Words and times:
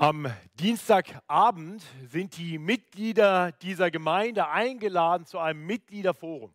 Am 0.00 0.32
Dienstagabend 0.60 1.82
sind 2.06 2.36
die 2.36 2.58
Mitglieder 2.58 3.50
dieser 3.50 3.90
Gemeinde 3.90 4.46
eingeladen 4.46 5.26
zu 5.26 5.40
einem 5.40 5.66
Mitgliederforum. 5.66 6.54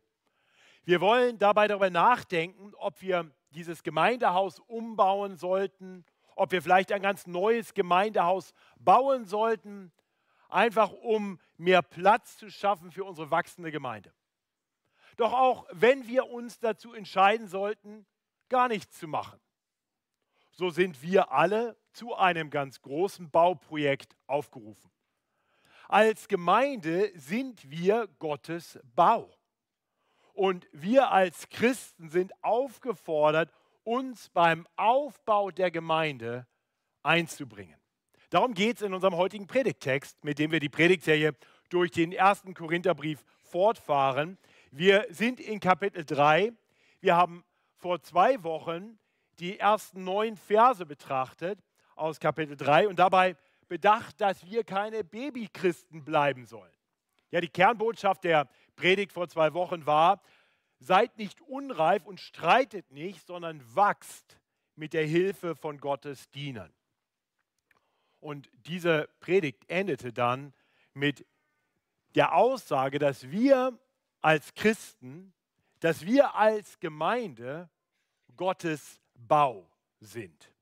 Wir 0.85 1.01
wollen 1.01 1.39
dabei 1.39 1.67
darüber 1.67 1.89
nachdenken, 1.89 2.71
ob 2.75 3.01
wir 3.01 3.29
dieses 3.49 3.83
Gemeindehaus 3.83 4.59
umbauen 4.59 5.35
sollten, 5.35 6.05
ob 6.37 6.53
wir 6.53 6.61
vielleicht 6.61 6.93
ein 6.93 7.01
ganz 7.01 7.27
neues 7.27 7.73
Gemeindehaus 7.73 8.53
bauen 8.79 9.25
sollten, 9.25 9.91
einfach 10.47 10.93
um 10.93 11.37
mehr 11.57 11.81
Platz 11.81 12.37
zu 12.37 12.49
schaffen 12.49 12.91
für 12.91 13.03
unsere 13.03 13.29
wachsende 13.29 13.73
Gemeinde. 13.73 14.13
Doch 15.17 15.33
auch 15.33 15.67
wenn 15.73 16.07
wir 16.07 16.29
uns 16.29 16.59
dazu 16.59 16.93
entscheiden 16.93 17.49
sollten, 17.49 18.05
gar 18.47 18.69
nichts 18.69 18.97
zu 18.97 19.07
machen, 19.09 19.41
so 20.53 20.69
sind 20.69 21.01
wir 21.01 21.33
alle 21.33 21.75
zu 21.93 22.15
einem 22.15 22.49
ganz 22.49 22.81
großen 22.81 23.29
Bauprojekt 23.29 24.15
aufgerufen. 24.27 24.91
Als 25.87 26.27
Gemeinde 26.27 27.11
sind 27.15 27.69
wir 27.69 28.07
Gottes 28.19 28.79
Bau. 28.95 29.29
Und 30.33 30.67
wir 30.71 31.11
als 31.11 31.47
Christen 31.49 32.09
sind 32.09 32.33
aufgefordert, 32.43 33.51
uns 33.83 34.29
beim 34.29 34.67
Aufbau 34.75 35.51
der 35.51 35.69
Gemeinde 35.69 36.47
einzubringen. 37.03 37.79
Darum 38.29 38.53
geht 38.53 38.77
es 38.77 38.81
in 38.81 38.93
unserem 38.93 39.15
heutigen 39.15 39.45
Predigttext, 39.45 40.23
mit 40.23 40.39
dem 40.39 40.51
wir 40.51 40.59
die 40.59 40.69
Predigtserie 40.69 41.35
durch 41.69 41.91
den 41.91 42.11
ersten 42.11 42.55
Korintherbrief 42.55 43.23
fortfahren. 43.41 44.39
Wir 44.71 45.05
sind 45.09 45.39
in 45.39 45.59
Kapitel 45.59 46.03
3. 46.03 46.53
Wir 47.01 47.15
haben 47.15 47.43
vor 47.75 48.01
zwei 48.01 48.41
Wochen 48.43 48.97
die 49.39 49.59
ersten 49.59 50.03
neun 50.03 50.35
Verse 50.35 50.85
betrachtet 50.85 51.59
aus 51.95 52.19
Kapitel 52.19 52.55
3 52.55 52.87
und 52.87 52.99
dabei 52.99 53.35
bedacht, 53.67 54.19
dass 54.21 54.45
wir 54.45 54.63
keine 54.63 55.03
Babychristen 55.03 56.03
bleiben 56.03 56.45
sollen. 56.45 56.71
Ja, 57.31 57.41
die 57.41 57.49
Kernbotschaft 57.49 58.23
der 58.23 58.47
Predigt 58.75 59.11
vor 59.11 59.27
zwei 59.27 59.53
Wochen 59.53 59.85
war, 59.85 60.21
seid 60.79 61.17
nicht 61.17 61.41
unreif 61.41 62.05
und 62.05 62.19
streitet 62.19 62.91
nicht, 62.91 63.25
sondern 63.25 63.63
wachst 63.75 64.39
mit 64.75 64.93
der 64.93 65.05
Hilfe 65.05 65.55
von 65.55 65.79
Gottes 65.79 66.29
Dienern. 66.29 66.71
Und 68.19 68.49
diese 68.53 69.09
Predigt 69.19 69.69
endete 69.69 70.13
dann 70.13 70.53
mit 70.93 71.25
der 72.15 72.35
Aussage, 72.35 72.99
dass 72.99 73.29
wir 73.31 73.77
als 74.21 74.53
Christen, 74.53 75.33
dass 75.79 76.05
wir 76.05 76.35
als 76.35 76.79
Gemeinde 76.79 77.69
Gottes 78.37 79.01
Bau 79.15 79.69
sind. 79.99 80.52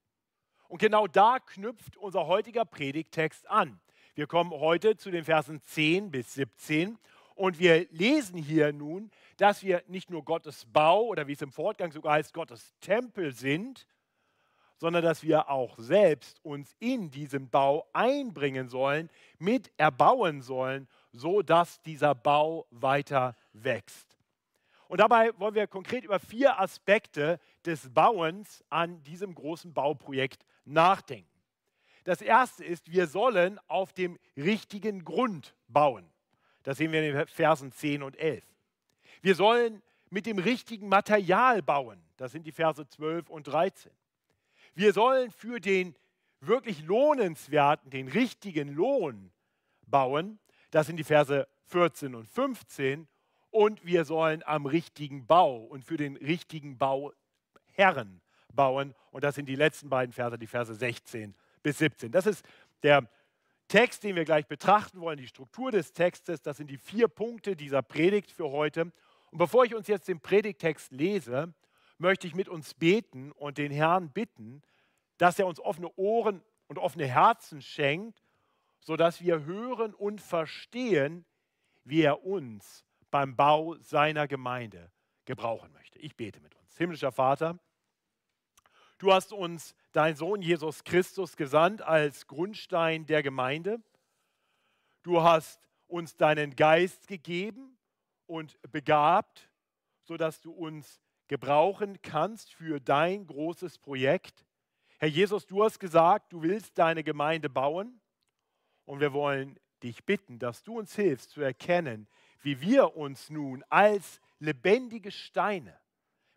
Und 0.71 0.77
genau 0.77 1.05
da 1.05 1.37
knüpft 1.39 1.97
unser 1.97 2.27
heutiger 2.27 2.63
Predigtext 2.63 3.45
an. 3.49 3.81
Wir 4.15 4.25
kommen 4.25 4.51
heute 4.51 4.95
zu 4.95 5.11
den 5.11 5.25
Versen 5.25 5.61
10 5.61 6.11
bis 6.11 6.33
17 6.35 6.97
und 7.35 7.59
wir 7.59 7.89
lesen 7.91 8.37
hier 8.37 8.71
nun, 8.71 9.11
dass 9.35 9.63
wir 9.63 9.83
nicht 9.87 10.09
nur 10.09 10.23
Gottes 10.23 10.65
Bau 10.71 11.01
oder 11.07 11.27
wie 11.27 11.33
es 11.33 11.41
im 11.41 11.51
Fortgang 11.51 11.91
sogar 11.91 12.13
heißt, 12.13 12.33
Gottes 12.33 12.73
Tempel 12.79 13.33
sind, 13.33 13.85
sondern 14.77 15.03
dass 15.03 15.23
wir 15.23 15.49
auch 15.49 15.77
selbst 15.77 16.39
uns 16.41 16.73
in 16.79 17.11
diesem 17.11 17.49
Bau 17.49 17.85
einbringen 17.91 18.69
sollen, 18.69 19.09
mit 19.39 19.73
erbauen 19.75 20.41
sollen, 20.41 20.87
so 21.11 21.41
dass 21.41 21.81
dieser 21.81 22.15
Bau 22.15 22.65
weiter 22.71 23.35
wächst. 23.51 24.17
Und 24.87 24.99
dabei 24.99 25.31
wollen 25.37 25.55
wir 25.55 25.67
konkret 25.67 26.03
über 26.03 26.19
vier 26.19 26.59
Aspekte 26.59 27.39
des 27.65 27.93
Bauens 27.93 28.63
an 28.69 29.01
diesem 29.03 29.35
großen 29.35 29.73
Bauprojekt 29.73 30.45
nachdenken. 30.65 31.27
Das 32.03 32.21
erste 32.21 32.63
ist, 32.65 32.91
wir 32.91 33.07
sollen 33.07 33.59
auf 33.67 33.93
dem 33.93 34.17
richtigen 34.35 35.03
Grund 35.03 35.55
bauen. 35.67 36.09
Das 36.63 36.77
sehen 36.77 36.91
wir 36.91 37.03
in 37.03 37.15
den 37.15 37.27
Versen 37.27 37.71
10 37.71 38.03
und 38.03 38.17
11. 38.17 38.43
Wir 39.21 39.35
sollen 39.35 39.81
mit 40.09 40.25
dem 40.25 40.39
richtigen 40.39 40.87
Material 40.87 41.61
bauen. 41.61 42.01
Das 42.17 42.31
sind 42.31 42.45
die 42.45 42.51
Verse 42.51 42.87
12 42.87 43.29
und 43.29 43.47
13. 43.47 43.91
Wir 44.73 44.93
sollen 44.93 45.31
für 45.31 45.59
den 45.59 45.95
wirklich 46.39 46.83
lohnenswerten, 46.83 47.91
den 47.91 48.07
richtigen 48.07 48.69
Lohn 48.69 49.31
bauen. 49.85 50.39
Das 50.71 50.87
sind 50.87 50.97
die 50.97 51.03
Verse 51.03 51.47
14 51.65 52.15
und 52.15 52.27
15 52.27 53.07
und 53.51 53.85
wir 53.85 54.05
sollen 54.05 54.43
am 54.45 54.65
richtigen 54.65 55.27
Bau 55.27 55.57
und 55.57 55.83
für 55.83 55.97
den 55.97 56.17
richtigen 56.17 56.77
Bauherren 56.77 58.21
bauen. 58.55 58.93
Und 59.11 59.23
das 59.23 59.35
sind 59.35 59.47
die 59.47 59.55
letzten 59.55 59.89
beiden 59.89 60.13
Verse, 60.13 60.37
die 60.37 60.47
Verse 60.47 60.73
16 60.73 61.35
bis 61.63 61.77
17. 61.77 62.11
Das 62.11 62.25
ist 62.25 62.45
der 62.83 63.07
Text, 63.67 64.03
den 64.03 64.15
wir 64.15 64.25
gleich 64.25 64.47
betrachten 64.47 64.99
wollen, 64.99 65.17
die 65.17 65.27
Struktur 65.27 65.71
des 65.71 65.93
Textes. 65.93 66.41
Das 66.41 66.57
sind 66.57 66.69
die 66.69 66.77
vier 66.77 67.07
Punkte 67.07 67.55
dieser 67.55 67.81
Predigt 67.81 68.31
für 68.31 68.49
heute. 68.49 68.91
Und 69.31 69.37
bevor 69.37 69.63
ich 69.63 69.73
uns 69.73 69.87
jetzt 69.87 70.07
den 70.07 70.19
Predigtext 70.19 70.91
lese, 70.91 71.53
möchte 71.97 72.27
ich 72.27 72.35
mit 72.35 72.49
uns 72.49 72.73
beten 72.73 73.31
und 73.31 73.57
den 73.57 73.71
Herrn 73.71 74.09
bitten, 74.09 74.61
dass 75.17 75.39
er 75.39 75.47
uns 75.47 75.59
offene 75.59 75.89
Ohren 75.95 76.41
und 76.67 76.79
offene 76.79 77.07
Herzen 77.07 77.61
schenkt, 77.61 78.21
sodass 78.79 79.21
wir 79.21 79.45
hören 79.45 79.93
und 79.93 80.19
verstehen, 80.19 81.25
wie 81.83 82.01
er 82.01 82.25
uns 82.25 82.83
beim 83.11 83.35
Bau 83.35 83.75
seiner 83.79 84.27
Gemeinde 84.27 84.91
gebrauchen 85.25 85.71
möchte. 85.73 85.99
Ich 85.99 86.15
bete 86.15 86.39
mit 86.41 86.55
uns. 86.55 86.77
Himmlischer 86.77 87.11
Vater, 87.11 87.59
du 89.01 89.11
hast 89.11 89.33
uns 89.33 89.75
deinen 89.93 90.15
Sohn 90.15 90.41
Jesus 90.41 90.83
Christus 90.83 91.35
gesandt 91.35 91.81
als 91.81 92.27
Grundstein 92.27 93.05
der 93.07 93.23
Gemeinde. 93.23 93.81
Du 95.01 95.23
hast 95.23 95.59
uns 95.87 96.15
deinen 96.15 96.55
Geist 96.55 97.07
gegeben 97.07 97.77
und 98.27 98.59
begabt, 98.71 99.49
sodass 100.03 100.39
du 100.41 100.51
uns 100.51 101.01
gebrauchen 101.27 102.01
kannst 102.03 102.53
für 102.53 102.79
dein 102.79 103.25
großes 103.25 103.79
Projekt. 103.79 104.45
Herr 104.99 105.09
Jesus, 105.09 105.47
du 105.47 105.63
hast 105.63 105.79
gesagt, 105.79 106.31
du 106.31 106.43
willst 106.43 106.77
deine 106.77 107.03
Gemeinde 107.03 107.49
bauen 107.49 107.99
und 108.85 108.99
wir 108.99 109.13
wollen 109.13 109.59
dich 109.81 110.05
bitten, 110.05 110.37
dass 110.37 110.61
du 110.61 110.77
uns 110.77 110.95
hilfst 110.95 111.31
zu 111.31 111.41
erkennen, 111.41 112.07
wie 112.41 112.61
wir 112.61 112.95
uns 112.95 113.31
nun 113.31 113.63
als 113.69 114.21
lebendige 114.37 115.11
Steine 115.11 115.75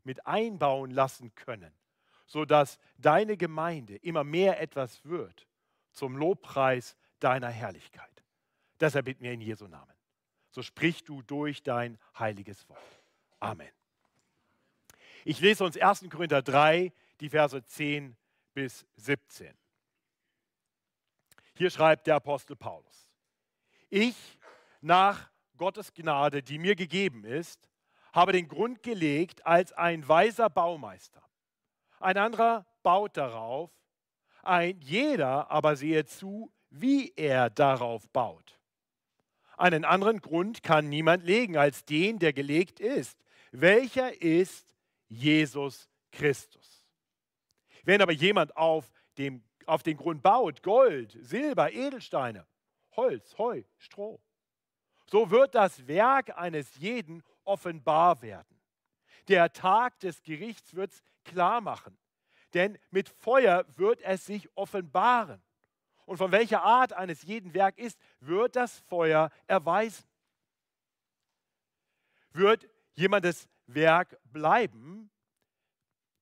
mit 0.03 0.27
einbauen 0.27 0.91
lassen 0.91 1.35
können, 1.35 1.73
sodass 2.27 2.79
deine 2.99 3.37
Gemeinde 3.37 3.97
immer 3.97 4.25
mehr 4.25 4.61
etwas 4.61 5.05
wird 5.05 5.47
zum 5.93 6.17
Lobpreis 6.17 6.97
deiner 7.21 7.49
Herrlichkeit. 7.49 8.25
Deshalb 8.81 9.07
bitten 9.07 9.25
wir 9.25 9.33
in 9.33 9.41
Jesu 9.41 9.67
Namen. 9.67 9.95
So 10.51 10.63
sprich 10.63 11.05
du 11.05 11.23
durch 11.23 11.63
dein 11.63 11.99
heiliges 12.19 12.69
Wort. 12.69 13.03
Amen. 13.41 13.71
Ich 15.25 15.41
lese 15.41 15.65
uns 15.65 15.77
1. 15.77 16.09
Korinther 16.11 16.43
3, 16.43 16.93
die 17.21 17.31
Verse 17.31 17.65
10 17.65 18.17
bis 18.53 18.87
17. 18.97 19.53
Hier 21.57 21.71
schreibt 21.71 22.07
der 22.07 22.17
Apostel 22.17 22.57
Paulus. 22.57 23.09
Ich, 23.91 24.39
nach 24.81 25.31
Gottes 25.57 25.95
Gnade, 25.95 26.43
die 26.43 26.59
mir 26.59 26.75
gegeben 26.75 27.25
ist, 27.25 27.69
habe 28.13 28.33
den 28.33 28.49
Grund 28.49 28.83
gelegt 28.83 29.47
als 29.47 29.73
ein 29.73 30.07
weiser 30.07 30.51
Baumeister. 30.51 31.23
Ein 32.01 32.17
anderer 32.17 32.67
baut 32.83 33.17
darauf, 33.17 33.71
ein 34.43 34.81
jeder 34.81 35.51
aber 35.51 35.77
sehe 35.77 36.05
zu, 36.05 36.53
wie 36.71 37.13
er 37.17 37.51
darauf 37.51 38.09
baut. 38.11 38.59
Einen 39.57 39.85
anderen 39.85 40.21
Grund 40.21 40.63
kann 40.63 40.89
niemand 40.89 41.25
legen 41.25 41.57
als 41.57 41.85
den, 41.85 42.19
der 42.19 42.33
gelegt 42.33 42.81
ist. 42.81 43.19
Welcher 43.53 44.21
ist 44.21 44.75
Jesus 45.09 45.89
Christus? 46.11 46.85
Wenn 47.85 48.03
aber 48.03 48.13
jemand 48.13 48.57
auf, 48.57 48.91
dem, 49.17 49.45
auf 49.67 49.83
den 49.83 49.97
Grund 49.97 50.23
baut, 50.23 50.63
Gold, 50.63 51.17
Silber, 51.21 51.73
Edelsteine, 51.73 52.47
Holz, 52.97 53.39
Heu, 53.39 53.63
Stroh, 53.77 54.21
so 55.07 55.31
wird 55.31 55.55
das 55.55 55.87
Werk 55.87 56.37
eines 56.37 56.77
jeden 56.77 57.23
offenbar 57.45 58.21
werden. 58.23 58.54
Der 59.29 59.53
Tag 59.53 59.99
des 60.01 60.23
Gerichts 60.23 60.75
wird 60.75 60.93
es 60.93 61.03
klar 61.25 61.61
machen, 61.61 61.97
denn 62.53 62.79
mit 62.91 63.09
Feuer 63.09 63.65
wird 63.77 64.01
es 64.03 64.27
sich 64.27 64.49
offenbaren. 64.57 65.43
Und 66.07 66.19
von 66.19 66.33
welcher 66.33 66.63
Art 66.63 66.93
eines 66.93 67.23
jeden 67.23 67.55
Werk 67.55 67.79
ist, 67.79 67.99
wird 68.21 68.57
das 68.57 68.79
Feuer 68.81 69.31
erweisen. 69.47 70.05
Wird 72.33 72.69
jemandes 72.93 73.49
Werk 73.67 74.19
bleiben, 74.25 75.11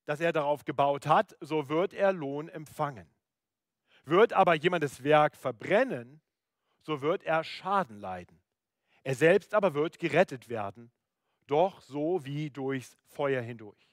das 0.04 0.20
er 0.20 0.32
darauf 0.32 0.64
gebaut 0.64 1.06
hat, 1.06 1.36
so 1.40 1.68
wird 1.68 1.94
er 1.94 2.12
Lohn 2.12 2.48
empfangen. 2.48 3.08
Wird 4.04 4.32
aber 4.32 4.54
jemandes 4.54 5.02
Werk 5.04 5.36
verbrennen, 5.36 6.20
so 6.82 7.02
wird 7.02 7.22
er 7.22 7.44
Schaden 7.44 7.98
leiden. 7.98 8.40
Er 9.04 9.14
selbst 9.14 9.54
aber 9.54 9.74
wird 9.74 9.98
gerettet 9.98 10.48
werden, 10.48 10.92
doch 11.52 11.82
so 11.82 12.24
wie 12.24 12.48
durchs 12.48 12.96
Feuer 13.08 13.42
hindurch. 13.42 13.86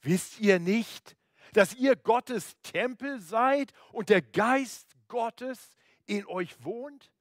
Wisst 0.00 0.40
ihr 0.40 0.58
nicht, 0.58 1.14
dass 1.52 1.74
ihr 1.74 1.94
Gottes 1.94 2.56
Tempel 2.62 3.20
seid 3.20 3.72
und 3.92 4.08
der 4.08 4.22
Geist 4.22 4.96
Gottes 5.08 5.74
in 6.06 6.26
euch 6.26 6.64
wohnt? 6.64 7.12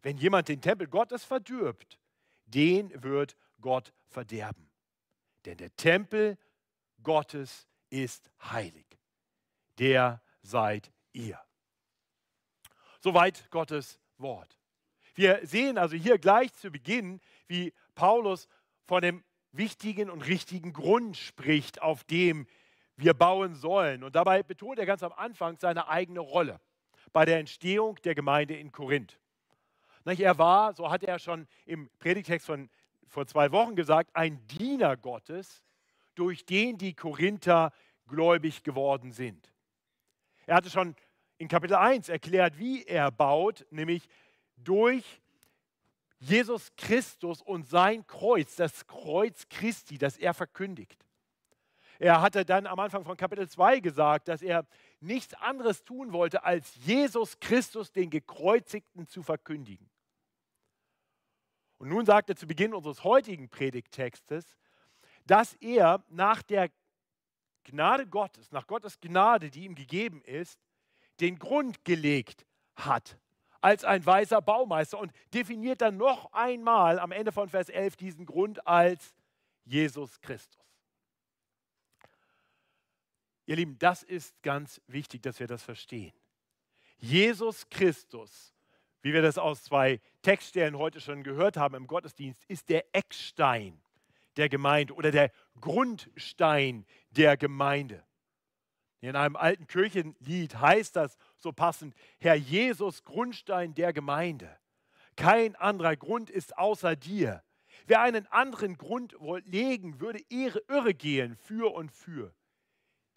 Wenn 0.00 0.16
jemand 0.16 0.48
den 0.48 0.62
Tempel 0.62 0.86
Gottes 0.86 1.24
verdirbt, 1.24 1.98
den 2.46 2.90
wird 3.02 3.36
Gott 3.60 3.92
verderben. 4.06 4.70
Denn 5.44 5.58
der 5.58 5.76
Tempel 5.76 6.38
Gottes 7.02 7.68
ist 7.90 8.30
heilig. 8.42 8.86
Der 9.78 10.22
seid 10.42 10.90
ihr. 11.12 11.38
Soweit 13.00 13.50
Gottes 13.50 14.00
Wort. 14.16 14.58
Wir 15.14 15.46
sehen 15.46 15.76
also 15.76 15.96
hier 15.96 16.18
gleich 16.18 16.52
zu 16.54 16.70
Beginn, 16.70 17.20
wie 17.46 17.72
Paulus 17.96 18.46
von 18.84 19.02
dem 19.02 19.24
wichtigen 19.50 20.08
und 20.08 20.22
richtigen 20.22 20.72
Grund 20.72 21.16
spricht, 21.16 21.82
auf 21.82 22.04
dem 22.04 22.46
wir 22.94 23.14
bauen 23.14 23.56
sollen. 23.56 24.04
Und 24.04 24.14
dabei 24.14 24.44
betont 24.44 24.78
er 24.78 24.86
ganz 24.86 25.02
am 25.02 25.12
Anfang 25.12 25.58
seine 25.58 25.88
eigene 25.88 26.20
Rolle 26.20 26.60
bei 27.12 27.24
der 27.24 27.38
Entstehung 27.38 27.96
der 28.04 28.14
Gemeinde 28.14 28.54
in 28.54 28.70
Korinth. 28.70 29.18
Er 30.04 30.38
war, 30.38 30.72
so 30.74 30.88
hat 30.88 31.02
er 31.02 31.18
schon 31.18 31.48
im 31.64 31.90
Predigtext 31.98 32.46
von 32.46 32.70
vor 33.08 33.26
zwei 33.26 33.50
Wochen 33.52 33.74
gesagt, 33.76 34.10
ein 34.14 34.46
Diener 34.46 34.96
Gottes, 34.96 35.64
durch 36.14 36.44
den 36.44 36.78
die 36.78 36.94
Korinther 36.94 37.72
gläubig 38.06 38.62
geworden 38.62 39.12
sind. 39.12 39.52
Er 40.46 40.56
hatte 40.56 40.70
schon 40.70 40.94
in 41.38 41.48
Kapitel 41.48 41.74
1 41.74 42.08
erklärt, 42.08 42.58
wie 42.58 42.84
er 42.84 43.10
baut, 43.10 43.66
nämlich 43.70 44.08
durch 44.56 45.20
Jesus 46.18 46.74
Christus 46.76 47.42
und 47.42 47.68
sein 47.68 48.06
Kreuz, 48.06 48.56
das 48.56 48.86
Kreuz 48.86 49.48
Christi, 49.48 49.98
das 49.98 50.16
er 50.16 50.34
verkündigt. 50.34 51.04
Er 51.98 52.20
hatte 52.20 52.44
dann 52.44 52.66
am 52.66 52.78
Anfang 52.78 53.04
von 53.04 53.16
Kapitel 53.16 53.48
2 53.48 53.80
gesagt, 53.80 54.28
dass 54.28 54.42
er 54.42 54.66
nichts 55.00 55.34
anderes 55.34 55.84
tun 55.84 56.12
wollte, 56.12 56.44
als 56.44 56.74
Jesus 56.84 57.38
Christus, 57.40 57.92
den 57.92 58.10
Gekreuzigten, 58.10 59.06
zu 59.06 59.22
verkündigen. 59.22 59.88
Und 61.78 61.88
nun 61.88 62.06
sagt 62.06 62.30
er 62.30 62.36
zu 62.36 62.46
Beginn 62.46 62.74
unseres 62.74 63.04
heutigen 63.04 63.48
Predigttextes, 63.48 64.56
dass 65.26 65.54
er 65.54 66.02
nach 66.08 66.42
der 66.42 66.70
Gnade 67.64 68.06
Gottes, 68.06 68.52
nach 68.52 68.66
Gottes 68.66 69.00
Gnade, 69.00 69.50
die 69.50 69.64
ihm 69.64 69.74
gegeben 69.74 70.22
ist, 70.22 70.58
den 71.20 71.38
Grund 71.38 71.84
gelegt 71.84 72.46
hat 72.74 73.18
als 73.66 73.82
ein 73.82 74.06
weiser 74.06 74.40
Baumeister 74.40 74.96
und 74.96 75.10
definiert 75.34 75.80
dann 75.80 75.96
noch 75.96 76.32
einmal 76.32 77.00
am 77.00 77.10
Ende 77.10 77.32
von 77.32 77.48
Vers 77.48 77.68
11 77.68 77.96
diesen 77.96 78.24
Grund 78.24 78.64
als 78.64 79.12
Jesus 79.64 80.20
Christus. 80.20 80.64
Ihr 83.44 83.56
Lieben, 83.56 83.76
das 83.80 84.04
ist 84.04 84.40
ganz 84.42 84.80
wichtig, 84.86 85.24
dass 85.24 85.40
wir 85.40 85.48
das 85.48 85.64
verstehen. 85.64 86.12
Jesus 86.98 87.68
Christus, 87.68 88.54
wie 89.02 89.12
wir 89.12 89.22
das 89.22 89.36
aus 89.36 89.64
zwei 89.64 90.00
Textstellen 90.22 90.78
heute 90.78 91.00
schon 91.00 91.24
gehört 91.24 91.56
haben 91.56 91.74
im 91.74 91.88
Gottesdienst, 91.88 92.44
ist 92.44 92.68
der 92.68 92.84
Eckstein 92.94 93.82
der 94.36 94.48
Gemeinde 94.48 94.94
oder 94.94 95.10
der 95.10 95.32
Grundstein 95.60 96.86
der 97.10 97.36
Gemeinde. 97.36 98.05
In 99.00 99.14
einem 99.14 99.36
alten 99.36 99.66
Kirchenlied 99.66 100.56
heißt 100.56 100.96
das 100.96 101.16
so 101.36 101.52
passend, 101.52 101.94
Herr 102.18 102.34
Jesus, 102.34 103.04
Grundstein 103.04 103.74
der 103.74 103.92
Gemeinde. 103.92 104.58
Kein 105.16 105.54
anderer 105.56 105.96
Grund 105.96 106.30
ist 106.30 106.56
außer 106.56 106.96
dir. 106.96 107.42
Wer 107.86 108.00
einen 108.00 108.26
anderen 108.28 108.76
Grund 108.76 109.16
legen, 109.44 110.00
würde 110.00 110.20
irre 110.28 110.94
gehen 110.94 111.36
für 111.36 111.72
und 111.74 111.92
für. 111.92 112.34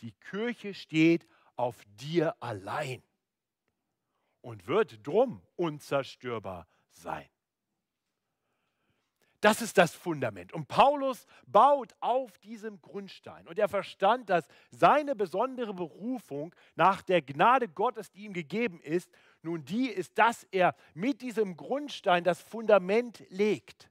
Die 0.01 0.11
Kirche 0.11 0.73
steht 0.73 1.27
auf 1.55 1.83
dir 1.99 2.35
allein 2.41 3.03
und 4.41 4.67
wird 4.67 5.05
drum 5.05 5.41
unzerstörbar 5.55 6.67
sein. 6.91 7.27
Das 9.41 9.61
ist 9.61 9.77
das 9.77 9.93
Fundament. 9.93 10.51
Und 10.51 10.67
Paulus 10.67 11.25
baut 11.47 11.93
auf 12.01 12.37
diesem 12.39 12.81
Grundstein. 12.81 13.47
Und 13.47 13.57
er 13.57 13.69
verstand, 13.69 14.29
dass 14.29 14.45
seine 14.69 15.15
besondere 15.15 15.73
Berufung 15.73 16.53
nach 16.75 17.01
der 17.01 17.21
Gnade 17.21 17.69
Gottes, 17.69 18.11
die 18.11 18.25
ihm 18.25 18.33
gegeben 18.33 18.81
ist, 18.81 19.09
nun 19.41 19.63
die 19.63 19.89
ist, 19.89 20.17
dass 20.17 20.43
er 20.51 20.75
mit 20.93 21.21
diesem 21.21 21.55
Grundstein 21.55 22.25
das 22.25 22.41
Fundament 22.41 23.23
legt. 23.29 23.89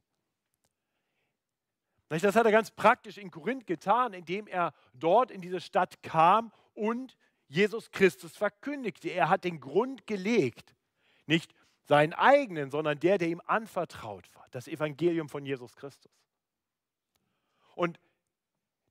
Das 2.11 2.37
hat 2.37 2.47
er 2.47 2.53
ganz 2.53 2.71
praktisch 2.71 3.19
in 3.19 3.31
Korinth 3.31 3.67
getan, 3.67 4.13
indem 4.13 4.47
er 4.47 4.73
dort 4.95 5.31
in 5.31 5.41
diese 5.41 5.61
Stadt 5.61 6.03
kam 6.03 6.53
und 6.75 7.17
Jesus 7.49 7.91
Christus 7.91 8.37
verkündigte. 8.37 9.09
Er 9.09 9.29
hat 9.29 9.45
den 9.45 9.61
Grund 9.61 10.07
gelegt. 10.07 10.75
Nicht 11.27 11.53
seinen 11.89 12.13
eigenen, 12.13 12.71
sondern 12.71 13.01
der, 13.01 13.19
der 13.19 13.29
ihm 13.29 13.41
anvertraut 13.47 14.29
war. 14.35 14.47
Das 14.51 14.69
Evangelium 14.69 15.29
von 15.29 15.45
Jesus 15.45 15.75
Christus. 15.75 16.13
Und 17.75 17.99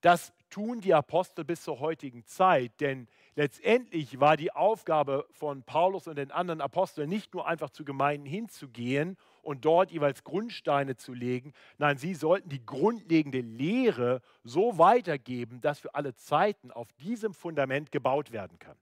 das 0.02 0.34
tun 0.50 0.82
die 0.82 0.94
Apostel 0.94 1.44
bis 1.44 1.64
zur 1.64 1.80
heutigen 1.80 2.26
Zeit, 2.26 2.72
denn 2.80 3.08
letztendlich 3.36 4.20
war 4.20 4.38
die 4.38 4.52
Aufgabe 4.52 5.28
von 5.32 5.64
Paulus 5.64 6.08
und 6.08 6.16
den 6.16 6.32
anderen 6.32 6.62
Aposteln 6.62 7.10
nicht 7.10 7.34
nur 7.34 7.48
einfach 7.48 7.70
zu 7.70 7.84
Gemeinden 7.84 8.26
hinzugehen 8.26 9.18
und 9.42 9.66
dort 9.66 9.92
jeweils 9.92 10.24
Grundsteine 10.24 10.96
zu 10.96 11.14
legen, 11.14 11.54
nein, 11.78 11.98
sie 11.98 12.14
sollten 12.14 12.50
die 12.50 12.66
grundlegende 12.66 13.42
Lehre 13.42 14.22
so 14.44 14.78
weitergeben, 14.78 15.62
dass 15.62 15.80
für 15.80 15.94
alle 15.96 16.16
Zeiten 16.16 16.72
auf 16.72 16.92
diesem 16.94 17.34
Fundament 17.34 17.92
gebaut 17.92 18.32
werden 18.32 18.60
kann. 18.60 18.78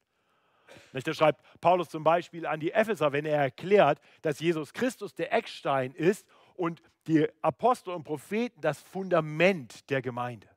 Das 0.93 1.15
schreibt 1.15 1.41
Paulus 1.61 1.89
zum 1.89 2.03
Beispiel 2.03 2.45
an 2.45 2.59
die 2.59 2.71
Epheser, 2.71 3.11
wenn 3.11 3.25
er 3.25 3.37
erklärt, 3.37 3.99
dass 4.21 4.39
Jesus 4.39 4.73
Christus 4.73 5.13
der 5.13 5.33
Eckstein 5.33 5.93
ist 5.93 6.25
und 6.55 6.81
die 7.07 7.27
Apostel 7.41 7.91
und 7.91 8.03
Propheten 8.03 8.61
das 8.61 8.79
Fundament 8.79 9.89
der 9.89 10.01
Gemeinde. 10.01 10.47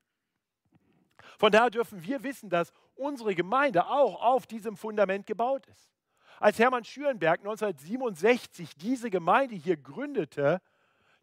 Von 1.38 1.52
daher 1.52 1.70
dürfen 1.70 2.02
wir 2.02 2.22
wissen, 2.22 2.50
dass 2.50 2.72
unsere 2.94 3.34
Gemeinde 3.34 3.86
auch 3.86 4.20
auf 4.22 4.46
diesem 4.46 4.76
Fundament 4.76 5.26
gebaut 5.26 5.66
ist. 5.66 5.92
Als 6.40 6.58
Hermann 6.58 6.84
Schürenberg 6.84 7.40
1967 7.40 8.76
diese 8.76 9.10
Gemeinde 9.10 9.54
hier 9.54 9.76
gründete, 9.76 10.60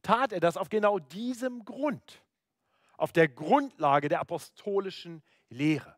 tat 0.02 0.34
er 0.34 0.40
das 0.40 0.58
auf 0.58 0.70
genau 0.70 1.00
diesem 1.00 1.64
Grund, 1.66 2.24
auf 2.98 3.12
der 3.12 3.28
Grundlage 3.28 4.10
der 4.10 4.20
apostolischen 4.20 5.24
Lehre. 5.50 5.96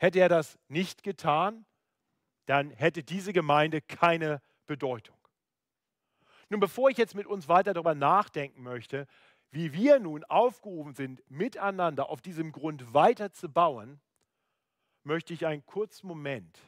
Hätte 0.00 0.18
er 0.18 0.30
das 0.30 0.58
nicht 0.68 1.02
getan, 1.02 1.66
dann 2.46 2.70
hätte 2.70 3.04
diese 3.04 3.34
Gemeinde 3.34 3.82
keine 3.82 4.40
Bedeutung. 4.66 5.18
Nun, 6.48 6.58
bevor 6.58 6.88
ich 6.88 6.96
jetzt 6.96 7.14
mit 7.14 7.26
uns 7.26 7.48
weiter 7.48 7.74
darüber 7.74 7.94
nachdenken 7.94 8.62
möchte, 8.62 9.06
wie 9.50 9.74
wir 9.74 9.98
nun 9.98 10.24
aufgerufen 10.24 10.94
sind, 10.94 11.22
miteinander 11.30 12.08
auf 12.08 12.22
diesem 12.22 12.50
Grund 12.50 12.94
weiter 12.94 13.30
zu 13.30 13.50
bauen, 13.50 14.00
möchte 15.02 15.34
ich 15.34 15.44
einen 15.44 15.66
kurzen 15.66 16.06
Moment 16.06 16.58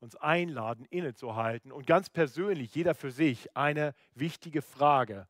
uns 0.00 0.14
einladen, 0.16 0.84
innezuhalten 0.90 1.72
und 1.72 1.86
ganz 1.86 2.10
persönlich, 2.10 2.74
jeder 2.74 2.94
für 2.94 3.10
sich, 3.10 3.56
eine 3.56 3.94
wichtige 4.14 4.60
Frage 4.60 5.26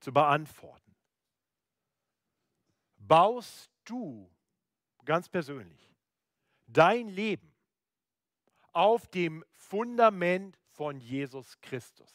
zu 0.00 0.12
beantworten. 0.12 0.96
Baust 2.96 3.70
du 3.84 4.28
ganz 5.04 5.28
persönlich 5.28 5.93
dein 6.66 7.08
Leben 7.08 7.54
auf 8.72 9.06
dem 9.08 9.44
Fundament 9.52 10.58
von 10.70 11.00
Jesus 11.00 11.60
Christus, 11.60 12.12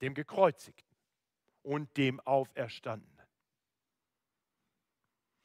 dem 0.00 0.14
Gekreuzigten 0.14 0.96
und 1.62 1.96
dem 1.96 2.20
Auferstandenen. 2.20 3.16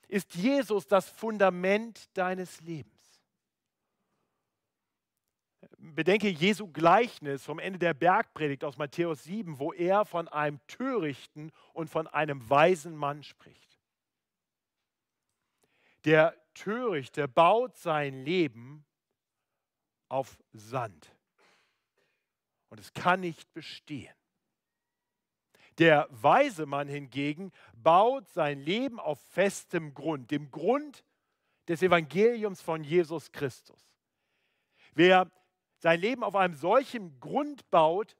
Ist 0.07 0.35
Jesus 0.35 0.87
das 0.87 1.09
Fundament 1.09 2.05
deines 2.17 2.59
Lebens? 2.61 2.91
Bedenke 5.77 6.27
Jesu 6.27 6.67
Gleichnis 6.67 7.43
vom 7.43 7.57
Ende 7.57 7.79
der 7.79 7.93
Bergpredigt 7.93 8.63
aus 8.63 8.77
Matthäus 8.77 9.23
7, 9.23 9.57
wo 9.57 9.73
er 9.73 10.05
von 10.05 10.27
einem 10.27 10.59
törichten 10.67 11.51
und 11.73 11.89
von 11.89 12.07
einem 12.07 12.47
weisen 12.49 12.95
Mann 12.95 13.23
spricht. 13.23 13.79
Der 16.05 16.35
Törichte 16.53 17.27
baut 17.27 17.77
sein 17.77 18.23
Leben 18.23 18.85
auf 20.09 20.41
Sand. 20.51 21.15
Und 22.69 22.79
es 22.79 22.93
kann 22.93 23.21
nicht 23.21 23.53
bestehen. 23.53 24.13
Der 25.77 26.07
weise 26.11 26.65
Mann 26.65 26.87
hingegen 26.87 27.51
baut 27.73 28.29
sein 28.29 28.59
Leben 28.59 28.99
auf 28.99 29.19
festem 29.19 29.93
Grund, 29.93 30.29
dem 30.31 30.51
Grund 30.51 31.03
des 31.67 31.81
Evangeliums 31.81 32.61
von 32.61 32.83
Jesus 32.83 33.31
Christus. 33.31 33.89
Wer 34.93 35.31
sein 35.77 35.99
Leben 35.99 36.23
auf 36.23 36.35
einem 36.35 36.55
solchen 36.55 37.19
Grund 37.19 37.69
baut, 37.71 38.15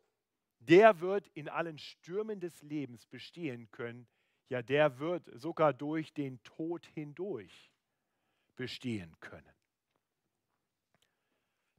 der 0.60 1.00
wird 1.02 1.28
in 1.30 1.50
allen 1.50 1.78
Stürmen 1.78 2.40
des 2.40 2.62
Lebens 2.62 3.06
bestehen 3.06 3.70
können. 3.72 4.08
Ja, 4.50 4.62
der 4.62 5.00
wird 5.00 5.30
sogar 5.34 5.74
durch 5.74 6.14
den 6.14 6.42
Tod 6.44 6.86
hindurch 6.88 7.71
bestehen 8.56 9.16
können. 9.20 9.54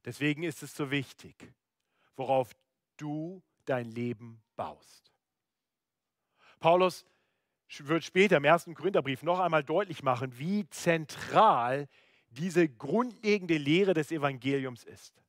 Deswegen 0.05 0.43
ist 0.43 0.63
es 0.63 0.75
so 0.75 0.91
wichtig, 0.91 1.53
worauf 2.17 2.53
du 2.97 3.43
dein 3.65 3.91
Leben 3.91 4.43
baust. 4.57 5.13
Paulus 6.59 7.05
wird 7.79 8.05
später 8.05 8.37
im 8.37 8.45
ersten 8.45 8.75
Korintherbrief 8.75 9.23
noch 9.23 9.41
einmal 9.41 9.65
deutlich 9.65 10.03
machen, 10.03 10.39
wie 10.39 10.69
zentral 10.69 11.89
diese 12.31 12.69
grundlegende 12.69 13.57
Lehre 13.57 13.95
des 13.95 14.11
Evangeliums 14.11 14.85
ist. 14.85 15.23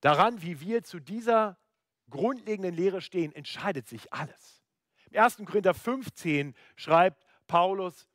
Daran, 0.00 0.42
wie 0.42 0.60
wir 0.60 0.82
zu 0.82 1.00
dieser 1.00 1.58
grundlegenden 2.10 2.74
Lehre 2.74 3.00
stehen, 3.00 3.32
entscheidet 3.32 3.88
sich 3.88 4.12
alles. 4.12 4.62
Im 5.10 5.22
1. 5.22 5.38
Korinther 5.46 5.74
15 5.74 6.54
schreibt 6.76 7.24
Paulus, 7.46 8.06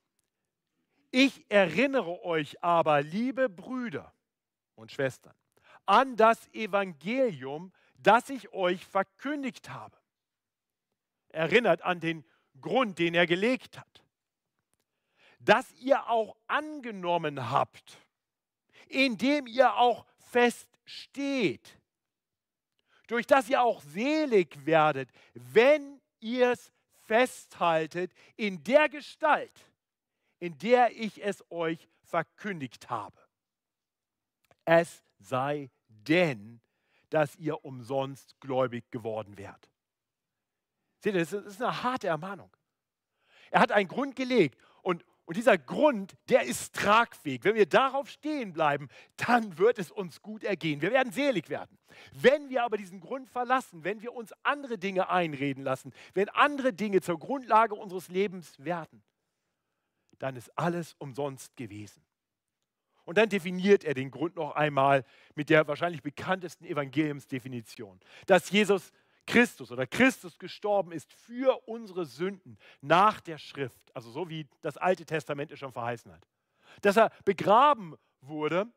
ich 1.12 1.46
erinnere 1.50 2.24
euch 2.24 2.64
aber, 2.64 3.02
liebe 3.02 3.50
Brüder 3.50 4.14
und 4.76 4.92
Schwestern, 4.92 5.34
an 5.86 6.16
das 6.16 6.48
Evangelium, 6.54 7.74
das 7.98 8.30
ich 8.30 8.54
euch 8.54 8.86
verkündigt 8.86 9.70
habe. 9.70 9.98
Erinnert 11.30 11.82
an 11.82 12.00
den 12.00 12.26
Grund, 12.62 13.00
den 13.00 13.14
er 13.14 13.28
gelegt 13.28 13.78
hat. 13.78 14.04
Dass 15.40 15.72
ihr 15.74 16.10
auch 16.10 16.36
angenommen 16.48 17.50
habt, 17.50 17.98
indem 18.88 19.48
ihr 19.48 19.76
auch 19.76 20.06
feststeht, 20.18 21.80
durch 23.08 23.26
das 23.26 23.50
ihr 23.50 23.62
auch 23.62 23.82
selig 23.82 24.66
werdet, 24.66 25.10
wenn 25.34 26.00
ihr 26.20 26.52
es 26.52 26.72
festhaltet 27.08 28.12
in 28.36 28.64
der 28.64 28.90
Gestalt, 28.90 29.69
in 30.40 30.58
der 30.58 30.96
ich 30.96 31.24
es 31.24 31.44
euch 31.52 31.88
verkündigt 32.04 32.90
habe. 32.90 33.18
Es 34.66 35.04
sei 35.20 35.70
denn, 35.88 36.62
dass 37.10 37.36
ihr 37.36 37.66
umsonst 37.66 38.40
gläubig 38.40 38.90
geworden 38.92 39.38
wärt. 39.38 39.70
Seht 41.00 41.16
ihr, 41.16 41.22
das 41.22 41.34
ist 41.34 41.62
eine 41.62 41.84
harte 41.84 42.08
Ermahnung. 42.08 42.56
Er 43.52 43.62
hat 43.62 43.72
einen 43.72 43.88
Grund 43.88 44.16
gelegt 44.16 44.58
und, 44.82 45.04
und 45.26 45.38
dieser 45.38 45.58
Grund, 45.58 46.16
der 46.30 46.44
ist 46.44 46.76
tragfähig. 46.76 47.44
Wenn 47.44 47.56
wir 47.56 47.66
darauf 47.66 48.10
stehen 48.10 48.54
bleiben, 48.54 48.90
dann 49.18 49.58
wird 49.58 49.80
es 49.80 49.92
uns 49.92 50.22
gut 50.22 50.44
ergehen. 50.44 50.82
Wir 50.82 50.92
werden 50.92 51.12
selig 51.12 51.50
werden. 51.50 51.78
Wenn 52.12 52.50
wir 52.50 52.64
aber 52.64 52.78
diesen 52.78 53.00
Grund 53.00 53.30
verlassen, 53.30 53.84
wenn 53.84 54.02
wir 54.02 54.14
uns 54.14 54.34
andere 54.44 54.78
Dinge 54.78 55.10
einreden 55.10 55.64
lassen, 55.64 55.94
wenn 56.14 56.30
andere 56.30 56.74
Dinge 56.74 57.02
zur 57.02 57.18
Grundlage 57.18 57.76
unseres 57.76 58.10
Lebens 58.10 58.54
werden, 58.60 59.02
dann 60.20 60.36
ist 60.36 60.52
alles 60.58 60.96
umsonst 61.00 61.56
gewesen. 61.56 62.04
Und 63.06 63.18
dann 63.18 63.30
definiert 63.30 63.84
er 63.84 63.96
den 63.96 64.12
Grund 64.12 64.36
noch 64.36 64.56
einmal 64.56 65.04
mit 65.34 65.50
der 65.50 65.68
wahrscheinlich 65.68 66.04
bekanntesten 66.04 66.66
Evangeliumsdefinition, 66.66 68.00
dass 68.28 68.52
Jesus 68.52 68.92
Christus 69.26 69.72
oder 69.72 69.88
Christus 69.88 70.38
gestorben 70.38 70.92
ist 70.92 71.12
für 71.14 71.68
unsere 71.68 72.06
Sünden 72.06 72.58
nach 72.82 73.22
der 73.22 73.38
Schrift, 73.38 73.96
also 73.96 74.12
so 74.12 74.30
wie 74.30 74.48
das 74.62 74.78
Alte 74.78 75.06
Testament 75.06 75.52
es 75.52 75.60
schon 75.60 75.72
verheißen 75.72 76.12
hat. 76.12 76.28
Dass 76.82 76.98
er 76.98 77.12
begraben 77.26 77.96
wurde 78.22 78.68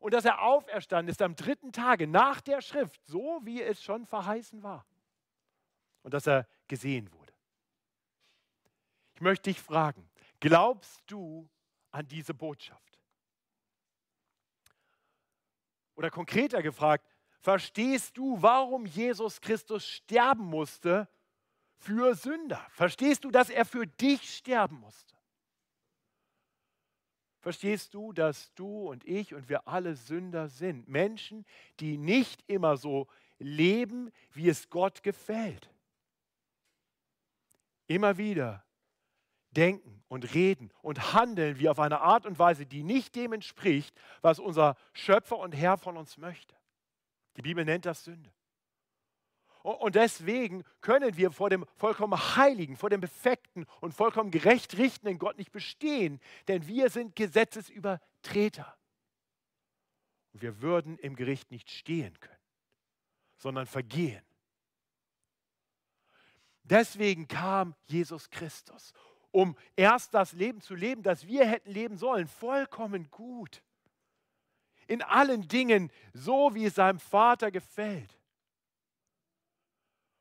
und 0.00 0.12
dass 0.12 0.24
er 0.24 0.42
auferstanden 0.42 1.10
ist 1.10 1.22
am 1.22 1.34
dritten 1.34 1.72
Tage 1.72 2.06
nach 2.06 2.40
der 2.40 2.60
Schrift, 2.60 3.00
so 3.06 3.40
wie 3.44 3.62
es 3.62 3.82
schon 3.82 4.06
verheißen 4.06 4.62
war. 4.62 4.86
Und 6.02 6.14
dass 6.14 6.26
er 6.26 6.46
gesehen 6.68 7.12
wurde. 7.12 7.32
Ich 9.14 9.20
möchte 9.20 9.50
dich 9.50 9.60
fragen, 9.60 10.08
Glaubst 10.44 11.02
du 11.06 11.48
an 11.90 12.06
diese 12.06 12.34
Botschaft? 12.34 13.00
Oder 15.94 16.10
konkreter 16.10 16.62
gefragt, 16.62 17.08
verstehst 17.40 18.18
du, 18.18 18.42
warum 18.42 18.84
Jesus 18.84 19.40
Christus 19.40 19.88
sterben 19.88 20.44
musste 20.44 21.08
für 21.78 22.14
Sünder? 22.14 22.62
Verstehst 22.72 23.24
du, 23.24 23.30
dass 23.30 23.48
er 23.48 23.64
für 23.64 23.86
dich 23.86 24.36
sterben 24.36 24.80
musste? 24.80 25.16
Verstehst 27.40 27.94
du, 27.94 28.12
dass 28.12 28.52
du 28.52 28.90
und 28.90 29.02
ich 29.06 29.32
und 29.32 29.48
wir 29.48 29.66
alle 29.66 29.96
Sünder 29.96 30.50
sind? 30.50 30.86
Menschen, 30.86 31.46
die 31.80 31.96
nicht 31.96 32.44
immer 32.50 32.76
so 32.76 33.08
leben, 33.38 34.12
wie 34.34 34.50
es 34.50 34.68
Gott 34.68 35.02
gefällt. 35.02 35.70
Immer 37.86 38.18
wieder 38.18 38.62
denken 39.56 40.02
und 40.08 40.34
reden 40.34 40.70
und 40.82 41.12
handeln 41.12 41.58
wir 41.58 41.70
auf 41.70 41.80
eine 41.80 42.00
Art 42.00 42.26
und 42.26 42.38
Weise, 42.38 42.66
die 42.66 42.82
nicht 42.82 43.14
dem 43.14 43.32
entspricht, 43.32 43.94
was 44.20 44.38
unser 44.38 44.76
Schöpfer 44.92 45.38
und 45.38 45.52
Herr 45.52 45.78
von 45.78 45.96
uns 45.96 46.18
möchte. 46.18 46.54
Die 47.36 47.42
Bibel 47.42 47.64
nennt 47.64 47.86
das 47.86 48.04
Sünde. 48.04 48.32
Und 49.62 49.94
deswegen 49.94 50.62
können 50.82 51.16
wir 51.16 51.30
vor 51.30 51.48
dem 51.48 51.64
vollkommen 51.76 52.36
Heiligen, 52.36 52.76
vor 52.76 52.90
dem 52.90 53.00
Befekten 53.00 53.64
und 53.80 53.94
vollkommen 53.94 54.30
gerecht 54.30 54.76
richtenden 54.76 55.18
Gott 55.18 55.38
nicht 55.38 55.52
bestehen, 55.52 56.20
denn 56.48 56.66
wir 56.66 56.90
sind 56.90 57.16
Gesetzesübertreter. 57.16 58.76
Und 60.34 60.42
wir 60.42 60.60
würden 60.60 60.98
im 60.98 61.16
Gericht 61.16 61.50
nicht 61.50 61.70
stehen 61.70 62.20
können, 62.20 62.36
sondern 63.38 63.66
vergehen. 63.66 64.22
Deswegen 66.64 67.26
kam 67.26 67.74
Jesus 67.86 68.28
Christus 68.28 68.92
um 69.34 69.56
erst 69.74 70.14
das 70.14 70.32
Leben 70.32 70.60
zu 70.60 70.76
leben, 70.76 71.02
das 71.02 71.26
wir 71.26 71.44
hätten 71.44 71.72
leben 71.72 71.98
sollen, 71.98 72.28
vollkommen 72.28 73.10
gut. 73.10 73.64
In 74.86 75.02
allen 75.02 75.48
Dingen 75.48 75.90
so, 76.12 76.54
wie 76.54 76.66
es 76.66 76.76
seinem 76.76 77.00
Vater 77.00 77.50
gefällt. 77.50 78.16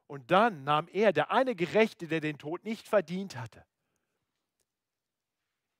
Und 0.07 0.31
dann 0.31 0.63
nahm 0.63 0.87
er, 0.87 1.13
der 1.13 1.29
eine 1.29 1.53
Gerechte, 1.53 2.07
der 2.07 2.21
den 2.21 2.39
Tod 2.39 2.65
nicht 2.65 2.87
verdient 2.87 3.35
hatte, 3.35 3.63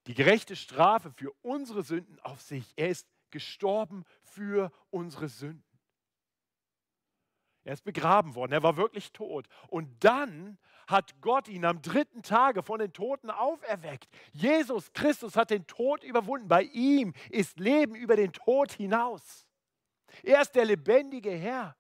die 0.06 0.14
gerechte 0.14 0.56
Strafe 0.56 1.12
für 1.12 1.34
unsere 1.42 1.82
Sünden 1.82 2.20
auf 2.20 2.40
sich. 2.40 2.72
Er 2.76 2.90
ist 2.90 3.08
gestorben 3.32 4.06
für 4.22 4.72
unsere 4.92 5.28
Sünden. 5.28 5.80
Er 7.64 7.74
ist 7.74 7.84
begraben 7.84 8.36
worden, 8.36 8.52
er 8.52 8.62
war 8.62 8.78
wirklich 8.78 9.12
tot. 9.12 9.48
Und 9.70 10.04
dann 10.04 10.60
hat 10.88 11.20
Gott 11.22 11.48
ihn 11.48 11.66
am 11.66 11.82
dritten 11.82 12.22
Tage 12.24 12.64
von 12.64 12.80
den 12.80 12.94
Toten 12.94 13.30
auferweckt. 13.30 14.08
Jesus 14.32 14.92
Christus 14.94 15.36
hat 15.36 15.50
den 15.50 15.68
Tod 15.68 16.04
überwunden. 16.04 16.48
Bei 16.48 16.64
ihm 16.64 17.14
ist 17.30 17.60
Leben 17.60 17.96
über 17.96 18.16
den 18.16 18.34
Tod 18.34 18.72
hinaus. 18.72 19.46
Er 20.22 20.42
ist 20.42 20.56
der 20.56 20.66
lebendige 20.66 21.32
Herr, 21.32 21.76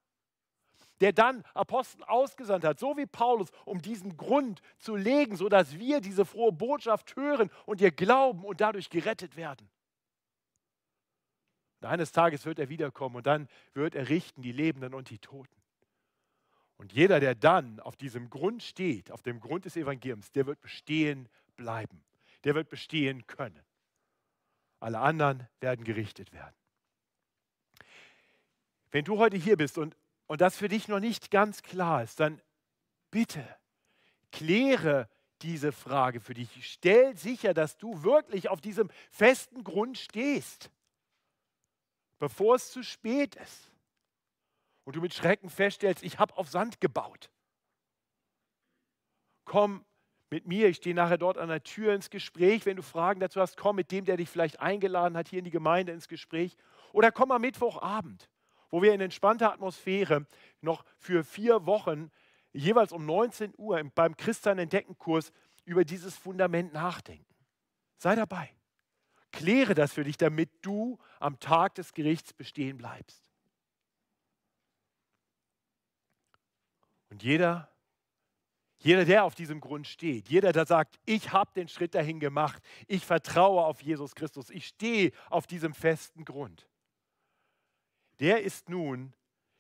der 1.02 1.14
dann 1.14 1.44
Apostel 1.54 2.04
ausgesandt 2.06 2.64
hat, 2.64 2.80
so 2.80 2.96
wie 2.98 3.06
Paulus, 3.06 3.50
um 3.66 3.82
diesen 3.82 4.16
Grund 4.18 4.62
zu 4.78 4.96
legen, 4.96 5.36
sodass 5.36 5.78
wir 5.78 6.02
diese 6.02 6.26
frohe 6.26 6.52
Botschaft 6.52 7.16
hören 7.16 7.50
und 7.66 7.82
ihr 7.82 7.92
glauben 7.92 8.44
und 8.46 8.62
dadurch 8.62 8.90
gerettet 8.90 9.36
werden. 9.36 9.70
Und 11.82 11.90
eines 11.90 12.14
Tages 12.14 12.46
wird 12.46 12.60
er 12.60 12.70
wiederkommen 12.70 13.18
und 13.18 13.28
dann 13.28 13.50
wird 13.74 13.96
er 13.96 14.08
richten 14.08 14.42
die 14.42 14.54
Lebenden 14.54 14.94
und 14.94 15.10
die 15.10 15.20
Toten. 15.20 15.63
Und 16.84 16.92
jeder, 16.92 17.22
der 17.22 17.34
dann 17.34 17.80
auf 17.80 17.96
diesem 17.96 18.30
Grund 18.30 18.62
steht, 18.62 19.10
auf 19.10 19.22
dem 19.22 19.40
Grund 19.40 19.64
des 19.64 19.78
Evangeliums, 19.78 20.34
der 20.34 20.48
wird 20.48 20.60
bestehen 20.60 21.30
bleiben. 21.56 22.04
Der 22.44 22.56
wird 22.56 22.68
bestehen 22.68 23.26
können. 23.26 23.64
Alle 24.82 25.00
anderen 25.00 25.48
werden 25.62 25.86
gerichtet 25.86 26.34
werden. 26.34 26.54
Wenn 28.92 29.06
du 29.06 29.18
heute 29.18 29.38
hier 29.38 29.56
bist 29.56 29.78
und, 29.78 29.96
und 30.28 30.42
das 30.42 30.58
für 30.58 30.68
dich 30.68 30.90
noch 30.90 31.00
nicht 31.00 31.32
ganz 31.32 31.64
klar 31.64 32.04
ist, 32.04 32.20
dann 32.20 32.42
bitte 33.12 33.48
kläre 34.34 35.08
diese 35.42 35.72
Frage 35.72 36.20
für 36.20 36.34
dich. 36.34 36.70
Stell 36.70 37.16
sicher, 37.16 37.54
dass 37.54 37.78
du 37.78 38.04
wirklich 38.04 38.50
auf 38.50 38.60
diesem 38.60 38.90
festen 39.10 39.64
Grund 39.64 39.98
stehst, 39.98 40.70
bevor 42.20 42.56
es 42.56 42.72
zu 42.72 42.84
spät 42.84 43.36
ist 43.36 43.73
und 44.84 44.96
du 44.96 45.02
mit 45.02 45.14
Schrecken 45.14 45.50
feststellst, 45.50 46.04
ich 46.04 46.20
habe 46.20 46.36
auf 46.38 46.50
Sand 46.50 46.82
gebaut. 46.82 47.30
Komm 49.46 49.86
mit 50.30 50.48
mir, 50.48 50.68
ich 50.68 50.78
stehe 50.78 50.96
nachher 50.96 51.18
dort 51.18 51.38
an 51.38 51.50
der 51.50 51.64
Tür 51.64 51.94
ins 51.94 52.10
Gespräch. 52.10 52.66
Wenn 52.66 52.78
du 52.78 52.82
Fragen 52.82 53.20
dazu 53.20 53.40
hast, 53.40 53.56
komm 53.56 53.76
mit 53.76 53.92
dem, 53.92 54.06
der 54.06 54.18
dich 54.18 54.30
vielleicht 54.30 54.60
eingeladen 54.60 55.16
hat, 55.16 55.28
hier 55.30 55.40
in 55.40 55.46
die 55.46 55.52
Gemeinde 55.52 55.92
ins 55.92 56.08
Gespräch. 56.08 56.58
Oder 56.92 57.12
komm 57.12 57.32
am 57.32 57.42
Mittwochabend, 57.42 58.30
wo 58.72 58.82
wir 58.82 58.94
in 58.94 59.02
entspannter 59.02 59.54
Atmosphäre 59.54 60.26
noch 60.62 60.84
für 60.98 61.24
vier 61.24 61.66
Wochen 61.66 62.12
jeweils 62.52 62.92
um 62.92 63.06
19 63.06 63.54
Uhr 63.58 63.82
beim 63.96 64.18
Christian 64.18 64.58
Entdecken 64.58 64.98
Kurs 64.98 65.32
über 65.66 65.86
dieses 65.86 66.18
Fundament 66.18 66.74
nachdenken. 66.74 67.36
Sei 67.98 68.16
dabei. 68.16 68.50
Kläre 69.32 69.74
das 69.76 69.94
für 69.94 70.04
dich, 70.04 70.18
damit 70.18 70.50
du 70.62 71.00
am 71.20 71.40
Tag 71.40 71.76
des 71.76 71.94
Gerichts 71.94 72.34
bestehen 72.34 72.78
bleibst. 72.78 73.33
Und 77.14 77.22
jeder, 77.22 77.70
Jeder, 78.80 79.06
der 79.06 79.24
auf 79.24 79.36
diesem 79.36 79.62
Grund 79.62 79.88
steht, 79.88 80.28
jeder, 80.28 80.52
der 80.52 80.66
sagt, 80.66 81.00
ich 81.06 81.32
habe 81.32 81.52
den 81.56 81.70
Schritt 81.70 81.94
dahin 81.94 82.20
gemacht, 82.20 82.62
ich 82.88 83.06
vertraue 83.06 83.64
auf 83.64 83.82
Jesus 83.82 84.14
Christus, 84.14 84.50
ich 84.50 84.68
stehe 84.68 85.12
auf 85.30 85.48
diesem 85.48 85.74
festen 85.74 86.26
Grund, 86.26 86.68
der 88.20 88.42
ist 88.42 88.68
nun 88.68 89.14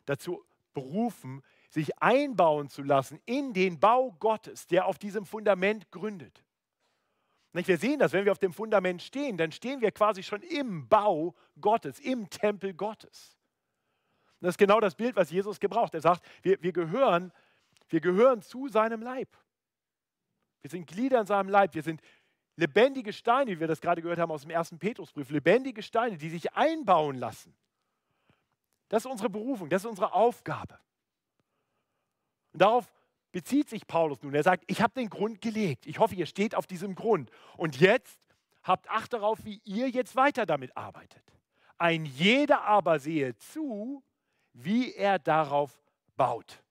dazu 0.05 0.43
berufen, 0.73 1.43
sich 1.69 2.01
einbauen 2.01 2.67
zu 2.67 2.81
lassen 2.81 3.21
in 3.25 3.53
den 3.53 3.79
Bau 3.79 4.11
Gottes, 4.13 4.65
der 4.67 4.87
auf 4.87 4.97
diesem 4.97 5.25
Fundament 5.25 5.89
gründet. 5.91 6.43
Wir 7.53 7.77
sehen 7.77 7.99
das, 7.99 8.11
wenn 8.13 8.25
wir 8.25 8.31
auf 8.31 8.39
dem 8.39 8.51
Fundament 8.51 9.01
stehen, 9.01 9.37
dann 9.37 9.51
stehen 9.51 9.79
wir 9.79 9.91
quasi 9.91 10.23
schon 10.23 10.41
im 10.41 10.89
Bau 10.89 11.35
Gottes, 11.61 11.99
im 11.99 12.29
Tempel 12.29 12.73
Gottes. 12.73 13.37
Das 14.43 14.55
ist 14.55 14.57
genau 14.57 14.81
das 14.81 14.95
Bild, 14.95 15.15
was 15.15 15.31
Jesus 15.31 15.57
gebraucht. 15.57 15.93
Er 15.93 16.01
sagt, 16.01 16.21
wir, 16.41 16.61
wir, 16.61 16.73
gehören, 16.73 17.31
wir 17.89 18.01
gehören 18.01 18.41
zu 18.41 18.67
seinem 18.67 19.01
Leib. 19.01 19.29
Wir 20.61 20.69
sind 20.69 20.87
Glieder 20.87 21.19
in 21.19 21.25
seinem 21.25 21.49
Leib. 21.49 21.73
Wir 21.75 21.83
sind 21.83 22.01
lebendige 22.55 23.13
Steine, 23.13 23.51
wie 23.51 23.59
wir 23.59 23.67
das 23.67 23.81
gerade 23.81 24.01
gehört 24.01 24.19
haben 24.19 24.31
aus 24.31 24.41
dem 24.41 24.51
ersten 24.51 24.79
Petrusbrief. 24.79 25.29
Lebendige 25.29 25.83
Steine, 25.83 26.17
die 26.17 26.29
sich 26.29 26.53
einbauen 26.53 27.17
lassen. 27.17 27.53
Das 28.89 29.05
ist 29.05 29.11
unsere 29.11 29.29
Berufung, 29.29 29.69
das 29.69 29.83
ist 29.83 29.89
unsere 29.89 30.13
Aufgabe. 30.13 30.79
Und 32.53 32.61
darauf 32.61 32.93
bezieht 33.31 33.67
sich 33.67 33.87
Paulus 33.87 34.21
nun. 34.21 34.33
Er 34.33 34.43
sagt, 34.43 34.63
ich 34.67 34.81
habe 34.81 34.93
den 34.93 35.09
Grund 35.09 35.41
gelegt. 35.41 35.87
Ich 35.87 35.99
hoffe, 35.99 36.15
ihr 36.15 36.27
steht 36.27 36.55
auf 36.55 36.67
diesem 36.67 36.95
Grund. 36.95 37.31
Und 37.57 37.79
jetzt 37.79 38.19
habt 38.61 38.89
Acht 38.89 39.11
darauf, 39.13 39.43
wie 39.43 39.59
ihr 39.65 39.89
jetzt 39.89 40.15
weiter 40.15 40.45
damit 40.45 40.77
arbeitet. 40.77 41.23
Ein 41.77 42.05
jeder 42.05 42.61
aber 42.63 42.99
sehe 42.99 43.35
zu, 43.35 44.03
wie 44.53 44.93
er 44.93 45.19
darauf 45.19 45.81
baut. 46.15 46.62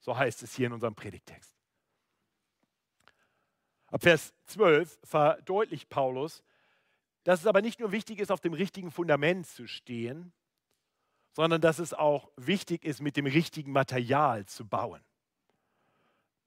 So 0.00 0.16
heißt 0.16 0.42
es 0.42 0.54
hier 0.54 0.66
in 0.66 0.72
unserem 0.72 0.94
Predigtext. 0.94 1.54
Ab 3.88 4.02
Vers 4.02 4.32
12 4.46 4.98
verdeutlicht 5.02 5.88
Paulus, 5.88 6.42
dass 7.24 7.40
es 7.40 7.46
aber 7.46 7.60
nicht 7.60 7.80
nur 7.80 7.92
wichtig 7.92 8.18
ist, 8.18 8.30
auf 8.30 8.40
dem 8.40 8.54
richtigen 8.54 8.90
Fundament 8.90 9.46
zu 9.46 9.66
stehen, 9.66 10.32
sondern 11.32 11.60
dass 11.60 11.78
es 11.78 11.92
auch 11.92 12.30
wichtig 12.36 12.84
ist, 12.84 13.00
mit 13.00 13.16
dem 13.16 13.26
richtigen 13.26 13.72
Material 13.72 14.46
zu 14.46 14.66
bauen. 14.66 15.02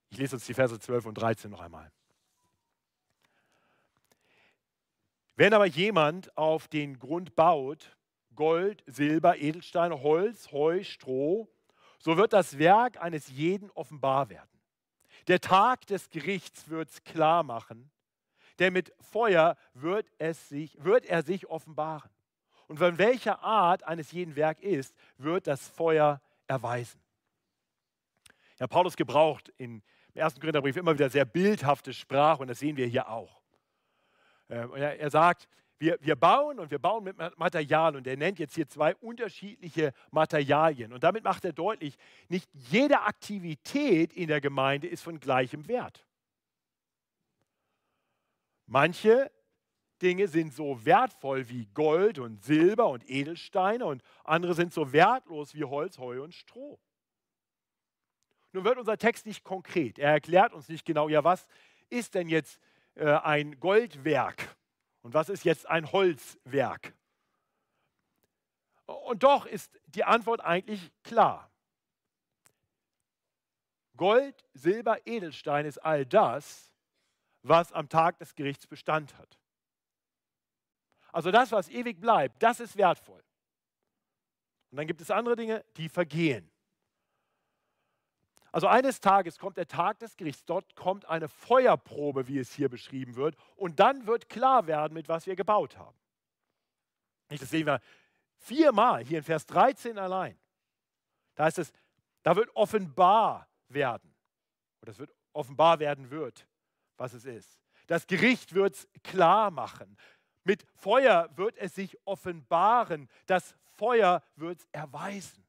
Ich 0.09 0.17
lese 0.17 0.35
uns 0.35 0.45
die 0.45 0.53
Verse 0.53 0.79
12 0.79 1.05
und 1.05 1.15
13 1.15 1.51
noch 1.51 1.61
einmal. 1.61 1.91
Wenn 5.35 5.53
aber 5.53 5.65
jemand 5.65 6.35
auf 6.37 6.67
den 6.67 6.99
Grund 6.99 7.35
baut, 7.35 7.97
Gold, 8.35 8.83
Silber, 8.85 9.37
Edelstein, 9.37 9.91
Holz, 9.91 10.51
Heu, 10.51 10.83
Stroh, 10.83 11.52
so 12.03 12.17
wird 12.17 12.33
das 12.33 12.59
Werk 12.59 13.01
eines 13.01 13.29
jeden 13.29 13.71
offenbar 13.71 14.29
werden. 14.29 14.49
Der 15.27 15.39
Tag 15.39 15.87
des 15.87 16.09
Gerichts 16.09 16.67
wird 16.67 16.89
es 16.89 17.03
klar 17.05 17.43
machen, 17.43 17.89
denn 18.59 18.73
mit 18.73 18.93
Feuer 18.99 19.55
wird, 19.73 20.11
es 20.17 20.49
sich, 20.49 20.83
wird 20.83 21.05
er 21.05 21.23
sich 21.23 21.47
offenbaren. 21.47 22.11
Und 22.67 22.77
von 22.77 22.97
welcher 22.97 23.41
Art 23.41 23.83
eines 23.83 24.11
jeden 24.11 24.35
Werk 24.35 24.59
ist, 24.59 24.93
wird 25.17 25.47
das 25.47 25.65
Feuer 25.69 26.21
erweisen. 26.45 27.01
Ja, 28.59 28.67
Paulus 28.67 28.97
gebraucht 28.97 29.53
im 29.57 29.81
ersten 30.13 30.41
Korintherbrief 30.41 30.75
immer 30.75 30.93
wieder 30.93 31.09
sehr 31.09 31.25
bildhafte 31.25 31.93
Sprache 31.93 32.41
und 32.41 32.49
das 32.49 32.59
sehen 32.59 32.75
wir 32.75 32.85
hier 32.85 33.07
auch. 33.07 33.41
Ähm, 34.49 34.73
er 34.75 35.09
sagt, 35.09 35.47
wir, 35.83 35.97
wir 35.99 36.15
bauen 36.15 36.59
und 36.59 36.71
wir 36.71 36.79
bauen 36.79 37.03
mit 37.03 37.17
Material 37.37 37.97
und 37.97 38.07
er 38.07 38.15
nennt 38.15 38.39
jetzt 38.39 38.55
hier 38.55 38.69
zwei 38.69 38.95
unterschiedliche 38.95 39.91
Materialien. 40.11 40.93
Und 40.93 41.03
damit 41.03 41.25
macht 41.25 41.43
er 41.43 41.51
deutlich, 41.51 41.97
nicht 42.29 42.49
jede 42.53 43.01
Aktivität 43.01 44.13
in 44.13 44.29
der 44.29 44.39
Gemeinde 44.39 44.87
ist 44.87 45.03
von 45.03 45.19
gleichem 45.19 45.67
Wert. 45.67 46.05
Manche 48.65 49.29
Dinge 50.01 50.29
sind 50.29 50.53
so 50.53 50.85
wertvoll 50.85 51.49
wie 51.49 51.65
Gold 51.73 52.17
und 52.17 52.41
Silber 52.41 52.87
und 52.87 53.09
Edelsteine 53.09 53.85
und 53.85 54.01
andere 54.23 54.53
sind 54.53 54.73
so 54.73 54.93
wertlos 54.93 55.53
wie 55.53 55.65
Holz, 55.65 55.97
Heu 55.97 56.23
und 56.23 56.33
Stroh. 56.33 56.79
Nun 58.53 58.63
wird 58.63 58.77
unser 58.77 58.97
Text 58.97 59.25
nicht 59.25 59.43
konkret. 59.43 59.99
Er 59.99 60.11
erklärt 60.11 60.53
uns 60.53 60.69
nicht 60.69 60.85
genau, 60.85 61.09
ja, 61.09 61.25
was 61.25 61.45
ist 61.89 62.13
denn 62.13 62.29
jetzt 62.29 62.57
äh, 62.95 63.03
ein 63.05 63.59
Goldwerk 63.59 64.55
und 65.03 65.13
was 65.13 65.29
ist 65.29 65.45
jetzt 65.45 65.69
ein 65.69 65.91
Holzwerk? 65.91 66.93
Und 68.85 69.23
doch 69.23 69.45
ist 69.45 69.79
die 69.85 70.03
Antwort 70.03 70.41
eigentlich 70.41 70.91
klar. 71.03 71.51
Gold, 73.95 74.43
Silber, 74.53 75.05
Edelstein 75.05 75.65
ist 75.65 75.77
all 75.77 76.05
das, 76.05 76.73
was 77.43 77.71
am 77.71 77.89
Tag 77.89 78.17
des 78.17 78.33
Gerichts 78.33 78.65
Bestand 78.65 79.15
hat. 79.17 79.37
Also 81.11 81.29
das, 81.29 81.51
was 81.51 81.69
ewig 81.69 82.01
bleibt, 82.01 82.41
das 82.41 82.59
ist 82.59 82.75
wertvoll. 82.75 83.23
Und 84.71 84.77
dann 84.77 84.87
gibt 84.87 85.01
es 85.01 85.11
andere 85.11 85.35
Dinge, 85.35 85.63
die 85.77 85.89
vergehen. 85.89 86.49
Also 88.53 88.67
eines 88.67 88.99
Tages 88.99 89.39
kommt 89.39 89.57
der 89.57 89.67
Tag 89.67 89.97
des 89.97 90.15
Gerichts, 90.15 90.45
dort 90.45 90.75
kommt 90.75 91.05
eine 91.05 91.27
Feuerprobe, 91.27 92.27
wie 92.27 92.37
es 92.37 92.53
hier 92.53 92.69
beschrieben 92.69 93.15
wird, 93.15 93.35
und 93.55 93.79
dann 93.79 94.05
wird 94.05 94.29
klar 94.29 94.67
werden, 94.67 94.93
mit 94.93 95.09
was 95.09 95.25
wir 95.25 95.35
gebaut 95.35 95.75
haben. 95.75 95.97
Das 97.29 97.49
sehen 97.49 97.65
wir 97.65 97.81
viermal 98.37 99.03
hier 99.03 99.17
in 99.17 99.23
Vers 99.23 99.47
13 99.47 99.97
allein. 99.97 100.39
Da 101.33 101.45
heißt 101.45 101.57
es, 101.57 101.73
da 102.21 102.35
wird 102.35 102.55
offenbar 102.55 103.49
werden, 103.69 104.13
oder 104.83 104.91
es 104.91 104.99
wird 104.99 105.15
offenbar 105.33 105.79
werden 105.79 106.11
wird, 106.11 106.47
was 106.95 107.13
es 107.13 107.25
ist. 107.25 107.59
Das 107.87 108.05
Gericht 108.05 108.53
wird 108.53 108.75
es 108.75 108.87
klar 109.03 109.49
machen. 109.49 109.97
Mit 110.43 110.63
Feuer 110.75 111.27
wird 111.35 111.57
es 111.57 111.73
sich 111.73 111.97
offenbaren. 112.05 113.09
Das 113.25 113.55
Feuer 113.77 114.21
wird 114.35 114.59
es 114.59 114.67
erweisen. 114.71 115.42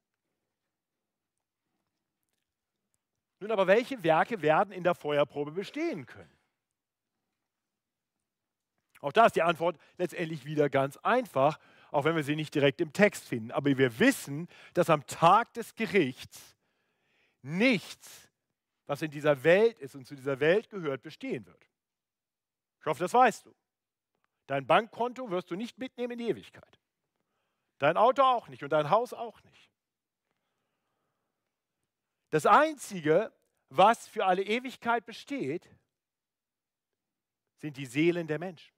Nun 3.44 3.52
aber, 3.52 3.66
welche 3.66 4.02
Werke 4.02 4.40
werden 4.40 4.72
in 4.72 4.84
der 4.84 4.94
Feuerprobe 4.94 5.50
bestehen 5.50 6.06
können? 6.06 6.34
Auch 9.02 9.12
da 9.12 9.26
ist 9.26 9.36
die 9.36 9.42
Antwort 9.42 9.76
letztendlich 9.98 10.46
wieder 10.46 10.70
ganz 10.70 10.96
einfach, 11.02 11.58
auch 11.90 12.06
wenn 12.06 12.16
wir 12.16 12.24
sie 12.24 12.36
nicht 12.36 12.54
direkt 12.54 12.80
im 12.80 12.94
Text 12.94 13.28
finden. 13.28 13.50
Aber 13.50 13.76
wir 13.76 13.98
wissen, 13.98 14.48
dass 14.72 14.88
am 14.88 15.06
Tag 15.06 15.52
des 15.52 15.74
Gerichts 15.74 16.56
nichts, 17.42 18.30
was 18.86 19.02
in 19.02 19.10
dieser 19.10 19.44
Welt 19.44 19.78
ist 19.78 19.94
und 19.94 20.06
zu 20.06 20.14
dieser 20.14 20.40
Welt 20.40 20.70
gehört, 20.70 21.02
bestehen 21.02 21.44
wird. 21.44 21.68
Ich 22.80 22.86
hoffe, 22.86 23.00
das 23.00 23.12
weißt 23.12 23.44
du. 23.44 23.54
Dein 24.46 24.66
Bankkonto 24.66 25.30
wirst 25.30 25.50
du 25.50 25.54
nicht 25.54 25.76
mitnehmen 25.76 26.12
in 26.12 26.18
die 26.20 26.28
Ewigkeit. 26.30 26.80
Dein 27.76 27.98
Auto 27.98 28.22
auch 28.22 28.48
nicht 28.48 28.62
und 28.62 28.70
dein 28.70 28.88
Haus 28.88 29.12
auch 29.12 29.42
nicht. 29.42 29.73
Das 32.34 32.46
Einzige, 32.46 33.32
was 33.68 34.08
für 34.08 34.26
alle 34.26 34.42
Ewigkeit 34.42 35.06
besteht, 35.06 35.70
sind 37.58 37.76
die 37.76 37.86
Seelen 37.86 38.26
der 38.26 38.40
Menschen. 38.40 38.74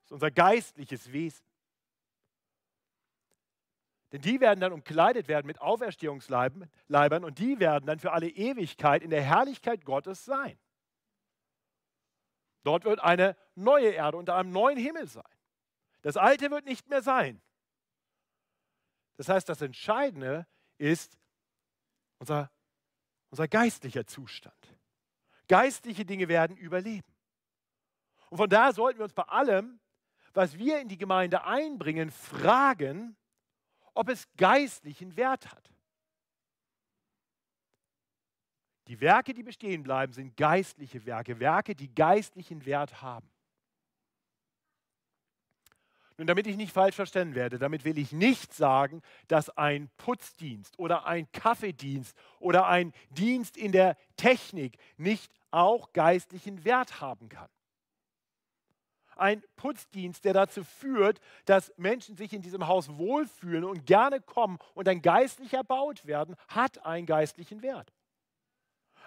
Das 0.00 0.06
ist 0.06 0.12
unser 0.14 0.32
geistliches 0.32 1.12
Wesen. 1.12 1.46
Denn 4.10 4.20
die 4.20 4.40
werden 4.40 4.58
dann 4.58 4.72
umkleidet 4.72 5.28
werden 5.28 5.46
mit 5.46 5.60
Auferstehungsleibern 5.60 7.22
und 7.22 7.38
die 7.38 7.60
werden 7.60 7.86
dann 7.86 8.00
für 8.00 8.10
alle 8.10 8.28
Ewigkeit 8.28 9.04
in 9.04 9.10
der 9.10 9.22
Herrlichkeit 9.22 9.84
Gottes 9.84 10.24
sein. 10.24 10.58
Dort 12.64 12.84
wird 12.84 12.98
eine 12.98 13.36
neue 13.54 13.90
Erde 13.90 14.16
unter 14.16 14.34
einem 14.34 14.50
neuen 14.50 14.76
Himmel 14.76 15.06
sein. 15.06 15.22
Das 16.02 16.16
Alte 16.16 16.50
wird 16.50 16.64
nicht 16.64 16.88
mehr 16.88 17.00
sein. 17.00 17.40
Das 19.18 19.28
heißt, 19.28 19.48
das 19.48 19.62
Entscheidende 19.62 20.48
ist, 20.78 21.16
unser, 22.18 22.50
unser 23.30 23.48
geistlicher 23.48 24.06
Zustand. 24.06 24.76
Geistliche 25.48 26.04
Dinge 26.04 26.28
werden 26.28 26.56
überleben. 26.56 27.14
Und 28.30 28.36
von 28.36 28.50
daher 28.50 28.72
sollten 28.72 28.98
wir 28.98 29.04
uns 29.04 29.14
bei 29.14 29.22
allem, 29.22 29.80
was 30.34 30.58
wir 30.58 30.80
in 30.80 30.88
die 30.88 30.98
Gemeinde 30.98 31.44
einbringen, 31.44 32.10
fragen, 32.10 33.16
ob 33.94 34.08
es 34.08 34.28
geistlichen 34.36 35.16
Wert 35.16 35.50
hat. 35.50 35.72
Die 38.86 39.00
Werke, 39.00 39.34
die 39.34 39.42
bestehen 39.42 39.82
bleiben, 39.82 40.12
sind 40.12 40.36
geistliche 40.36 41.04
Werke, 41.04 41.40
Werke, 41.40 41.74
die 41.74 41.94
geistlichen 41.94 42.64
Wert 42.64 43.02
haben. 43.02 43.30
Nun, 46.18 46.26
damit 46.26 46.48
ich 46.48 46.56
nicht 46.56 46.72
falsch 46.72 46.96
verstanden 46.96 47.36
werde, 47.36 47.60
damit 47.60 47.84
will 47.84 47.96
ich 47.96 48.10
nicht 48.10 48.52
sagen, 48.52 49.02
dass 49.28 49.56
ein 49.56 49.88
Putzdienst 49.98 50.76
oder 50.76 51.06
ein 51.06 51.30
Kaffeedienst 51.30 52.16
oder 52.40 52.66
ein 52.66 52.92
Dienst 53.10 53.56
in 53.56 53.70
der 53.70 53.96
Technik 54.16 54.78
nicht 54.96 55.32
auch 55.52 55.92
geistlichen 55.92 56.64
Wert 56.64 57.00
haben 57.00 57.28
kann. 57.28 57.48
Ein 59.14 59.44
Putzdienst, 59.54 60.24
der 60.24 60.32
dazu 60.32 60.64
führt, 60.64 61.20
dass 61.44 61.72
Menschen 61.76 62.16
sich 62.16 62.32
in 62.32 62.42
diesem 62.42 62.66
Haus 62.66 62.88
wohlfühlen 62.96 63.64
und 63.64 63.86
gerne 63.86 64.20
kommen 64.20 64.58
und 64.74 64.88
dann 64.88 65.02
geistlich 65.02 65.54
erbaut 65.54 66.04
werden, 66.04 66.34
hat 66.48 66.84
einen 66.84 67.06
geistlichen 67.06 67.62
Wert. 67.62 67.92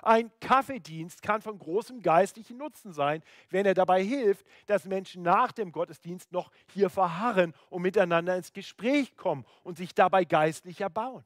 Ein 0.02 0.32
Kaffeedienst 0.40 1.22
kann 1.22 1.42
von 1.42 1.60
großem 1.60 2.02
geistlichen 2.02 2.58
Nutzen 2.58 2.92
sein, 2.94 3.24
wenn 3.50 3.66
er 3.66 3.74
dabei 3.74 4.04
hilft, 4.04 4.46
dass 4.66 4.86
Menschen 4.86 5.22
nach 5.22 5.52
dem 5.52 5.72
Gottesdienst 5.72 6.32
noch 6.32 6.52
hier 6.74 6.90
verharren 6.90 7.54
und 7.70 7.84
miteinander 7.84 8.36
ins 8.36 8.54
Gespräch 8.54 9.16
kommen 9.16 9.46
und 9.64 9.78
sich 9.78 9.94
dabei 9.94 10.26
geistlich 10.26 10.82
erbauen. 10.82 11.24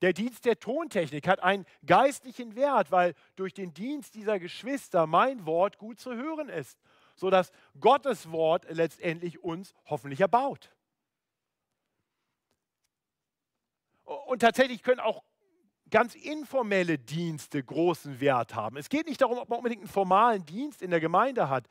Der 0.00 0.14
Dienst 0.14 0.46
der 0.46 0.58
Tontechnik 0.58 1.28
hat 1.28 1.42
einen 1.42 1.66
geistlichen 1.84 2.56
Wert, 2.56 2.90
weil 2.90 3.14
durch 3.36 3.52
den 3.52 3.74
Dienst 3.74 4.14
dieser 4.14 4.38
Geschwister 4.38 5.06
mein 5.06 5.44
Wort 5.44 5.76
gut 5.76 6.00
zu 6.00 6.14
hören 6.14 6.48
ist, 6.48 6.78
sodass 7.16 7.52
Gottes 7.80 8.30
Wort 8.32 8.64
letztendlich 8.70 9.44
uns 9.44 9.74
hoffentlich 9.84 10.20
erbaut. 10.20 10.70
Und 14.04 14.40
tatsächlich 14.40 14.82
können 14.82 15.00
auch 15.00 15.22
ganz 15.90 16.14
informelle 16.14 16.98
Dienste 16.98 17.62
großen 17.62 18.20
Wert 18.20 18.54
haben. 18.54 18.76
Es 18.76 18.88
geht 18.88 19.06
nicht 19.06 19.20
darum, 19.20 19.38
ob 19.38 19.48
man 19.48 19.58
unbedingt 19.58 19.82
einen 19.82 19.90
formalen 19.90 20.44
Dienst 20.44 20.82
in 20.82 20.90
der 20.90 21.00
Gemeinde 21.00 21.48
hat. 21.48 21.68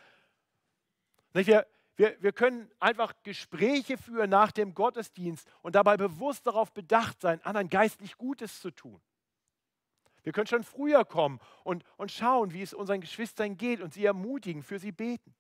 Wir, 1.34 1.66
wir, 1.96 2.16
wir 2.22 2.32
können 2.32 2.70
einfach 2.80 3.14
Gespräche 3.24 3.98
führen 3.98 4.30
nach 4.30 4.52
dem 4.52 4.74
Gottesdienst 4.74 5.48
und 5.62 5.76
dabei 5.76 5.98
bewusst 5.98 6.48
darauf 6.48 6.74
bedacht 6.74 7.22
sein, 7.22 7.42
anderen 7.44 7.70
geistlich 7.70 8.18
Gutes 8.18 8.62
zu 8.62 8.72
tun. 8.72 9.02
Wir 10.24 10.34
können 10.34 10.48
schon 10.48 10.64
früher 10.64 11.06
kommen 11.06 11.40
und, 11.64 11.84
und 11.98 12.12
schauen, 12.12 12.54
wie 12.54 12.62
es 12.62 12.74
unseren 12.74 13.02
Geschwistern 13.02 13.58
geht 13.58 13.82
und 13.82 13.94
sie 13.94 14.06
ermutigen, 14.06 14.64
für 14.64 14.80
sie 14.80 14.92
beten. 14.92 15.34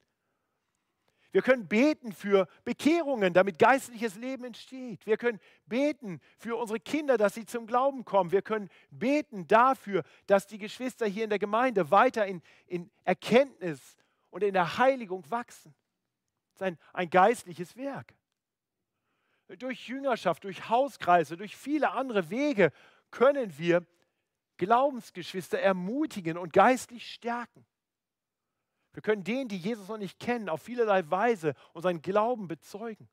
Wir 1.31 1.43
können 1.43 1.67
beten 1.67 2.11
für 2.11 2.47
Bekehrungen, 2.63 3.33
damit 3.33 3.59
geistliches 3.59 4.15
Leben 4.15 4.45
entsteht. 4.45 5.05
Wir 5.05 5.17
können 5.17 5.39
beten 5.67 6.21
für 6.37 6.55
unsere 6.55 6.79
Kinder, 6.79 7.17
dass 7.17 7.35
sie 7.35 7.45
zum 7.45 7.67
Glauben 7.67 8.03
kommen. 8.03 8.31
Wir 8.31 8.41
können 8.41 8.69
beten 8.89 9.47
dafür, 9.47 10.03
dass 10.25 10.47
die 10.47 10.57
Geschwister 10.57 11.05
hier 11.05 11.25
in 11.25 11.29
der 11.29 11.37
Gemeinde 11.37 11.91
weiter 11.91 12.25
in, 12.25 12.41
in 12.65 12.89
Erkenntnis 13.03 13.79
und 14.31 14.43
in 14.43 14.53
der 14.53 14.79
Heiligung 14.79 15.29
wachsen. 15.29 15.75
Das 16.53 16.61
ist 16.61 16.63
ein, 16.63 16.77
ein 16.93 17.09
geistliches 17.11 17.75
Werk. 17.75 18.15
Durch 19.59 19.87
Jüngerschaft, 19.87 20.43
durch 20.43 20.69
Hauskreise, 20.69 21.37
durch 21.37 21.55
viele 21.55 21.91
andere 21.91 22.29
Wege 22.31 22.71
können 23.11 23.57
wir 23.57 23.85
Glaubensgeschwister 24.57 25.59
ermutigen 25.59 26.37
und 26.37 26.53
geistlich 26.53 27.11
stärken. 27.11 27.65
Wir 28.93 29.01
können 29.01 29.23
denen, 29.23 29.47
die 29.47 29.57
Jesus 29.57 29.87
noch 29.87 29.97
nicht 29.97 30.19
kennen, 30.19 30.49
auf 30.49 30.61
vielerlei 30.61 31.09
Weise 31.09 31.53
unseren 31.73 32.01
Glauben 32.01 32.47
bezeugen. 32.47 33.07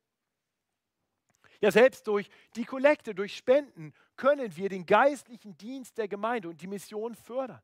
Ja, 1.60 1.70
selbst 1.70 2.06
durch 2.06 2.28
die 2.54 2.64
Kollekte, 2.64 3.14
durch 3.14 3.36
Spenden 3.36 3.94
können 4.16 4.56
wir 4.56 4.68
den 4.68 4.86
geistlichen 4.86 5.56
Dienst 5.56 5.98
der 5.98 6.08
Gemeinde 6.08 6.48
und 6.48 6.60
die 6.60 6.66
Mission 6.66 7.14
fördern. 7.14 7.62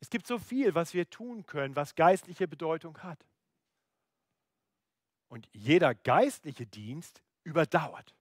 Es 0.00 0.10
gibt 0.10 0.26
so 0.26 0.38
viel, 0.38 0.74
was 0.74 0.94
wir 0.94 1.10
tun 1.10 1.44
können, 1.44 1.76
was 1.76 1.94
geistliche 1.94 2.46
Bedeutung 2.46 2.98
hat. 3.02 3.24
Und 5.28 5.48
jeder 5.52 5.94
geistliche 5.94 6.66
Dienst 6.66 7.22
überdauert. 7.44 8.14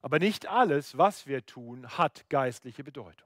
Aber 0.00 0.18
nicht 0.18 0.46
alles, 0.46 0.96
was 0.96 1.26
wir 1.26 1.44
tun, 1.44 1.98
hat 1.98 2.28
geistliche 2.30 2.84
Bedeutung. 2.84 3.25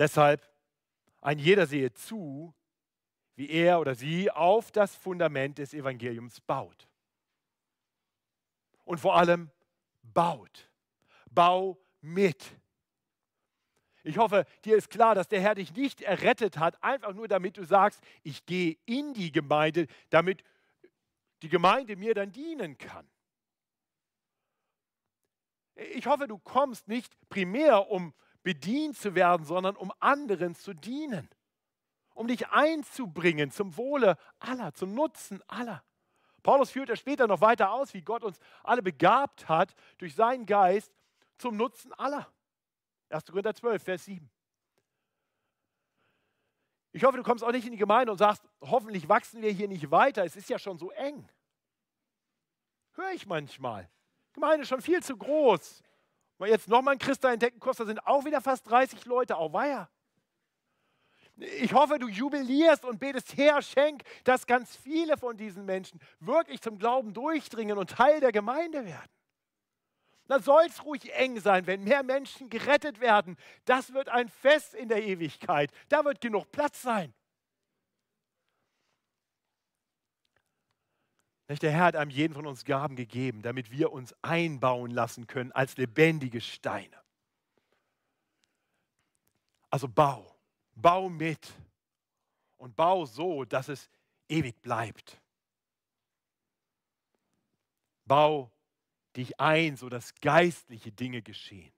Deshalb, 0.00 0.50
ein 1.20 1.38
jeder 1.38 1.66
sehe 1.66 1.92
zu, 1.92 2.54
wie 3.36 3.50
er 3.50 3.80
oder 3.80 3.94
sie 3.94 4.30
auf 4.30 4.72
das 4.72 4.96
Fundament 4.96 5.58
des 5.58 5.74
Evangeliums 5.74 6.40
baut. 6.40 6.88
Und 8.86 8.98
vor 8.98 9.14
allem 9.14 9.50
baut. 10.02 10.70
Bau 11.30 11.78
mit. 12.00 12.50
Ich 14.02 14.16
hoffe, 14.16 14.46
dir 14.64 14.78
ist 14.78 14.88
klar, 14.88 15.14
dass 15.14 15.28
der 15.28 15.42
Herr 15.42 15.54
dich 15.54 15.74
nicht 15.74 16.00
errettet 16.00 16.56
hat, 16.56 16.82
einfach 16.82 17.12
nur 17.12 17.28
damit 17.28 17.58
du 17.58 17.64
sagst, 17.64 18.00
ich 18.22 18.46
gehe 18.46 18.78
in 18.86 19.12
die 19.12 19.30
Gemeinde, 19.30 19.86
damit 20.08 20.42
die 21.42 21.50
Gemeinde 21.50 21.96
mir 21.96 22.14
dann 22.14 22.32
dienen 22.32 22.78
kann. 22.78 23.06
Ich 25.74 26.06
hoffe, 26.06 26.26
du 26.26 26.38
kommst 26.38 26.88
nicht 26.88 27.14
primär, 27.28 27.90
um 27.90 28.14
bedient 28.42 28.96
zu 28.96 29.14
werden, 29.14 29.44
sondern 29.44 29.76
um 29.76 29.92
anderen 30.00 30.54
zu 30.54 30.72
dienen, 30.72 31.28
um 32.14 32.26
dich 32.26 32.48
einzubringen 32.48 33.50
zum 33.50 33.76
Wohle 33.76 34.16
aller, 34.38 34.72
zum 34.74 34.94
Nutzen 34.94 35.42
aller. 35.48 35.82
Paulus 36.42 36.70
führt 36.70 36.88
ja 36.88 36.96
später 36.96 37.26
noch 37.26 37.40
weiter 37.40 37.72
aus, 37.72 37.92
wie 37.92 38.02
Gott 38.02 38.24
uns 38.24 38.38
alle 38.62 38.82
begabt 38.82 39.48
hat 39.48 39.74
durch 39.98 40.14
seinen 40.14 40.46
Geist 40.46 40.92
zum 41.36 41.56
Nutzen 41.56 41.92
aller. 41.94 42.26
1. 43.10 43.24
Korinther 43.26 43.54
12, 43.54 43.82
Vers 43.82 44.04
7. 44.04 44.30
Ich 46.92 47.04
hoffe, 47.04 47.16
du 47.16 47.22
kommst 47.22 47.44
auch 47.44 47.52
nicht 47.52 47.66
in 47.66 47.72
die 47.72 47.78
Gemeinde 47.78 48.10
und 48.10 48.18
sagst, 48.18 48.42
hoffentlich 48.60 49.08
wachsen 49.08 49.42
wir 49.42 49.50
hier 49.50 49.68
nicht 49.68 49.90
weiter, 49.90 50.24
es 50.24 50.36
ist 50.36 50.48
ja 50.48 50.58
schon 50.58 50.78
so 50.78 50.90
eng. 50.90 51.28
Höre 52.94 53.12
ich 53.12 53.26
manchmal. 53.26 53.88
Die 54.30 54.34
Gemeinde 54.34 54.62
ist 54.62 54.68
schon 54.68 54.82
viel 54.82 55.02
zu 55.02 55.16
groß. 55.16 55.82
Mal 56.40 56.48
jetzt 56.48 56.68
nochmal 56.68 56.94
ein 56.94 56.98
Christa 56.98 57.30
entdecken 57.30 57.60
kostet, 57.60 57.84
da 57.84 57.88
sind 57.88 58.06
auch 58.06 58.24
wieder 58.24 58.40
fast 58.40 58.68
30 58.70 59.04
Leute, 59.04 59.36
auch 59.36 59.52
weia. 59.52 59.90
Ich 61.36 61.74
hoffe, 61.74 61.98
du 61.98 62.08
jubilierst 62.08 62.86
und 62.86 62.98
betest, 62.98 63.36
Herr, 63.36 63.60
schenk, 63.60 64.02
dass 64.24 64.46
ganz 64.46 64.74
viele 64.74 65.18
von 65.18 65.36
diesen 65.36 65.66
Menschen 65.66 66.00
wirklich 66.18 66.62
zum 66.62 66.78
Glauben 66.78 67.12
durchdringen 67.12 67.76
und 67.76 67.90
Teil 67.90 68.20
der 68.20 68.32
Gemeinde 68.32 68.86
werden. 68.86 69.10
Da 70.28 70.40
soll 70.40 70.64
es 70.66 70.82
ruhig 70.82 71.12
eng 71.12 71.38
sein, 71.40 71.66
wenn 71.66 71.84
mehr 71.84 72.02
Menschen 72.02 72.48
gerettet 72.48 73.00
werden. 73.00 73.36
Das 73.66 73.92
wird 73.92 74.08
ein 74.08 74.30
Fest 74.30 74.72
in 74.72 74.88
der 74.88 75.04
Ewigkeit. 75.04 75.70
Da 75.90 76.06
wird 76.06 76.22
genug 76.22 76.50
Platz 76.52 76.80
sein. 76.80 77.12
Der 81.58 81.72
Herr 81.72 81.86
hat 81.86 81.96
einem 81.96 82.10
jeden 82.10 82.32
von 82.32 82.46
uns 82.46 82.64
Gaben 82.64 82.94
gegeben, 82.94 83.42
damit 83.42 83.72
wir 83.72 83.90
uns 83.92 84.14
einbauen 84.22 84.92
lassen 84.92 85.26
können 85.26 85.50
als 85.50 85.76
lebendige 85.76 86.40
Steine. 86.40 86.96
Also 89.68 89.88
bau, 89.88 90.36
bau 90.74 91.08
mit 91.08 91.52
und 92.56 92.76
bau 92.76 93.04
so, 93.04 93.44
dass 93.44 93.68
es 93.68 93.90
ewig 94.28 94.60
bleibt. 94.60 95.20
Bau 98.04 98.50
dich 99.16 99.38
ein, 99.40 99.76
so 99.76 99.88
dass 99.88 100.14
geistliche 100.16 100.92
Dinge 100.92 101.22
geschehen. 101.22 101.72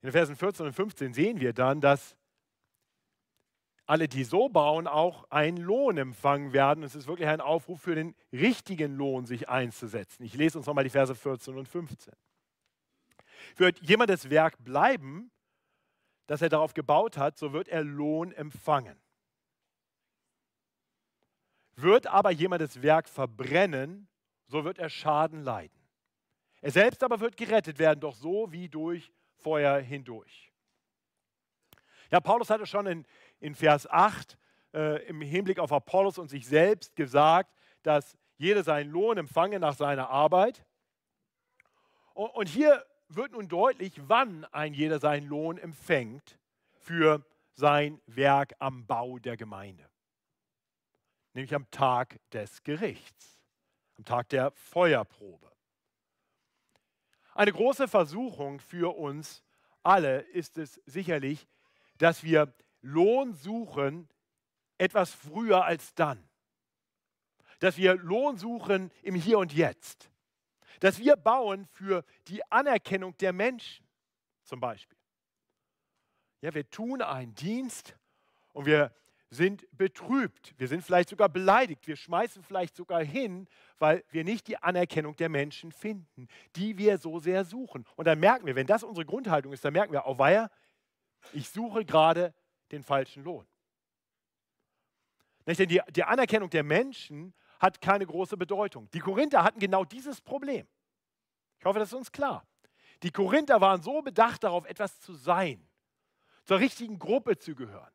In 0.00 0.08
den 0.08 0.12
Versen 0.12 0.36
14 0.36 0.66
und 0.66 0.72
15 0.72 1.14
sehen 1.14 1.40
wir 1.40 1.52
dann, 1.52 1.80
dass 1.80 2.16
alle, 3.88 4.06
die 4.06 4.22
so 4.22 4.50
bauen, 4.50 4.86
auch 4.86 5.24
einen 5.30 5.56
Lohn 5.56 5.96
empfangen 5.96 6.52
werden. 6.52 6.84
Es 6.84 6.94
ist 6.94 7.08
wirklich 7.08 7.26
ein 7.26 7.40
Aufruf 7.40 7.80
für 7.80 7.94
den 7.94 8.14
richtigen 8.32 8.94
Lohn, 8.94 9.24
sich 9.24 9.48
einzusetzen. 9.48 10.24
Ich 10.24 10.34
lese 10.34 10.58
uns 10.58 10.66
nochmal 10.66 10.84
die 10.84 10.90
Verse 10.90 11.14
14 11.14 11.56
und 11.56 11.66
15. 11.66 12.12
Wird 13.56 13.80
jemand 13.80 14.10
das 14.10 14.28
Werk 14.28 14.62
bleiben, 14.62 15.30
das 16.26 16.42
er 16.42 16.50
darauf 16.50 16.74
gebaut 16.74 17.16
hat, 17.16 17.38
so 17.38 17.54
wird 17.54 17.68
er 17.68 17.82
Lohn 17.82 18.32
empfangen. 18.32 19.00
Wird 21.74 22.08
aber 22.08 22.30
jemand 22.30 22.60
das 22.60 22.82
Werk 22.82 23.08
verbrennen, 23.08 24.06
so 24.48 24.64
wird 24.64 24.78
er 24.78 24.90
Schaden 24.90 25.42
leiden. 25.42 25.80
Er 26.60 26.72
selbst 26.72 27.02
aber 27.02 27.20
wird 27.20 27.38
gerettet 27.38 27.78
werden, 27.78 28.00
doch 28.00 28.14
so 28.14 28.52
wie 28.52 28.68
durch 28.68 29.10
Feuer 29.36 29.78
hindurch. 29.78 30.52
Ja, 32.10 32.20
Paulus 32.20 32.48
hatte 32.50 32.66
schon 32.66 32.86
in, 32.86 33.06
in 33.40 33.54
Vers 33.54 33.88
8 33.88 34.38
äh, 34.74 35.06
im 35.06 35.20
Hinblick 35.20 35.58
auf 35.58 35.72
Apollos 35.72 36.18
und 36.18 36.28
sich 36.28 36.46
selbst 36.46 36.96
gesagt, 36.96 37.54
dass 37.82 38.16
jeder 38.36 38.62
seinen 38.62 38.90
Lohn 38.90 39.18
empfange 39.18 39.58
nach 39.58 39.74
seiner 39.74 40.10
Arbeit. 40.10 40.64
Und, 42.14 42.30
und 42.30 42.48
hier 42.48 42.84
wird 43.08 43.32
nun 43.32 43.48
deutlich, 43.48 43.94
wann 44.06 44.44
ein 44.46 44.74
jeder 44.74 44.98
seinen 44.98 45.26
Lohn 45.26 45.58
empfängt 45.58 46.38
für 46.74 47.24
sein 47.52 48.00
Werk 48.06 48.54
am 48.58 48.86
Bau 48.86 49.18
der 49.18 49.36
Gemeinde. 49.36 49.88
Nämlich 51.32 51.54
am 51.54 51.70
Tag 51.70 52.20
des 52.30 52.62
Gerichts, 52.62 53.40
am 53.96 54.04
Tag 54.04 54.28
der 54.28 54.52
Feuerprobe. 54.52 55.50
Eine 57.34 57.52
große 57.52 57.88
Versuchung 57.88 58.60
für 58.60 58.96
uns 58.96 59.44
alle 59.82 60.20
ist 60.20 60.58
es 60.58 60.80
sicherlich, 60.86 61.46
dass 61.96 62.22
wir 62.22 62.52
Lohn 62.80 63.34
suchen 63.34 64.08
etwas 64.78 65.10
früher 65.10 65.64
als 65.64 65.94
dann. 65.94 66.22
Dass 67.58 67.76
wir 67.76 67.96
Lohn 67.96 68.36
suchen 68.36 68.92
im 69.02 69.14
Hier 69.14 69.38
und 69.38 69.52
Jetzt. 69.52 70.10
Dass 70.80 70.98
wir 70.98 71.16
bauen 71.16 71.66
für 71.72 72.04
die 72.28 72.40
Anerkennung 72.50 73.16
der 73.18 73.32
Menschen 73.32 73.86
zum 74.44 74.60
Beispiel. 74.60 74.96
Ja, 76.40 76.54
wir 76.54 76.68
tun 76.70 77.02
einen 77.02 77.34
Dienst 77.34 77.96
und 78.52 78.66
wir 78.66 78.92
sind 79.30 79.66
betrübt, 79.76 80.54
wir 80.56 80.68
sind 80.68 80.82
vielleicht 80.82 81.10
sogar 81.10 81.28
beleidigt, 81.28 81.86
wir 81.86 81.96
schmeißen 81.96 82.42
vielleicht 82.42 82.76
sogar 82.76 83.02
hin, 83.04 83.46
weil 83.78 84.02
wir 84.10 84.24
nicht 84.24 84.46
die 84.46 84.56
Anerkennung 84.56 85.16
der 85.16 85.28
Menschen 85.28 85.70
finden, 85.70 86.28
die 86.56 86.78
wir 86.78 86.96
so 86.96 87.18
sehr 87.18 87.44
suchen. 87.44 87.84
Und 87.96 88.06
dann 88.06 88.20
merken 88.20 88.46
wir, 88.46 88.56
wenn 88.56 88.66
das 88.66 88.82
unsere 88.82 89.04
Grundhaltung 89.04 89.52
ist, 89.52 89.64
dann 89.64 89.74
merken 89.74 89.92
wir, 89.92 90.06
oh 90.06 90.18
weia, 90.18 90.50
ich 91.32 91.50
suche 91.50 91.84
gerade 91.84 92.32
den 92.70 92.82
falschen 92.82 93.24
Lohn. 93.24 93.46
Nicht? 95.46 95.60
Denn 95.60 95.68
die, 95.68 95.80
die 95.90 96.04
Anerkennung 96.04 96.50
der 96.50 96.62
Menschen 96.62 97.34
hat 97.58 97.80
keine 97.80 98.06
große 98.06 98.36
Bedeutung. 98.36 98.90
Die 98.90 99.00
Korinther 99.00 99.42
hatten 99.42 99.58
genau 99.58 99.84
dieses 99.84 100.20
Problem. 100.20 100.66
Ich 101.58 101.64
hoffe, 101.64 101.78
das 101.78 101.88
ist 101.88 101.94
uns 101.94 102.12
klar. 102.12 102.46
Die 103.02 103.10
Korinther 103.10 103.60
waren 103.60 103.82
so 103.82 104.02
bedacht 104.02 104.44
darauf, 104.44 104.66
etwas 104.66 105.00
zu 105.00 105.14
sein, 105.14 105.66
zur 106.44 106.58
richtigen 106.58 106.98
Gruppe 106.98 107.36
zu 107.38 107.54
gehören. 107.54 107.90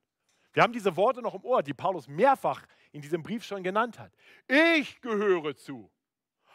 Wir 0.53 0.63
haben 0.63 0.73
diese 0.73 0.95
Worte 0.95 1.21
noch 1.21 1.33
im 1.33 1.43
Ohr, 1.43 1.63
die 1.63 1.73
Paulus 1.73 2.07
mehrfach 2.07 2.65
in 2.91 3.01
diesem 3.01 3.23
Brief 3.23 3.43
schon 3.43 3.63
genannt 3.63 3.99
hat. 3.99 4.13
Ich 4.47 5.01
gehöre 5.01 5.55
zu, 5.55 5.91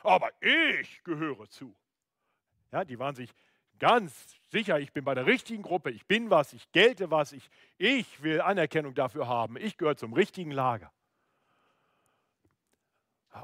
aber 0.03 0.31
ich 0.41 1.03
gehöre 1.03 1.49
zu. 1.49 1.75
Ja, 2.71 2.85
die 2.85 2.99
waren 2.99 3.15
sich 3.15 3.33
ganz 3.79 4.41
sicher, 4.51 4.79
ich 4.79 4.93
bin 4.93 5.05
bei 5.05 5.15
der 5.15 5.27
richtigen 5.27 5.63
Gruppe, 5.63 5.91
ich 5.91 6.07
bin 6.07 6.31
was, 6.31 6.53
ich 6.53 6.71
gelte 6.73 7.11
was, 7.11 7.33
ich, 7.33 7.51
ich 7.77 8.23
will 8.23 8.41
Anerkennung 8.41 8.95
dafür 8.95 9.29
haben, 9.29 9.57
ich 9.57 9.77
gehöre 9.77 9.97
zum 9.97 10.13
richtigen 10.13 10.51
Lager. 10.51 10.93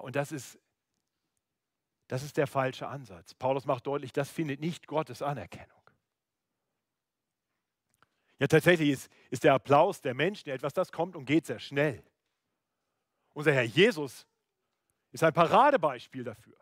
Und 0.01 0.17
das 0.17 0.33
ist, 0.33 0.59
das 2.09 2.23
ist 2.23 2.37
der 2.37 2.47
falsche 2.47 2.89
Ansatz. 2.89 3.35
Paulus 3.35 3.65
macht 3.65 3.87
deutlich, 3.87 4.13
das 4.13 4.31
findet 4.31 4.61
nicht 4.61 4.87
Gottes 4.87 5.23
Anerkennung. 5.23 5.71
Ja, 8.39 8.49
tatsächlich 8.49 8.91
ist, 8.91 9.13
ist 9.31 9.45
der 9.45 9.55
Applaus 9.55 10.01
der 10.01 10.15
Menschen 10.15 10.51
etwas, 10.51 10.75
das 10.75 10.91
kommt 10.91 11.17
und 11.17 11.25
geht 11.25 11.47
sehr 11.47 11.61
schnell. 11.61 12.03
Unser 13.33 13.53
Herr 13.53 13.63
Jesus 13.63 14.27
ist 15.13 15.23
ein 15.23 15.33
Paradebeispiel 15.33 16.25
dafür. 16.25 16.57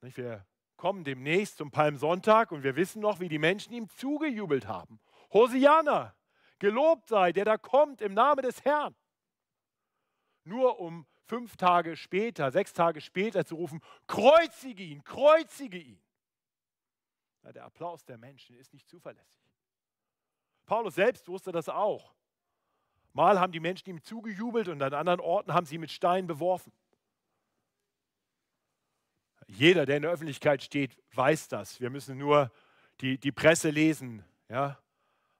Wir 0.00 0.46
kommen 0.78 1.04
demnächst 1.04 1.58
zum 1.58 1.70
Palmsonntag 1.70 2.52
und 2.52 2.62
wir 2.62 2.76
wissen 2.76 3.02
noch, 3.02 3.20
wie 3.20 3.28
die 3.28 3.38
Menschen 3.38 3.74
ihm 3.74 3.90
zugejubelt 3.90 4.66
haben. 4.66 5.00
Hosianna, 5.32 6.14
gelobt 6.58 7.08
sei, 7.08 7.32
der 7.32 7.44
da 7.44 7.58
kommt 7.58 8.00
im 8.00 8.14
Namen 8.14 8.42
des 8.42 8.64
Herrn. 8.64 8.96
Nur 10.44 10.80
um 10.80 11.06
fünf 11.26 11.56
Tage 11.56 11.96
später, 11.96 12.50
sechs 12.50 12.72
Tage 12.72 13.02
später 13.02 13.44
zu 13.44 13.56
rufen, 13.56 13.82
kreuzige 14.06 14.82
ihn, 14.82 15.04
kreuzige 15.04 15.78
ihn. 15.78 16.00
Ja, 17.42 17.52
der 17.52 17.64
Applaus 17.64 18.04
der 18.04 18.16
Menschen 18.16 18.56
ist 18.56 18.72
nicht 18.72 18.88
zuverlässig. 18.88 19.42
Paulus 20.64 20.94
selbst 20.94 21.28
wusste 21.28 21.52
das 21.52 21.68
auch. 21.68 22.14
Mal 23.12 23.40
haben 23.40 23.52
die 23.52 23.60
Menschen 23.60 23.90
ihm 23.90 24.02
zugejubelt 24.02 24.68
und 24.68 24.80
an 24.80 24.94
anderen 24.94 25.20
Orten 25.20 25.52
haben 25.52 25.66
sie 25.66 25.78
mit 25.78 25.90
Steinen 25.90 26.26
beworfen. 26.26 26.72
Jeder, 29.48 29.86
der 29.86 29.96
in 29.96 30.02
der 30.02 30.12
Öffentlichkeit 30.12 30.62
steht, 30.62 30.96
weiß 31.14 31.48
das. 31.48 31.80
Wir 31.80 31.90
müssen 31.90 32.18
nur 32.18 32.52
die, 33.00 33.18
die 33.18 33.32
Presse 33.32 33.70
lesen. 33.70 34.24
Ja? 34.48 34.78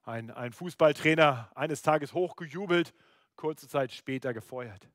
Ein, 0.02 0.30
ein 0.30 0.52
Fußballtrainer 0.52 1.52
eines 1.54 1.82
Tages 1.82 2.14
hochgejubelt, 2.14 2.94
kurze 3.36 3.68
Zeit 3.68 3.92
später 3.92 4.32
gefeuert. 4.32 4.88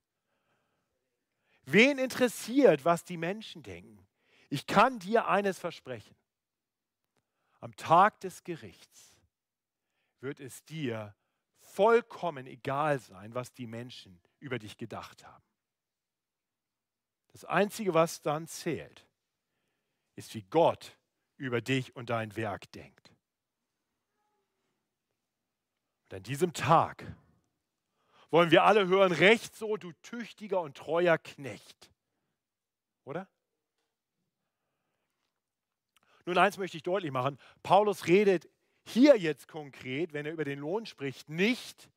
Wen 1.65 1.99
interessiert, 1.99 2.83
was 2.83 3.05
die 3.05 3.17
Menschen 3.17 3.61
denken? 3.63 4.05
Ich 4.49 4.65
kann 4.65 4.99
dir 4.99 5.27
eines 5.27 5.59
versprechen. 5.59 6.15
Am 7.59 7.75
Tag 7.75 8.19
des 8.19 8.43
Gerichts 8.43 9.17
wird 10.19 10.39
es 10.39 10.65
dir 10.65 11.15
vollkommen 11.59 12.47
egal 12.47 12.99
sein, 12.99 13.33
was 13.35 13.53
die 13.53 13.67
Menschen 13.67 14.19
über 14.39 14.59
dich 14.59 14.77
gedacht 14.77 15.25
haben. 15.25 15.43
Das 17.33 17.45
Einzige, 17.45 17.93
was 17.93 18.21
dann 18.21 18.47
zählt, 18.47 19.05
ist, 20.15 20.33
wie 20.35 20.43
Gott 20.43 20.97
über 21.37 21.61
dich 21.61 21.95
und 21.95 22.09
dein 22.09 22.35
Werk 22.35 22.71
denkt. 22.71 23.11
Und 26.03 26.17
an 26.17 26.23
diesem 26.23 26.53
Tag 26.53 27.05
wollen 28.29 28.51
wir 28.51 28.63
alle 28.63 28.87
hören, 28.87 29.11
recht 29.11 29.55
so, 29.55 29.77
du 29.77 29.91
tüchtiger 30.03 30.61
und 30.61 30.77
treuer 30.77 31.17
Knecht. 31.17 31.91
Oder? 33.03 33.27
Nun, 36.25 36.37
eins 36.37 36.57
möchte 36.57 36.77
ich 36.77 36.83
deutlich 36.83 37.11
machen. 37.11 37.37
Paulus 37.63 38.07
redet 38.07 38.47
hier 38.85 39.17
jetzt 39.17 39.47
konkret, 39.47 40.13
wenn 40.13 40.25
er 40.25 40.33
über 40.33 40.45
den 40.45 40.59
Lohn 40.59 40.85
spricht, 40.85 41.29
nicht 41.29 41.89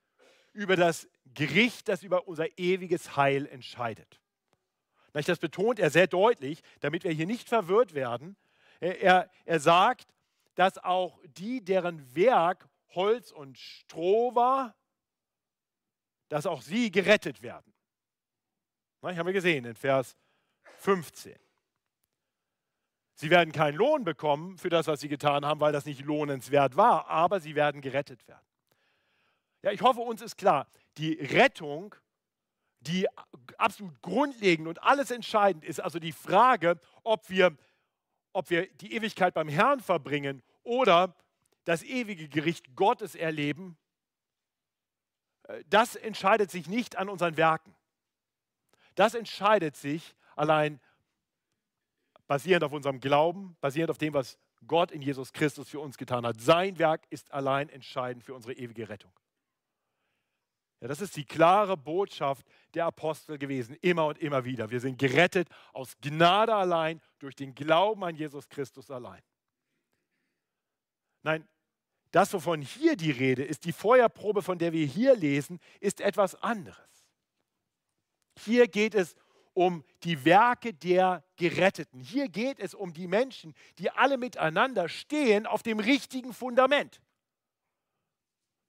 über 0.53 0.77
das 0.77 1.09
Gericht, 1.35 1.89
das 1.89 2.03
über 2.03 2.27
unser 2.27 2.59
ewiges 2.59 3.17
Heil 3.17 3.47
entscheidet. 3.47 4.21
Das 5.25 5.39
betont 5.39 5.79
er 5.79 5.91
sehr 5.91 6.07
deutlich, 6.07 6.63
damit 6.81 7.05
wir 7.05 7.13
hier 7.13 7.27
nicht 7.27 7.49
verwirrt 7.49 7.95
werden. 7.95 8.37
Er, 8.81 9.31
er 9.47 9.61
sagt, 9.61 10.15
dass 10.55 10.77
auch 10.79 11.19
die, 11.39 11.65
deren 11.65 12.15
Werk 12.15 12.69
Holz 12.95 13.31
und 13.31 13.59
Stroh 13.59 14.35
war, 14.35 14.75
dass 16.29 16.47
auch 16.47 16.63
sie 16.63 16.91
gerettet 16.91 17.43
werden. 17.43 17.73
Das 19.01 19.17
haben 19.17 19.27
wir 19.27 19.33
gesehen 19.33 19.65
in 19.65 19.77
Vers 19.77 20.17
15. 20.79 21.37
Sie 23.15 23.31
werden 23.31 23.53
keinen 23.53 23.77
Lohn 23.77 24.05
bekommen 24.05 24.59
für 24.59 24.69
das, 24.69 24.89
was 24.89 25.01
sie 25.01 25.09
getan 25.09 25.47
haben, 25.47 25.61
weil 25.61 25.73
das 25.73 25.87
nicht 25.87 26.05
lohnenswert 26.05 26.77
war, 26.77 27.07
aber 27.09 27.41
sie 27.41 27.55
werden 27.55 27.81
gerettet 27.81 28.27
werden. 28.29 28.45
Ja, 29.63 29.71
ich 29.73 29.81
hoffe, 29.81 30.01
uns 30.01 30.21
ist 30.21 30.37
klar, 30.37 30.67
die 30.99 31.13
Rettung, 31.13 31.95
die 32.87 33.07
absolut 33.59 34.01
grundlegend 34.03 34.69
und 34.69 34.83
alles 34.83 35.11
entscheidend 35.11 35.65
ist, 35.65 35.81
also 35.81 35.99
die 35.99 36.13
Frage, 36.13 36.79
ob 37.03 37.29
wir, 37.29 37.57
ob 38.33 38.51
wir 38.51 38.67
die 38.75 38.95
Ewigkeit 38.95 39.35
beim 39.35 39.49
Herrn 39.49 39.81
verbringen 39.81 40.43
oder 40.63 41.15
das 41.65 41.83
ewige 41.83 42.29
Gericht 42.29 42.77
Gottes 42.77 43.15
erleben, 43.15 43.77
äh, 45.45 45.63
das 45.69 45.97
entscheidet 45.97 46.51
sich 46.51 46.69
nicht 46.69 46.97
an 46.97 47.09
unseren 47.09 47.37
Werken. 47.37 47.75
Das 48.95 49.15
entscheidet 49.15 49.77
sich 49.77 50.15
allein 50.37 50.81
basierend 52.27 52.65
auf 52.65 52.73
unserem 52.73 53.01
Glauben, 53.01 53.57
basierend 53.61 53.91
auf 53.91 53.99
dem, 53.99 54.15
was 54.15 54.39
Gott 54.67 54.91
in 54.91 55.03
Jesus 55.03 55.33
Christus 55.33 55.69
für 55.69 55.81
uns 55.81 55.97
getan 55.97 56.27
hat. 56.27 56.41
Sein 56.41 56.79
Werk 56.79 57.07
ist 57.11 57.33
allein 57.33 57.69
entscheidend 57.69 58.25
für 58.25 58.35
unsere 58.35 58.55
ewige 58.55 58.89
Rettung. 58.89 59.13
Ja, 60.81 60.89
das 60.89 61.01
ist 61.01 61.17
die 61.17 61.25
klare 61.25 61.77
Botschaft 61.77 62.47
der 62.75 62.87
Apostel 62.87 63.39
gewesen, 63.39 63.77
immer 63.81 64.07
und 64.07 64.19
immer 64.19 64.45
wieder. 64.45 64.71
Wir 64.71 64.81
sind 64.81 64.99
gerettet 64.99 65.49
aus 65.73 65.97
Gnade 66.01 66.55
allein, 66.55 67.01
durch 67.19 67.35
den 67.35 67.55
Glauben 67.55 68.05
an 68.05 68.15
Jesus 68.15 68.49
Christus 68.49 68.91
allein. 68.91 69.23
Nein, 71.23 71.49
das, 72.11 72.33
wovon 72.33 72.61
hier 72.61 72.97
die 72.97 73.11
Rede 73.11 73.43
ist, 73.43 73.65
die 73.65 73.73
Feuerprobe, 73.73 74.43
von 74.43 74.59
der 74.59 74.73
wir 74.73 74.87
hier 74.87 75.17
lesen, 75.17 75.59
ist 75.81 76.01
etwas 76.01 76.35
anderes. 76.43 76.77
Hier 78.39 78.69
geht 78.69 78.95
es 78.95 79.15
um 79.15 79.27
um 79.57 79.83
die 80.05 80.23
Werke 80.27 80.75
der 80.75 81.25
Geretteten. 81.37 81.99
Hier 81.99 82.29
geht 82.29 82.61
es 82.61 82.75
um 82.75 82.93
die 82.93 83.07
Menschen, 83.07 83.55
die 83.79 83.91
alle 83.91 84.19
miteinander 84.19 84.87
stehen 84.87 85.47
auf 85.47 85.63
dem 85.63 85.81
richtigen 85.81 86.35
Fundament. 86.35 87.01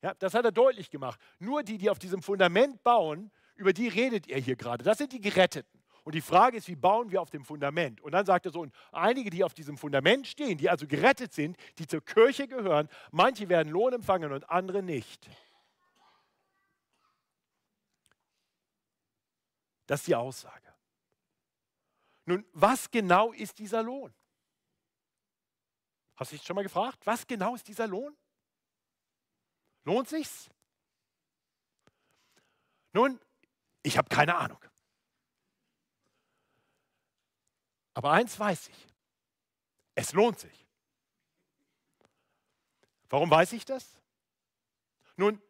Ja, 0.01 0.13
das 0.13 0.33
hat 0.33 0.45
er 0.45 0.51
deutlich 0.51 0.89
gemacht. 0.89 1.19
Nur 1.39 1.63
die, 1.63 1.77
die 1.77 1.89
auf 1.89 1.99
diesem 1.99 2.21
Fundament 2.21 2.83
bauen, 2.83 3.31
über 3.55 3.73
die 3.73 3.87
redet 3.87 4.27
er 4.27 4.39
hier 4.39 4.55
gerade. 4.55 4.83
Das 4.83 4.99
sind 4.99 5.11
die 5.11 5.21
Geretteten. 5.21 5.81
Und 6.03 6.15
die 6.15 6.21
Frage 6.21 6.55
ist, 6.55 6.69
wie 6.69 6.75
bauen 6.75 7.11
wir 7.11 7.21
auf 7.21 7.31
dem 7.31 7.43
Fundament? 7.43 7.99
Und 7.99 8.13
dann 8.13 8.25
sagt 8.25 8.45
er 8.45 8.51
so, 8.51 8.61
und 8.61 8.73
einige, 8.93 9.29
die 9.29 9.43
auf 9.43 9.53
diesem 9.53 9.77
Fundament 9.77 10.25
stehen, 10.25 10.57
die 10.57 10.69
also 10.69 10.87
gerettet 10.87 11.33
sind, 11.33 11.57
die 11.79 11.87
zur 11.87 11.99
Kirche 11.99 12.47
gehören, 12.47 12.87
manche 13.11 13.49
werden 13.49 13.73
Lohn 13.73 13.91
empfangen 13.91 14.31
und 14.31 14.49
andere 14.49 14.81
nicht. 14.81 15.29
Das 19.85 20.01
ist 20.01 20.07
die 20.07 20.15
Aussage. 20.15 20.73
Nun, 22.25 22.45
was 22.53 22.91
genau 22.91 23.31
ist 23.31 23.57
dieser 23.59 23.83
Lohn? 23.83 24.13
Hast 26.15 26.31
du 26.31 26.35
dich 26.35 26.45
schon 26.45 26.55
mal 26.55 26.63
gefragt, 26.63 27.05
was 27.05 27.25
genau 27.25 27.55
ist 27.55 27.67
dieser 27.67 27.87
Lohn? 27.87 28.15
Lohnt 29.87 30.09
sich's? 30.09 30.49
Nun, 32.91 33.21
ich 33.83 33.97
habe 33.97 34.09
keine 34.09 34.35
Ahnung. 34.35 34.59
Aber 37.93 38.11
eins 38.11 38.37
weiß 38.37 38.67
ich. 38.67 38.87
Es 39.95 40.11
lohnt 40.11 40.39
sich. 40.39 40.67
Warum 43.07 43.31
weiß 43.31 43.53
ich 43.53 43.63
das? 43.63 44.01
Nun, 45.15 45.41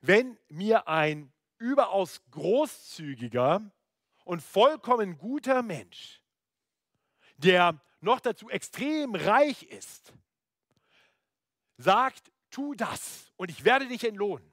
wenn 0.00 0.38
mir 0.48 0.88
ein 0.88 1.30
überaus 1.58 2.22
großzügiger 2.30 3.70
und 4.24 4.40
vollkommen 4.40 5.18
guter 5.18 5.60
Mensch, 5.62 6.22
der 7.36 7.84
noch 8.00 8.20
dazu 8.20 8.48
extrem 8.48 9.14
reich 9.14 9.64
ist, 9.64 10.14
sagt, 11.76 12.29
tu 12.50 12.74
das 12.74 13.32
und 13.36 13.50
ich 13.50 13.64
werde 13.64 13.86
dich 13.86 14.04
entlohnen. 14.04 14.52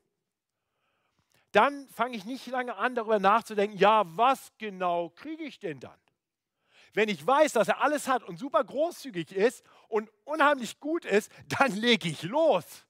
dann 1.52 1.88
fange 1.90 2.16
ich 2.16 2.26
nicht 2.26 2.46
lange 2.48 2.76
an, 2.76 2.94
darüber 2.94 3.20
nachzudenken, 3.20 3.78
ja, 3.78 4.04
was 4.06 4.52
genau 4.58 5.10
kriege 5.10 5.44
ich 5.44 5.60
denn 5.60 5.80
dann? 5.80 5.98
Wenn 6.94 7.10
ich 7.10 7.26
weiß, 7.26 7.54
dass 7.54 7.68
er 7.68 7.82
alles 7.82 8.08
hat 8.08 8.24
und 8.24 8.38
super 8.38 8.64
großzügig 8.64 9.32
ist 9.32 9.64
und 9.88 10.12
unheimlich 10.24 10.80
gut 10.80 11.06
ist, 11.06 11.32
dann 11.48 11.72
lege 11.72 12.10
ich 12.10 12.24
los 12.24 12.86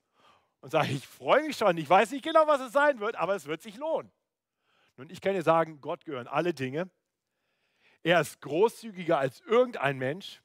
und 0.62 0.72
sage, 0.72 0.92
ich 0.92 1.08
freue 1.08 1.44
mich 1.44 1.58
schon, 1.58 1.78
ich 1.78 1.90
weiß 1.90 2.12
nicht 2.12 2.24
genau, 2.24 2.48
was 2.48 2.62
es 2.62 2.74
sein 2.74 3.00
wird, 3.00 3.16
aber 3.16 3.36
es 3.36 3.46
wird 3.46 3.62
sich 3.62 3.78
lohnen. 3.78 4.12
Nun, 4.98 5.10
ich 5.10 5.22
kann 5.22 5.34
dir 5.34 5.44
sagen, 5.44 5.80
Gott 5.82 6.06
gehören 6.06 6.28
alle 6.28 6.54
Dinge. 6.54 6.90
Er 8.02 8.22
ist 8.22 8.42
großzügiger 8.42 9.18
als 9.18 9.42
irgendein 9.42 9.98
Mensch 9.98 10.42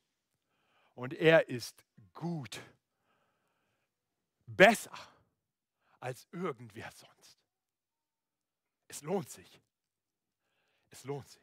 und 0.95 1.15
er 1.15 1.49
ist 1.49 1.85
gut. 2.13 2.61
Besser 4.57 4.93
als 6.01 6.27
irgendwer 6.33 6.91
sonst. 6.93 7.39
Es 8.89 9.03
lohnt 9.03 9.31
sich. 9.31 9.61
Es 10.91 11.05
lohnt 11.05 11.29
sich. 11.29 11.43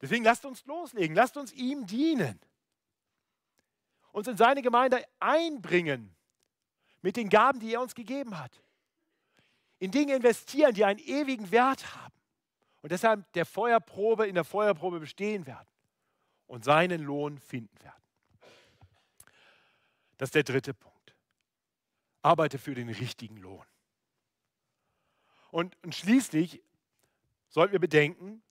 Deswegen 0.00 0.24
lasst 0.24 0.44
uns 0.44 0.64
loslegen, 0.66 1.14
lasst 1.14 1.36
uns 1.36 1.52
ihm 1.52 1.86
dienen. 1.86 2.40
Uns 4.10 4.26
in 4.26 4.36
seine 4.36 4.60
Gemeinde 4.60 5.02
einbringen 5.20 6.14
mit 7.00 7.16
den 7.16 7.28
Gaben, 7.28 7.60
die 7.60 7.72
er 7.72 7.80
uns 7.80 7.94
gegeben 7.94 8.38
hat. 8.38 8.60
In 9.78 9.90
Dinge 9.90 10.14
investieren, 10.14 10.74
die 10.74 10.84
einen 10.84 10.98
ewigen 10.98 11.50
Wert 11.50 11.94
haben. 11.94 12.14
Und 12.82 12.90
deshalb 12.92 13.32
der 13.32 13.46
Feuerprobe 13.46 14.26
in 14.26 14.34
der 14.34 14.44
Feuerprobe 14.44 15.00
bestehen 15.00 15.46
werden 15.46 15.68
und 16.46 16.64
seinen 16.64 17.00
Lohn 17.00 17.38
finden 17.38 17.80
werden. 17.80 18.02
Das 20.18 20.28
ist 20.28 20.34
der 20.34 20.42
dritte 20.42 20.74
Punkt. 20.74 20.91
Arbeite 22.22 22.58
für 22.58 22.74
den 22.74 22.88
richtigen 22.88 23.36
Lohn. 23.36 23.64
Und, 25.50 25.76
und 25.82 25.94
schließlich 25.94 26.62
sollten 27.48 27.72
wir 27.72 27.80
bedenken, 27.80 28.42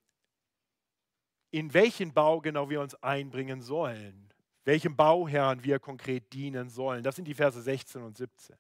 in 1.50 1.74
welchen 1.74 2.14
Bau 2.14 2.40
genau 2.42 2.70
wir 2.70 2.82
uns 2.82 2.96
einbringen 2.96 3.62
sollen, 3.62 4.32
welchem 4.64 4.96
Bauherrn 4.96 5.64
wir 5.64 5.80
konkret 5.80 6.32
dienen 6.34 6.70
sollen. 6.70 7.04
Das 7.04 7.16
sind 7.16 7.26
die 7.26 7.34
Verse 7.34 7.62
16 7.62 8.04
und 8.04 8.18
17. 8.18 8.56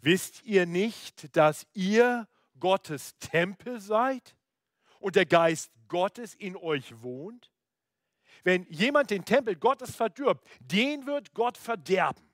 Wisst 0.00 0.44
ihr 0.44 0.66
nicht, 0.66 1.36
dass 1.36 1.66
ihr 1.74 2.28
Gottes 2.58 3.16
Tempel 3.18 3.80
seid 3.80 4.36
und 5.00 5.16
der 5.16 5.26
Geist 5.26 5.70
Gottes 5.88 6.34
in 6.34 6.56
euch 6.56 7.02
wohnt? 7.02 7.50
Wenn 8.44 8.64
jemand 8.70 9.10
den 9.10 9.24
Tempel 9.24 9.56
Gottes 9.56 9.96
verdirbt, 9.96 10.46
den 10.60 11.06
wird 11.06 11.34
Gott 11.34 11.56
verderben. 11.56 12.27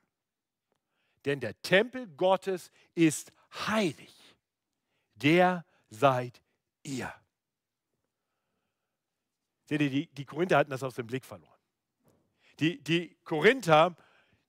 Denn 1.24 1.40
der 1.40 1.60
Tempel 1.62 2.06
Gottes 2.08 2.70
ist 2.94 3.32
heilig. 3.66 4.14
Der 5.14 5.64
seid 5.90 6.40
ihr. 6.82 7.12
Seht 9.64 9.80
ihr, 9.80 9.90
die, 9.90 10.06
die 10.06 10.24
Korinther 10.24 10.58
hatten 10.58 10.70
das 10.70 10.82
aus 10.82 10.94
dem 10.94 11.06
Blick 11.06 11.24
verloren. 11.24 11.50
Die, 12.60 12.82
die 12.82 13.16
Korinther 13.24 13.96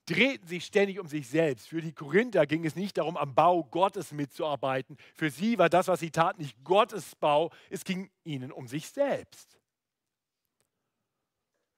drehten 0.05 0.47
sich 0.47 0.65
ständig 0.65 0.99
um 0.99 1.07
sich 1.07 1.27
selbst. 1.27 1.69
Für 1.69 1.81
die 1.81 1.93
Korinther 1.93 2.45
ging 2.45 2.65
es 2.65 2.75
nicht 2.75 2.97
darum, 2.97 3.17
am 3.17 3.33
Bau 3.33 3.63
Gottes 3.63 4.11
mitzuarbeiten. 4.11 4.97
Für 5.15 5.29
sie 5.29 5.57
war 5.57 5.69
das, 5.69 5.87
was 5.87 5.99
sie 5.99 6.11
taten, 6.11 6.41
nicht 6.41 6.63
Gottes 6.63 7.15
Bau. 7.15 7.51
Es 7.69 7.83
ging 7.83 8.11
ihnen 8.23 8.51
um 8.51 8.67
sich 8.67 8.87
selbst. 8.89 9.57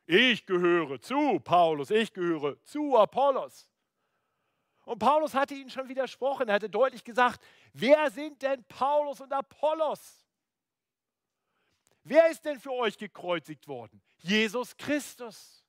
Ich 0.06 0.46
gehöre 0.46 1.00
zu 1.00 1.40
Paulus, 1.42 1.92
ich 1.92 2.14
gehöre 2.14 2.62
zu 2.64 2.98
Apollos. 2.98 3.70
Und 4.88 5.00
Paulus 5.00 5.34
hatte 5.34 5.54
ihnen 5.54 5.70
schon 5.70 5.90
widersprochen. 5.90 6.48
Er 6.48 6.56
hatte 6.56 6.70
deutlich 6.70 7.04
gesagt, 7.04 7.44
wer 7.74 8.10
sind 8.10 8.42
denn 8.42 8.64
Paulus 8.64 9.20
und 9.20 9.34
Apollos? 9.34 10.26
Wer 12.04 12.30
ist 12.30 12.46
denn 12.46 12.58
für 12.58 12.72
euch 12.72 12.98
gekreuzigt 12.98 13.68
worden? 13.68 14.02
Jesus 14.20 14.78
Christus. 14.78 15.62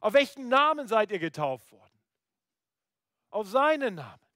Auf 0.00 0.14
welchen 0.14 0.48
Namen 0.48 0.88
seid 0.88 1.10
ihr 1.10 1.18
getauft 1.18 1.70
worden? 1.72 2.00
Auf 3.28 3.48
seinen 3.48 3.96
Namen. 3.96 4.26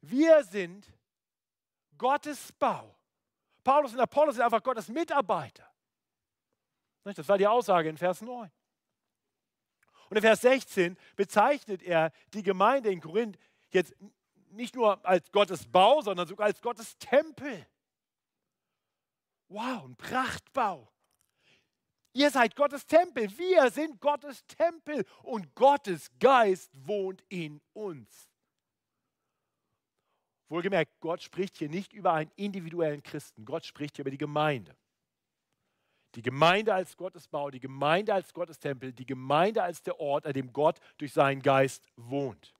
Wir 0.00 0.44
sind 0.44 0.90
Gottes 1.98 2.52
Bau. 2.52 2.96
Paulus 3.62 3.92
und 3.92 4.00
Apollos 4.00 4.36
sind 4.36 4.44
einfach 4.44 4.62
Gottes 4.62 4.88
Mitarbeiter. 4.88 5.70
Das 7.02 7.28
war 7.28 7.36
die 7.36 7.46
Aussage 7.46 7.90
in 7.90 7.98
Vers 7.98 8.22
9. 8.22 8.50
Und 10.10 10.16
in 10.16 10.22
Vers 10.22 10.42
16 10.42 10.96
bezeichnet 11.16 11.82
er 11.82 12.12
die 12.32 12.42
Gemeinde 12.42 12.90
in 12.90 13.00
Korinth 13.00 13.38
jetzt 13.70 13.94
nicht 14.50 14.74
nur 14.76 15.04
als 15.04 15.30
Gottes 15.32 15.66
Bau, 15.66 16.00
sondern 16.00 16.26
sogar 16.26 16.46
als 16.46 16.60
Gottes 16.60 16.96
Tempel. 16.98 17.66
Wow, 19.48 19.84
ein 19.84 19.96
Prachtbau. 19.96 20.90
Ihr 22.12 22.30
seid 22.30 22.54
Gottes 22.54 22.86
Tempel, 22.86 23.28
wir 23.36 23.70
sind 23.70 24.00
Gottes 24.00 24.46
Tempel 24.46 25.04
und 25.22 25.52
Gottes 25.56 26.10
Geist 26.20 26.70
wohnt 26.86 27.24
in 27.28 27.60
uns. 27.72 28.30
Wohlgemerkt, 30.48 31.00
Gott 31.00 31.22
spricht 31.22 31.56
hier 31.58 31.68
nicht 31.68 31.92
über 31.92 32.12
einen 32.12 32.30
individuellen 32.36 33.02
Christen, 33.02 33.44
Gott 33.44 33.64
spricht 33.64 33.96
hier 33.96 34.04
über 34.04 34.12
die 34.12 34.18
Gemeinde. 34.18 34.76
Die 36.14 36.22
Gemeinde 36.22 36.72
als 36.72 36.96
Gottesbau, 36.96 37.50
die 37.50 37.60
Gemeinde 37.60 38.14
als 38.14 38.32
Gottestempel, 38.32 38.92
die 38.92 39.06
Gemeinde 39.06 39.62
als 39.62 39.82
der 39.82 39.98
Ort, 39.98 40.26
an 40.26 40.32
dem 40.32 40.52
Gott 40.52 40.78
durch 40.98 41.12
seinen 41.12 41.42
Geist 41.42 41.88
wohnt. 41.96 42.54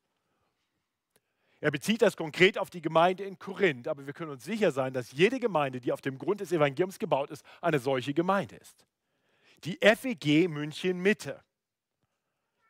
Er 1.61 1.71
bezieht 1.71 2.03
das 2.03 2.17
konkret 2.17 2.59
auf 2.59 2.69
die 2.69 2.83
Gemeinde 2.83 3.25
in 3.25 3.39
Korinth, 3.39 3.89
aber 3.89 4.05
wir 4.05 4.13
können 4.13 4.33
uns 4.33 4.45
sicher 4.45 4.71
sein, 4.71 4.93
dass 4.93 5.13
jede 5.13 5.41
Gemeinde, 5.41 5.81
die 5.81 5.93
auf 5.93 6.03
dem 6.03 6.19
Grund 6.19 6.41
des 6.41 6.53
Evangeliums 6.53 6.99
gebaut 6.99 7.31
ist, 7.31 7.45
eine 7.63 7.79
solche 7.79 8.13
Gemeinde 8.13 8.57
ist. 8.57 8.85
Die 9.65 9.79
FEG 9.79 10.49
München 10.49 11.01
Mitte 11.01 11.43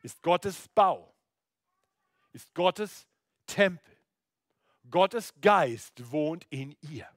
ist 0.01 0.21
Gottes 0.21 0.69
Bau, 0.69 1.13
ist 2.31 2.53
Gottes 2.53 3.05
Tempel. 3.47 3.97
Gottes 4.89 5.33
Geist 5.41 6.11
wohnt 6.11 6.45
in 6.49 6.75
ihr. 6.81 7.09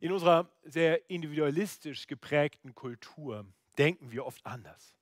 In 0.00 0.12
unserer 0.12 0.48
sehr 0.62 1.10
individualistisch 1.10 2.06
geprägten 2.06 2.74
Kultur 2.74 3.44
denken 3.76 4.12
wir 4.12 4.26
oft 4.26 4.44
anders. 4.46 4.94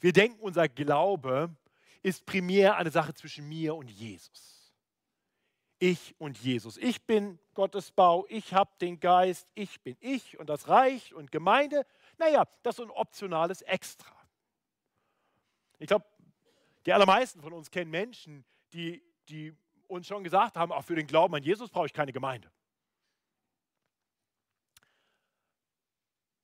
Wir 0.00 0.12
denken, 0.12 0.38
unser 0.40 0.68
Glaube 0.68 1.54
ist 2.02 2.24
primär 2.24 2.76
eine 2.76 2.90
Sache 2.90 3.14
zwischen 3.14 3.48
mir 3.48 3.74
und 3.74 3.90
Jesus. 3.90 4.72
Ich 5.80 6.14
und 6.18 6.38
Jesus. 6.38 6.76
Ich 6.76 7.02
bin 7.06 7.38
Gottes 7.54 7.90
Bau, 7.90 8.26
ich 8.28 8.54
habe 8.54 8.70
den 8.80 8.98
Geist, 9.00 9.48
ich 9.54 9.80
bin 9.82 9.96
ich 10.00 10.38
und 10.38 10.48
das 10.48 10.68
Reich 10.68 11.14
und 11.14 11.30
Gemeinde. 11.30 11.86
Naja, 12.18 12.44
das 12.62 12.78
ist 12.78 12.84
ein 12.84 12.90
optionales 12.90 13.62
Extra. 13.62 14.12
Ich 15.78 15.86
glaube, 15.86 16.04
die 16.86 16.92
allermeisten 16.92 17.40
von 17.40 17.52
uns 17.52 17.70
kennen 17.70 17.90
Menschen, 17.90 18.44
die, 18.72 19.02
die 19.28 19.54
uns 19.86 20.06
schon 20.06 20.24
gesagt 20.24 20.56
haben, 20.56 20.72
auch 20.72 20.84
für 20.84 20.96
den 20.96 21.06
Glauben 21.06 21.34
an 21.34 21.42
Jesus 21.42 21.70
brauche 21.70 21.86
ich 21.86 21.92
keine 21.92 22.12
Gemeinde. 22.12 22.50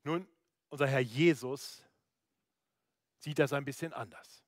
Nun, 0.05 0.29
unser 0.69 0.87
Herr 0.87 1.01
Jesus 1.01 1.83
sieht 3.19 3.39
das 3.39 3.53
ein 3.53 3.65
bisschen 3.65 3.93
anders. 3.93 4.45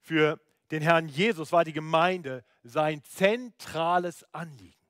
Für 0.00 0.40
den 0.70 0.82
Herrn 0.82 1.08
Jesus 1.08 1.50
war 1.52 1.64
die 1.64 1.72
Gemeinde 1.72 2.44
sein 2.62 3.02
zentrales 3.04 4.24
Anliegen. 4.32 4.86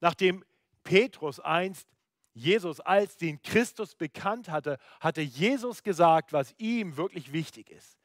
Nachdem 0.00 0.44
Petrus 0.82 1.40
einst 1.40 1.88
Jesus 2.32 2.80
als 2.80 3.16
den 3.16 3.40
Christus 3.42 3.94
bekannt 3.94 4.48
hatte, 4.48 4.78
hatte 4.98 5.20
Jesus 5.20 5.84
gesagt, 5.84 6.32
was 6.32 6.52
ihm 6.58 6.96
wirklich 6.96 7.32
wichtig 7.32 7.70
ist. 7.70 7.96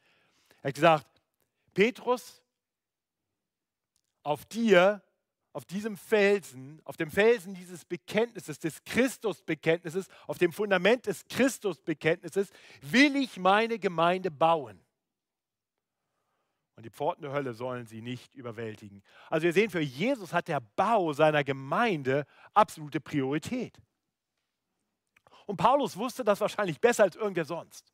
Er 0.62 0.68
hat 0.68 0.74
gesagt, 0.74 1.22
Petrus, 1.74 2.42
auf 4.22 4.46
dir, 4.46 5.02
auf 5.52 5.64
diesem 5.64 5.96
Felsen, 5.96 6.80
auf 6.84 6.96
dem 6.96 7.10
Felsen 7.10 7.54
dieses 7.54 7.84
Bekenntnisses, 7.84 8.58
des 8.58 8.84
Christusbekenntnisses, 8.84 10.08
auf 10.26 10.38
dem 10.38 10.52
Fundament 10.52 11.06
des 11.06 11.26
Christusbekenntnisses, 11.28 12.50
will 12.82 13.16
ich 13.16 13.38
meine 13.38 13.78
Gemeinde 13.78 14.30
bauen 14.30 14.80
und 16.80 16.84
die 16.84 16.90
Pforten 16.90 17.20
der 17.20 17.32
Hölle 17.32 17.52
sollen 17.52 17.86
sie 17.86 18.00
nicht 18.00 18.34
überwältigen. 18.34 19.02
Also 19.28 19.44
wir 19.44 19.52
sehen, 19.52 19.68
für 19.68 19.82
Jesus 19.82 20.32
hat 20.32 20.48
der 20.48 20.60
Bau 20.60 21.12
seiner 21.12 21.44
Gemeinde 21.44 22.24
absolute 22.54 23.02
Priorität. 23.02 23.78
Und 25.44 25.58
Paulus 25.58 25.98
wusste 25.98 26.24
das 26.24 26.40
wahrscheinlich 26.40 26.80
besser 26.80 27.02
als 27.02 27.16
irgendwer 27.16 27.44
sonst. 27.44 27.92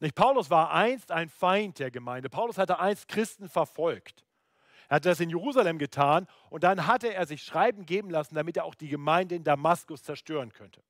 Nicht? 0.00 0.14
Paulus 0.14 0.48
war 0.48 0.72
einst 0.72 1.12
ein 1.12 1.28
Feind 1.28 1.78
der 1.78 1.90
Gemeinde. 1.90 2.30
Paulus 2.30 2.56
hatte 2.56 2.78
einst 2.78 3.08
Christen 3.08 3.50
verfolgt. 3.50 4.25
Er 4.88 4.96
hatte 4.96 5.08
das 5.08 5.20
in 5.20 5.30
Jerusalem 5.30 5.78
getan 5.78 6.26
und 6.50 6.64
dann 6.64 6.86
hatte 6.86 7.12
er 7.12 7.26
sich 7.26 7.42
Schreiben 7.42 7.86
geben 7.86 8.10
lassen, 8.10 8.34
damit 8.34 8.56
er 8.56 8.64
auch 8.64 8.74
die 8.74 8.88
Gemeinde 8.88 9.34
in 9.34 9.44
Damaskus 9.44 10.02
zerstören 10.02 10.52
könnte. 10.52 10.82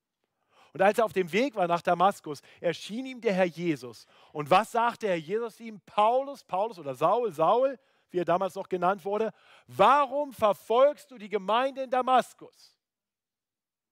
Und 0.72 0.82
als 0.82 0.98
er 0.98 1.06
auf 1.06 1.14
dem 1.14 1.32
Weg 1.32 1.54
war 1.54 1.66
nach 1.66 1.80
Damaskus, 1.80 2.42
erschien 2.60 3.06
ihm 3.06 3.22
der 3.22 3.32
Herr 3.32 3.46
Jesus. 3.46 4.06
Und 4.32 4.50
was 4.50 4.72
sagte 4.72 5.08
Herr 5.08 5.16
Jesus 5.16 5.58
ihm? 5.58 5.80
Paulus, 5.86 6.44
Paulus 6.44 6.78
oder 6.78 6.94
Saul, 6.94 7.32
Saul, 7.32 7.78
wie 8.10 8.18
er 8.18 8.26
damals 8.26 8.54
noch 8.54 8.68
genannt 8.68 9.04
wurde, 9.04 9.32
warum 9.66 10.34
verfolgst 10.34 11.10
du 11.10 11.16
die 11.16 11.30
Gemeinde 11.30 11.82
in 11.82 11.90
Damaskus? 11.90 12.76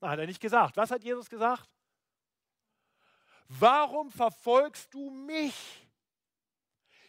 Na, 0.01 0.11
hat 0.11 0.19
er 0.19 0.27
nicht 0.27 0.41
gesagt. 0.41 0.77
Was 0.77 0.91
hat 0.91 1.03
Jesus 1.03 1.31
gesagt? 1.31 1.71
Warum 3.49 4.11
verfolgst 4.11 4.93
du 4.93 5.11
mich? 5.11 5.84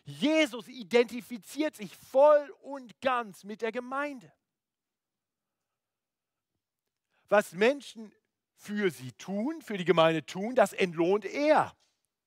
Jesus 0.05 0.67
identifiziert 0.67 1.75
sich 1.75 1.95
voll 1.95 2.53
und 2.61 3.01
ganz 3.01 3.43
mit 3.43 3.61
der 3.61 3.71
Gemeinde. 3.71 4.31
Was 7.27 7.53
Menschen 7.53 8.13
für 8.55 8.91
sie 8.91 9.11
tun, 9.13 9.61
für 9.61 9.77
die 9.77 9.85
Gemeinde 9.85 10.25
tun, 10.25 10.53
das 10.53 10.73
entlohnt 10.73 11.25
er. 11.25 11.75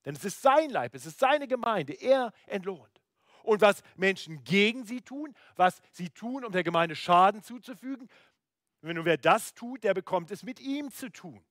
Denn 0.04 0.16
es 0.16 0.24
ist 0.24 0.42
sein 0.42 0.70
Leib, 0.70 0.94
es 0.94 1.06
ist 1.06 1.20
seine 1.20 1.46
Gemeinde, 1.46 1.92
er 1.92 2.32
entlohnt. 2.46 3.00
Und 3.44 3.60
was 3.60 3.82
Menschen 3.96 4.42
gegen 4.42 4.84
sie 4.84 5.00
tun, 5.00 5.34
was 5.54 5.80
sie 5.92 6.10
tun, 6.10 6.44
um 6.44 6.52
der 6.52 6.64
Gemeinde 6.64 6.96
Schaden 6.96 7.42
zuzufügen, 7.42 8.08
wenn 8.80 9.04
wer 9.04 9.16
das 9.16 9.54
tut, 9.54 9.84
der 9.84 9.94
bekommt 9.94 10.30
es 10.30 10.42
mit 10.42 10.60
ihm 10.60 10.90
zu 10.90 11.10
tun. 11.10 11.44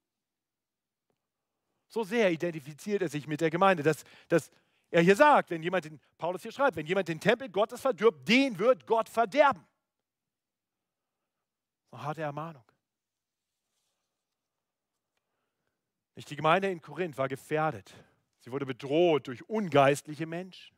So 1.88 2.04
sehr 2.04 2.32
identifiziert 2.32 3.02
er 3.02 3.10
sich 3.10 3.28
mit 3.28 3.42
der 3.42 3.50
Gemeinde, 3.50 3.84
dass, 3.84 4.04
dass 4.28 4.52
er 4.90 5.02
hier 5.02 5.16
sagt, 5.16 5.50
wenn 5.50 5.64
jemand 5.64 5.86
den, 5.86 6.00
Paulus 6.18 6.42
hier 6.42 6.52
schreibt, 6.52 6.78
wenn 6.78 6.86
jemand 6.86 7.08
den 7.08 7.20
Tempel 7.20 7.50
Gottes 7.50 7.82
verdirbt, 7.82 8.28
den 8.28 8.58
wird 8.58 8.88
Gott 8.88 9.10
verderben. 9.10 9.66
Eine 11.92 12.04
harte 12.04 12.22
Ermahnung. 12.22 12.64
Die 16.16 16.36
Gemeinde 16.36 16.70
in 16.70 16.82
Korinth 16.82 17.18
war 17.18 17.28
gefährdet. 17.28 17.94
Sie 18.40 18.52
wurde 18.52 18.66
bedroht 18.66 19.28
durch 19.28 19.48
ungeistliche 19.48 20.26
Menschen. 20.26 20.76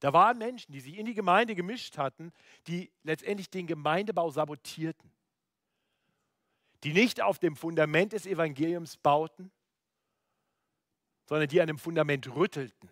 Da 0.00 0.12
waren 0.12 0.36
Menschen, 0.36 0.72
die 0.72 0.80
sich 0.80 0.98
in 0.98 1.06
die 1.06 1.14
Gemeinde 1.14 1.54
gemischt 1.54 1.96
hatten, 1.96 2.32
die 2.66 2.92
letztendlich 3.02 3.48
den 3.48 3.66
Gemeindebau 3.66 4.30
sabotierten, 4.30 5.10
die 6.84 6.92
nicht 6.92 7.22
auf 7.22 7.38
dem 7.38 7.56
Fundament 7.56 8.12
des 8.12 8.26
Evangeliums 8.26 8.98
bauten, 8.98 9.50
sondern 11.26 11.48
die 11.48 11.60
an 11.60 11.66
dem 11.66 11.78
Fundament 11.78 12.34
rüttelten, 12.34 12.88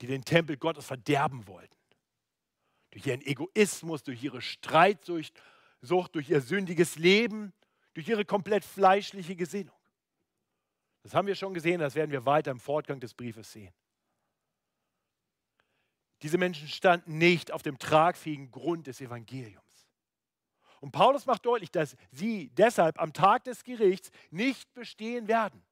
die 0.00 0.06
den 0.06 0.24
Tempel 0.24 0.56
Gottes 0.56 0.86
verderben 0.86 1.46
wollten. 1.46 1.76
Durch 2.90 3.06
ihren 3.06 3.22
Egoismus, 3.22 4.02
durch 4.02 4.22
ihre 4.22 4.40
Streitsucht, 4.40 5.34
durch 5.80 6.30
ihr 6.30 6.40
sündiges 6.40 6.96
Leben, 6.96 7.52
durch 7.92 8.08
ihre 8.08 8.24
komplett 8.24 8.64
fleischliche 8.64 9.36
Gesinnung. 9.36 9.76
Das 11.02 11.14
haben 11.14 11.26
wir 11.26 11.34
schon 11.34 11.54
gesehen, 11.54 11.80
das 11.80 11.94
werden 11.94 12.10
wir 12.10 12.24
weiter 12.24 12.50
im 12.50 12.60
Fortgang 12.60 12.98
des 12.98 13.14
Briefes 13.14 13.52
sehen. 13.52 13.74
Diese 16.22 16.38
Menschen 16.38 16.68
standen 16.68 17.18
nicht 17.18 17.52
auf 17.52 17.62
dem 17.62 17.78
tragfähigen 17.78 18.50
Grund 18.50 18.86
des 18.86 19.00
Evangeliums. 19.02 19.62
Und 20.80 20.92
Paulus 20.92 21.26
macht 21.26 21.44
deutlich, 21.44 21.70
dass 21.70 21.96
sie 22.10 22.48
deshalb 22.54 23.00
am 23.00 23.12
Tag 23.12 23.44
des 23.44 23.64
Gerichts 23.64 24.10
nicht 24.30 24.72
bestehen 24.72 25.28
werden. 25.28 25.62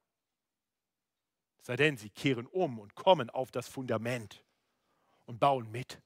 Sei 1.63 1.77
denn, 1.77 1.95
sie 1.95 2.09
kehren 2.09 2.45
um 2.45 2.77
und 2.77 2.93
kommen 2.93 3.29
auf 3.29 3.49
das 3.49 3.69
Fundament 3.69 4.43
und 5.25 5.39
bauen 5.39 5.71
mit. 5.71 6.01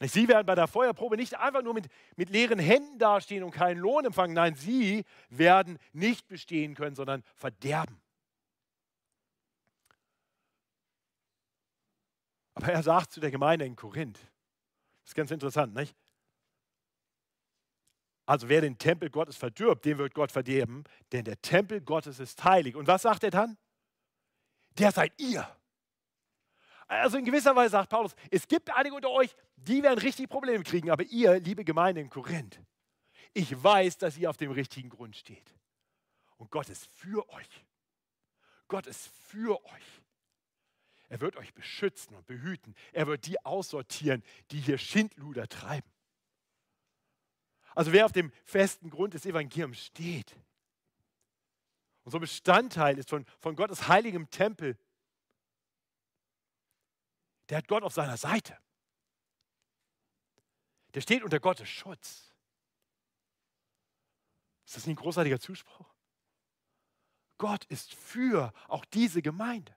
Sie 0.00 0.26
werden 0.28 0.46
bei 0.46 0.56
der 0.56 0.66
Feuerprobe 0.66 1.16
nicht 1.16 1.38
einfach 1.38 1.62
nur 1.62 1.74
mit, 1.74 1.86
mit 2.16 2.30
leeren 2.30 2.58
Händen 2.58 2.98
dastehen 2.98 3.44
und 3.44 3.52
keinen 3.52 3.78
Lohn 3.78 4.04
empfangen. 4.04 4.34
Nein, 4.34 4.56
sie 4.56 5.04
werden 5.28 5.78
nicht 5.92 6.26
bestehen 6.26 6.74
können, 6.74 6.96
sondern 6.96 7.22
verderben. 7.36 8.00
Aber 12.54 12.72
er 12.72 12.82
sagt 12.82 13.12
zu 13.12 13.20
der 13.20 13.30
Gemeinde 13.30 13.66
in 13.66 13.76
Korinth, 13.76 14.18
das 14.18 15.10
ist 15.10 15.14
ganz 15.14 15.30
interessant, 15.30 15.74
nicht? 15.74 15.94
Also 18.30 18.48
wer 18.48 18.60
den 18.60 18.78
Tempel 18.78 19.10
Gottes 19.10 19.36
verdirbt, 19.36 19.84
den 19.84 19.98
wird 19.98 20.14
Gott 20.14 20.30
verderben, 20.30 20.84
denn 21.10 21.24
der 21.24 21.42
Tempel 21.42 21.80
Gottes 21.80 22.20
ist 22.20 22.44
heilig. 22.44 22.76
Und 22.76 22.86
was 22.86 23.02
sagt 23.02 23.24
er 23.24 23.32
dann? 23.32 23.58
Der 24.78 24.92
seid 24.92 25.20
ihr. 25.20 25.44
Also 26.86 27.18
in 27.18 27.24
gewisser 27.24 27.56
Weise 27.56 27.72
sagt 27.72 27.90
Paulus, 27.90 28.14
es 28.30 28.46
gibt 28.46 28.70
einige 28.70 28.94
unter 28.94 29.10
euch, 29.10 29.34
die 29.56 29.82
werden 29.82 29.98
richtig 29.98 30.28
Probleme 30.28 30.62
kriegen, 30.62 30.92
aber 30.92 31.02
ihr, 31.02 31.40
liebe 31.40 31.64
Gemeinde 31.64 32.02
in 32.02 32.08
Korinth, 32.08 32.62
ich 33.34 33.60
weiß, 33.60 33.98
dass 33.98 34.16
ihr 34.16 34.30
auf 34.30 34.36
dem 34.36 34.52
richtigen 34.52 34.90
Grund 34.90 35.16
steht. 35.16 35.52
Und 36.36 36.52
Gott 36.52 36.68
ist 36.68 36.86
für 36.86 37.28
euch. 37.30 37.66
Gott 38.68 38.86
ist 38.86 39.08
für 39.24 39.60
euch. 39.64 40.02
Er 41.08 41.20
wird 41.20 41.34
euch 41.34 41.52
beschützen 41.52 42.14
und 42.14 42.28
behüten. 42.28 42.76
Er 42.92 43.08
wird 43.08 43.26
die 43.26 43.44
aussortieren, 43.44 44.22
die 44.52 44.60
hier 44.60 44.78
Schindluder 44.78 45.48
treiben. 45.48 45.90
Also 47.74 47.92
wer 47.92 48.04
auf 48.06 48.12
dem 48.12 48.32
festen 48.44 48.90
Grund 48.90 49.14
des 49.14 49.26
Evangeliums 49.26 49.84
steht, 49.84 50.36
und 52.04 52.12
so 52.12 52.18
Bestandteil 52.18 52.98
ist 52.98 53.10
von, 53.10 53.26
von 53.38 53.54
Gottes 53.54 53.88
heiligem 53.88 54.30
Tempel, 54.30 54.78
der 57.48 57.58
hat 57.58 57.68
Gott 57.68 57.82
auf 57.82 57.92
seiner 57.92 58.16
Seite. 58.16 58.56
Der 60.94 61.00
steht 61.00 61.22
unter 61.22 61.40
Gottes 61.40 61.68
Schutz. 61.68 62.32
Ist 64.64 64.76
das 64.76 64.86
nicht 64.86 64.98
ein 64.98 65.02
großartiger 65.02 65.40
Zuspruch? 65.40 65.92
Gott 67.38 67.64
ist 67.66 67.94
für 67.94 68.52
auch 68.68 68.84
diese 68.84 69.22
Gemeinde. 69.22 69.74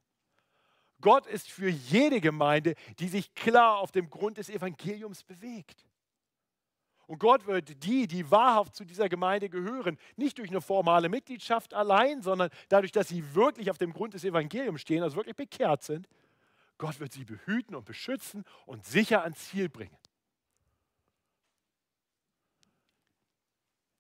Gott 1.01 1.25
ist 1.27 1.49
für 1.49 1.69
jede 1.69 2.21
Gemeinde, 2.21 2.75
die 2.99 3.09
sich 3.09 3.33
klar 3.33 3.77
auf 3.77 3.91
dem 3.91 4.09
Grund 4.09 4.37
des 4.37 4.49
Evangeliums 4.49 5.23
bewegt. 5.23 5.85
Und 7.07 7.19
Gott 7.19 7.45
wird 7.45 7.83
die, 7.83 8.07
die 8.07 8.29
wahrhaft 8.31 8.75
zu 8.75 8.85
dieser 8.85 9.09
Gemeinde 9.09 9.49
gehören, 9.49 9.97
nicht 10.15 10.37
durch 10.37 10.49
eine 10.49 10.61
formale 10.61 11.09
Mitgliedschaft 11.09 11.73
allein, 11.73 12.21
sondern 12.21 12.49
dadurch, 12.69 12.91
dass 12.91 13.09
sie 13.09 13.35
wirklich 13.35 13.69
auf 13.69 13.77
dem 13.77 13.93
Grund 13.93 14.13
des 14.13 14.23
Evangeliums 14.23 14.81
stehen, 14.81 15.03
also 15.03 15.17
wirklich 15.17 15.35
bekehrt 15.35 15.83
sind, 15.83 16.07
Gott 16.77 16.99
wird 16.99 17.11
sie 17.13 17.25
behüten 17.25 17.75
und 17.75 17.85
beschützen 17.85 18.45
und 18.65 18.85
sicher 18.85 19.23
ans 19.23 19.49
Ziel 19.49 19.69
bringen. 19.69 19.97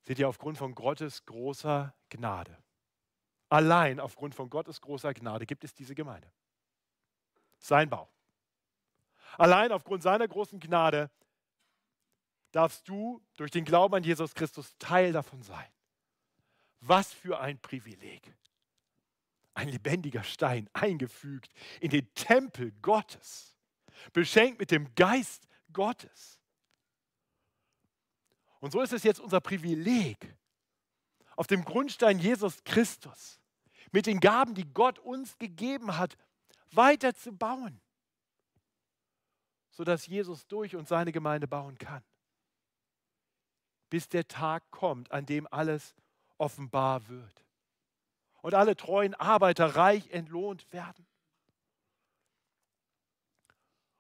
Seht 0.01 0.19
ihr, 0.19 0.27
aufgrund 0.27 0.57
von 0.57 0.75
Gottes 0.75 1.25
großer 1.25 1.93
Gnade, 2.09 2.57
allein 3.49 3.99
aufgrund 3.99 4.35
von 4.35 4.49
Gottes 4.49 4.81
großer 4.81 5.13
Gnade 5.13 5.45
gibt 5.45 5.63
es 5.63 5.73
diese 5.73 5.95
Gemeinde. 5.95 6.29
Sein 7.57 7.89
Bau. 7.89 8.09
Allein 9.37 9.71
aufgrund 9.71 10.03
seiner 10.03 10.27
großen 10.27 10.59
Gnade 10.59 11.09
darfst 12.53 12.87
du 12.87 13.21
durch 13.35 13.51
den 13.51 13.65
Glauben 13.65 13.95
an 13.95 14.03
Jesus 14.03 14.33
Christus 14.33 14.77
Teil 14.77 15.11
davon 15.11 15.41
sein. 15.41 15.67
Was 16.79 17.11
für 17.11 17.39
ein 17.39 17.59
Privileg 17.59 18.33
ein 19.53 19.69
lebendiger 19.69 20.23
Stein 20.23 20.69
eingefügt 20.73 21.53
in 21.79 21.89
den 21.89 22.11
Tempel 22.13 22.71
Gottes, 22.81 23.55
beschenkt 24.11 24.59
mit 24.59 24.71
dem 24.71 24.93
Geist 24.95 25.47
Gottes. 25.71 26.39
Und 28.59 28.71
so 28.71 28.81
ist 28.81 28.93
es 28.93 29.03
jetzt 29.03 29.19
unser 29.19 29.41
Privileg, 29.41 30.35
auf 31.35 31.47
dem 31.47 31.65
Grundstein 31.65 32.19
Jesus 32.19 32.63
Christus, 32.63 33.39
mit 33.91 34.05
den 34.05 34.19
Gaben, 34.19 34.55
die 34.55 34.71
Gott 34.73 34.99
uns 34.99 35.37
gegeben 35.37 35.97
hat, 35.97 36.17
weiter 36.71 37.13
zu 37.13 37.31
bauen, 37.31 37.81
sodass 39.71 40.07
Jesus 40.07 40.47
durch 40.47 40.75
uns 40.75 40.89
seine 40.89 41.11
Gemeinde 41.11 41.47
bauen 41.47 41.77
kann. 41.77 42.03
Bis 43.93 44.09
der 44.09 44.27
Tag 44.27 44.71
kommt, 44.71 45.11
an 45.11 45.27
dem 45.27 45.47
alles 45.51 45.93
offenbar 46.39 47.07
wird 47.09 47.45
und 48.41 48.55
alle 48.55 48.75
treuen 48.75 49.13
Arbeiter 49.13 49.75
reich 49.75 50.09
entlohnt 50.09 50.73
werden. 50.73 51.05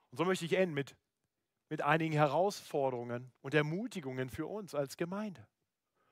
Und 0.09 0.17
so 0.17 0.25
möchte 0.25 0.45
ich 0.45 0.53
enden 0.53 0.73
mit, 0.73 0.95
mit 1.69 1.83
einigen 1.83 2.15
Herausforderungen 2.15 3.31
und 3.43 3.53
Ermutigungen 3.53 4.31
für 4.31 4.47
uns 4.47 4.73
als 4.73 4.97
Gemeinde. 4.97 5.45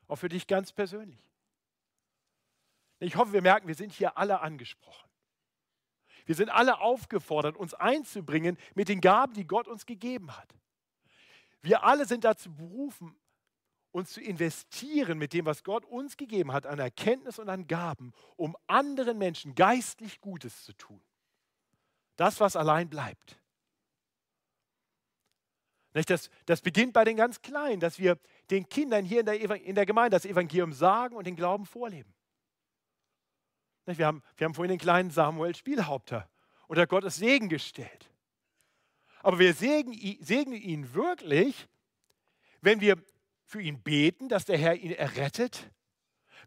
Auch 0.08 0.18
für 0.18 0.30
dich 0.30 0.46
ganz 0.46 0.72
persönlich. 0.72 1.34
Ich 3.00 3.16
hoffe, 3.16 3.34
wir 3.34 3.42
merken, 3.42 3.68
wir 3.68 3.74
sind 3.74 3.94
hier 3.94 4.16
alle 4.16 4.42
angesprochen. 4.42 5.10
Wir 6.28 6.36
sind 6.36 6.50
alle 6.50 6.82
aufgefordert, 6.82 7.58
uns 7.58 7.74
einzubringen 7.74 8.60
mit 8.76 8.90
den 8.90 9.02
Gaben, 9.02 9.34
die 9.34 9.48
Gott 9.48 9.68
uns 9.68 9.88
gegeben 9.88 10.38
hat. 10.38 10.54
Wir 11.64 11.84
alle 11.84 12.06
sind 12.06 12.26
dazu 12.26 12.54
berufen, 12.54 13.18
uns 13.92 14.14
zu 14.14 14.22
investieren 14.22 15.18
mit 15.18 15.34
dem, 15.34 15.46
was 15.46 15.64
Gott 15.64 15.86
uns 15.86 16.18
gegeben 16.18 16.52
hat, 16.54 16.66
an 16.66 16.80
Erkenntnis 16.80 17.40
und 17.40 17.50
an 17.50 17.68
Gaben, 17.68 18.14
um 18.38 18.56
anderen 18.68 19.18
Menschen 19.18 19.56
geistlich 19.56 20.22
Gutes 20.22 20.64
zu 20.64 20.74
tun. 20.74 21.02
Das, 22.16 22.40
was 22.40 22.56
allein 22.56 22.90
bleibt. 22.90 23.38
Das, 25.94 26.30
das 26.46 26.62
beginnt 26.62 26.94
bei 26.94 27.04
den 27.04 27.18
ganz 27.18 27.42
Kleinen, 27.42 27.82
dass 27.82 28.00
wir 28.00 28.18
den 28.50 28.70
Kindern 28.70 29.04
hier 29.04 29.22
in 29.22 29.26
der, 29.26 29.62
in 29.62 29.76
der 29.76 29.86
Gemeinde 29.86 30.16
das 30.16 30.26
Evangelium 30.26 30.72
sagen 30.72 31.16
und 31.16 31.28
den 31.28 31.36
Glauben 31.36 31.66
vorleben. 31.66 32.14
Wir 33.86 34.06
haben, 34.06 34.24
wir 34.38 34.46
haben 34.46 34.54
vorhin 34.54 34.70
den 34.70 34.80
kleinen 34.80 35.12
Samuel 35.12 35.54
Spielhaupter 35.54 36.30
unter 36.68 36.88
Gottes 36.88 37.18
Segen 37.18 37.50
gestellt. 37.50 38.10
Aber 39.22 39.38
wir 39.38 39.54
segnen 39.54 40.54
ihn 40.54 40.94
wirklich, 40.94 41.68
wenn 42.62 42.80
wir 42.80 43.04
für 43.52 43.62
ihn 43.62 43.82
beten, 43.82 44.30
dass 44.30 44.46
der 44.46 44.58
Herr 44.58 44.76
ihn 44.76 44.92
errettet, 44.92 45.70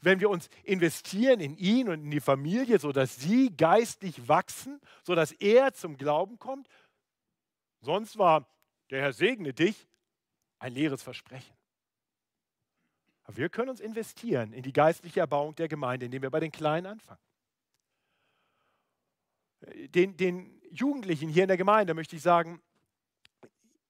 wenn 0.01 0.21
wir 0.21 0.31
uns 0.31 0.49
investieren 0.65 1.39
in 1.41 1.57
ihn 1.57 1.89
und 1.89 2.03
in 2.05 2.11
die 2.11 2.21
Familie, 2.21 2.79
sodass 2.79 3.17
sie 3.17 3.55
geistlich 3.55 4.27
wachsen, 4.27 4.81
sodass 5.03 5.33
er 5.33 5.75
zum 5.75 5.99
Glauben 5.99 6.39
kommt. 6.39 6.67
Sonst 7.81 8.17
war 8.17 8.49
der 8.91 9.03
Herr 9.03 9.13
segne 9.13 9.53
dich 9.53 9.87
ein 10.59 10.73
leeres 10.73 11.03
Versprechen. 11.03 11.55
Aber 13.25 13.37
wir 13.37 13.49
können 13.51 13.69
uns 13.69 13.81
investieren 13.81 14.53
in 14.53 14.63
die 14.63 14.73
geistliche 14.73 15.21
Erbauung 15.21 15.55
der 15.55 15.69
Gemeinde, 15.69 16.07
indem 16.07 16.23
wir 16.23 16.31
bei 16.31 16.41
den 16.41 16.53
Kleinen 16.53 16.87
anfangen. 16.87 17.21
Den, 19.95 20.17
den 20.17 20.61
Jugendlichen 20.71 21.29
hier 21.29 21.45
in 21.45 21.49
der 21.49 21.57
Gemeinde 21.57 21.95
möchte 21.95 22.17
ich 22.17 22.23
sagen, 22.23 22.61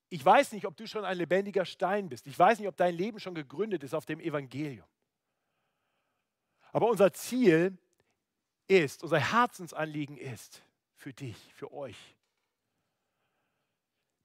ich 0.09 0.25
weiß 0.25 0.53
nicht, 0.53 0.67
ob 0.67 0.77
du 0.77 0.87
schon 0.87 1.05
ein 1.05 1.17
lebendiger 1.17 1.65
Stein 1.65 2.09
bist. 2.09 2.27
Ich 2.27 2.39
weiß 2.39 2.59
nicht, 2.59 2.69
ob 2.69 2.77
dein 2.77 2.95
Leben 2.95 3.19
schon 3.21 3.35
gegründet 3.35 3.83
ist 3.83 3.95
auf 3.95 4.07
dem 4.07 4.21
Evangelium. 4.21 4.87
Aber 6.73 6.89
unser 6.89 7.13
Ziel 7.13 7.77
ist, 8.67 9.03
unser 9.03 9.19
Herzensanliegen 9.19 10.17
ist 10.17 10.63
für 10.97 11.13
dich, 11.13 11.37
für 11.55 11.73
euch, 11.73 12.17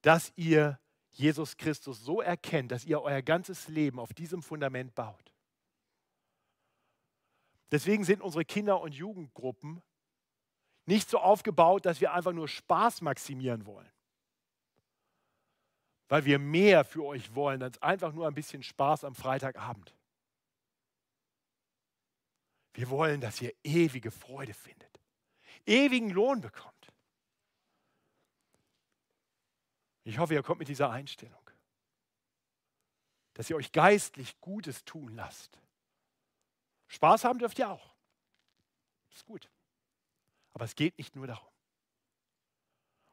dass 0.02 0.32
ihr 0.36 0.80
Jesus 1.12 1.58
Christus 1.58 2.04
so 2.04 2.22
erkennt, 2.22 2.72
dass 2.72 2.86
ihr 2.86 3.02
euer 3.02 3.22
ganzes 3.22 3.68
Leben 3.68 4.00
auf 4.00 4.14
diesem 4.14 4.42
Fundament 4.42 4.96
baut. 4.96 5.34
Deswegen 7.72 8.04
sind 8.04 8.22
unsere 8.22 8.46
Kinder- 8.46 8.82
und 8.82 8.94
Jugendgruppen 8.94 9.82
nicht 10.86 11.10
so 11.10 11.20
aufgebaut, 11.20 11.86
dass 11.86 12.02
wir 12.02 12.14
einfach 12.14 12.34
nur 12.34 12.48
Spaß 12.48 13.02
maximieren 13.02 13.66
wollen. 13.66 13.92
Weil 16.10 16.26
wir 16.26 16.39
mehr 16.39 16.84
für 16.84 17.05
euch 17.05 17.34
wollen 17.36 17.64
als 17.64 17.82
einfach 17.82 18.12
nur 18.12 18.28
ein 18.28 18.34
bisschen 18.34 18.64
Spaß 18.64 19.05
am 19.05 19.16
Freitagabend. 19.16 19.95
Wir 22.74 22.89
wollen, 22.89 23.22
dass 23.22 23.41
ihr 23.41 23.53
ewige 23.64 24.12
Freude 24.12 24.53
findet, 24.53 24.99
ewigen 25.66 26.10
Lohn 26.10 26.41
bekommt. 26.41 26.93
Ich 30.03 30.18
hoffe, 30.18 30.34
ihr 30.34 30.43
kommt 30.43 30.60
mit 30.60 30.68
dieser 30.68 30.89
Einstellung, 30.89 31.49
dass 33.36 33.49
ihr 33.49 33.55
euch 33.55 33.72
geistlich 33.72 34.39
Gutes 34.41 34.86
tun 34.86 35.14
lasst. 35.14 35.60
Spaß 36.88 37.24
haben 37.24 37.38
dürft 37.38 37.60
ihr 37.60 37.70
auch. 37.70 37.95
Ist 39.14 39.26
gut. 39.26 39.49
Aber 40.53 40.66
es 40.66 40.76
geht 40.76 40.97
nicht 40.97 41.16
nur 41.16 41.28
darum. 41.28 41.53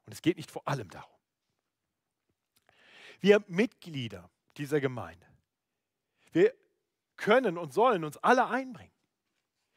Und 0.07 0.13
es 0.13 0.23
geht 0.23 0.37
nicht 0.37 0.51
vor 0.51 0.67
allem 0.67 0.89
darum. 0.89 1.16
Wir 3.21 3.43
Mitglieder 3.49 4.31
dieser 4.57 4.81
Gemeinde, 4.81 5.27
wir 6.33 6.55
können 7.17 7.59
und 7.59 7.73
sollen 7.73 8.05
uns 8.05 8.17
alle 8.19 8.47
einbringen. 8.47 8.93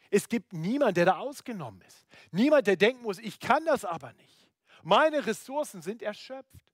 Es 0.09 0.27
gibt 0.27 0.53
niemanden, 0.53 0.95
der 0.95 1.05
da 1.05 1.17
ausgenommen 1.17 1.81
ist. 1.81 2.07
Niemand, 2.31 2.67
der 2.67 2.75
denken 2.75 3.03
muss, 3.03 3.19
ich 3.19 3.39
kann 3.39 3.65
das 3.65 3.85
aber 3.85 4.11
nicht. 4.13 4.49
Meine 4.83 5.25
Ressourcen 5.25 5.81
sind 5.81 6.01
erschöpft. 6.01 6.73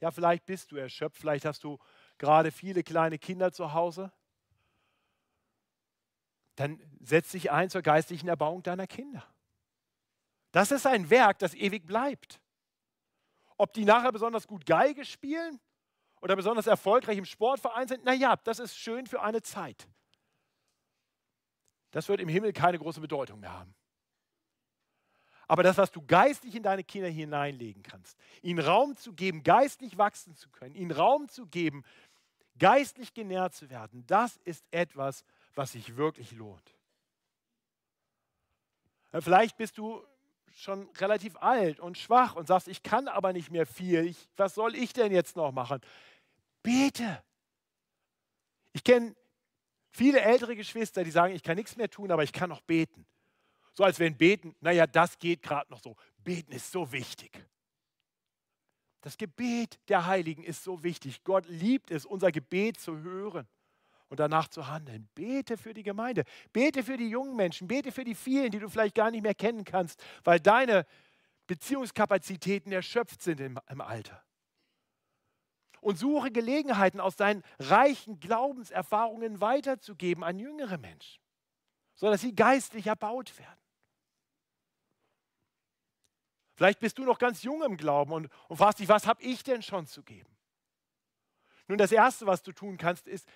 Ja, 0.00 0.10
vielleicht 0.10 0.46
bist 0.46 0.72
du 0.72 0.76
erschöpft, 0.76 1.18
vielleicht 1.18 1.44
hast 1.44 1.64
du 1.64 1.78
gerade 2.18 2.50
viele 2.50 2.82
kleine 2.82 3.18
Kinder 3.18 3.52
zu 3.52 3.72
Hause. 3.72 4.12
Dann 6.56 6.80
setz 7.00 7.32
dich 7.32 7.50
ein 7.50 7.68
zur 7.68 7.82
geistlichen 7.82 8.28
Erbauung 8.28 8.62
deiner 8.62 8.86
Kinder. 8.86 9.26
Das 10.52 10.70
ist 10.70 10.86
ein 10.86 11.10
Werk, 11.10 11.40
das 11.40 11.54
ewig 11.54 11.86
bleibt. 11.86 12.40
Ob 13.56 13.72
die 13.72 13.84
nachher 13.84 14.12
besonders 14.12 14.46
gut 14.46 14.66
Geige 14.66 15.04
spielen 15.04 15.60
oder 16.20 16.36
besonders 16.36 16.66
erfolgreich 16.66 17.18
im 17.18 17.24
Sportverein 17.24 17.88
sind, 17.88 18.04
naja, 18.04 18.36
das 18.36 18.58
ist 18.58 18.76
schön 18.76 19.06
für 19.06 19.22
eine 19.22 19.42
Zeit. 19.42 19.88
Das 21.90 22.08
wird 22.08 22.20
im 22.20 22.28
Himmel 22.28 22.52
keine 22.52 22.78
große 22.78 23.00
Bedeutung 23.00 23.40
mehr 23.40 23.52
haben. 23.52 23.74
Aber 25.46 25.62
das, 25.62 25.76
was 25.76 25.90
du 25.90 26.02
geistlich 26.04 26.54
in 26.54 26.62
deine 26.62 26.82
Kinder 26.82 27.08
hineinlegen 27.08 27.82
kannst, 27.82 28.18
ihnen 28.42 28.58
Raum 28.58 28.96
zu 28.96 29.12
geben, 29.12 29.42
geistlich 29.42 29.98
wachsen 29.98 30.34
zu 30.34 30.48
können, 30.50 30.74
ihnen 30.74 30.90
Raum 30.90 31.28
zu 31.28 31.46
geben, 31.46 31.84
geistlich 32.58 33.14
genährt 33.14 33.54
zu 33.54 33.68
werden, 33.70 34.06
das 34.06 34.38
ist 34.38 34.64
etwas, 34.70 35.24
was 35.54 35.72
sich 35.72 35.96
wirklich 35.96 36.32
lohnt. 36.32 36.74
Vielleicht 39.20 39.56
bist 39.56 39.78
du 39.78 40.04
schon 40.54 40.88
relativ 40.96 41.36
alt 41.36 41.80
und 41.80 41.98
schwach 41.98 42.36
und 42.36 42.46
sagst, 42.46 42.68
ich 42.68 42.82
kann 42.82 43.08
aber 43.08 43.32
nicht 43.32 43.50
mehr 43.50 43.66
viel, 43.66 44.06
ich, 44.06 44.28
was 44.36 44.54
soll 44.54 44.74
ich 44.74 44.92
denn 44.92 45.12
jetzt 45.12 45.36
noch 45.36 45.52
machen? 45.52 45.80
Bete. 46.62 47.22
Ich 48.72 48.84
kenne 48.84 49.14
viele 49.90 50.20
ältere 50.20 50.56
Geschwister, 50.56 51.04
die 51.04 51.10
sagen, 51.10 51.34
ich 51.34 51.42
kann 51.42 51.56
nichts 51.56 51.76
mehr 51.76 51.90
tun, 51.90 52.10
aber 52.10 52.22
ich 52.22 52.32
kann 52.32 52.48
noch 52.48 52.60
beten. 52.62 53.06
So 53.72 53.84
als 53.84 53.98
wenn 53.98 54.16
Beten, 54.16 54.54
naja, 54.60 54.86
das 54.86 55.18
geht 55.18 55.42
gerade 55.42 55.70
noch 55.70 55.80
so. 55.80 55.96
Beten 56.18 56.52
ist 56.52 56.70
so 56.70 56.90
wichtig. 56.92 57.44
Das 59.00 59.18
Gebet 59.18 59.78
der 59.88 60.06
Heiligen 60.06 60.44
ist 60.44 60.62
so 60.62 60.82
wichtig. 60.82 61.24
Gott 61.24 61.46
liebt 61.46 61.90
es, 61.90 62.06
unser 62.06 62.32
Gebet 62.32 62.80
zu 62.80 62.98
hören 62.98 63.46
und 64.14 64.20
danach 64.20 64.46
zu 64.46 64.68
handeln. 64.68 65.08
Bete 65.16 65.56
für 65.56 65.74
die 65.74 65.82
Gemeinde, 65.82 66.22
bete 66.52 66.84
für 66.84 66.96
die 66.96 67.08
jungen 67.08 67.34
Menschen, 67.34 67.66
bete 67.66 67.90
für 67.90 68.04
die 68.04 68.14
vielen, 68.14 68.52
die 68.52 68.60
du 68.60 68.68
vielleicht 68.68 68.94
gar 68.94 69.10
nicht 69.10 69.22
mehr 69.22 69.34
kennen 69.34 69.64
kannst, 69.64 70.00
weil 70.22 70.38
deine 70.38 70.86
Beziehungskapazitäten 71.48 72.70
erschöpft 72.70 73.22
sind 73.22 73.40
im, 73.40 73.58
im 73.68 73.80
Alter. 73.80 74.22
Und 75.80 75.98
suche 75.98 76.30
Gelegenheiten, 76.30 77.00
aus 77.00 77.16
deinen 77.16 77.42
reichen 77.58 78.20
Glaubenserfahrungen 78.20 79.40
weiterzugeben 79.40 80.22
an 80.22 80.38
jüngere 80.38 80.78
Menschen, 80.78 81.20
sodass 81.96 82.20
sie 82.20 82.36
geistlich 82.36 82.86
erbaut 82.86 83.36
werden. 83.36 83.60
Vielleicht 86.54 86.78
bist 86.78 86.98
du 86.98 87.04
noch 87.04 87.18
ganz 87.18 87.42
jung 87.42 87.64
im 87.64 87.76
Glauben 87.76 88.12
und, 88.12 88.28
und 88.46 88.56
fragst 88.58 88.78
dich, 88.78 88.88
was 88.88 89.08
habe 89.08 89.20
ich 89.24 89.42
denn 89.42 89.60
schon 89.60 89.88
zu 89.88 90.04
geben? 90.04 90.34
Nun, 91.66 91.78
das 91.78 91.92
Erste, 91.92 92.26
was 92.26 92.42
du 92.42 92.52
tun 92.52 92.76
kannst, 92.76 93.08
ist, 93.08 93.26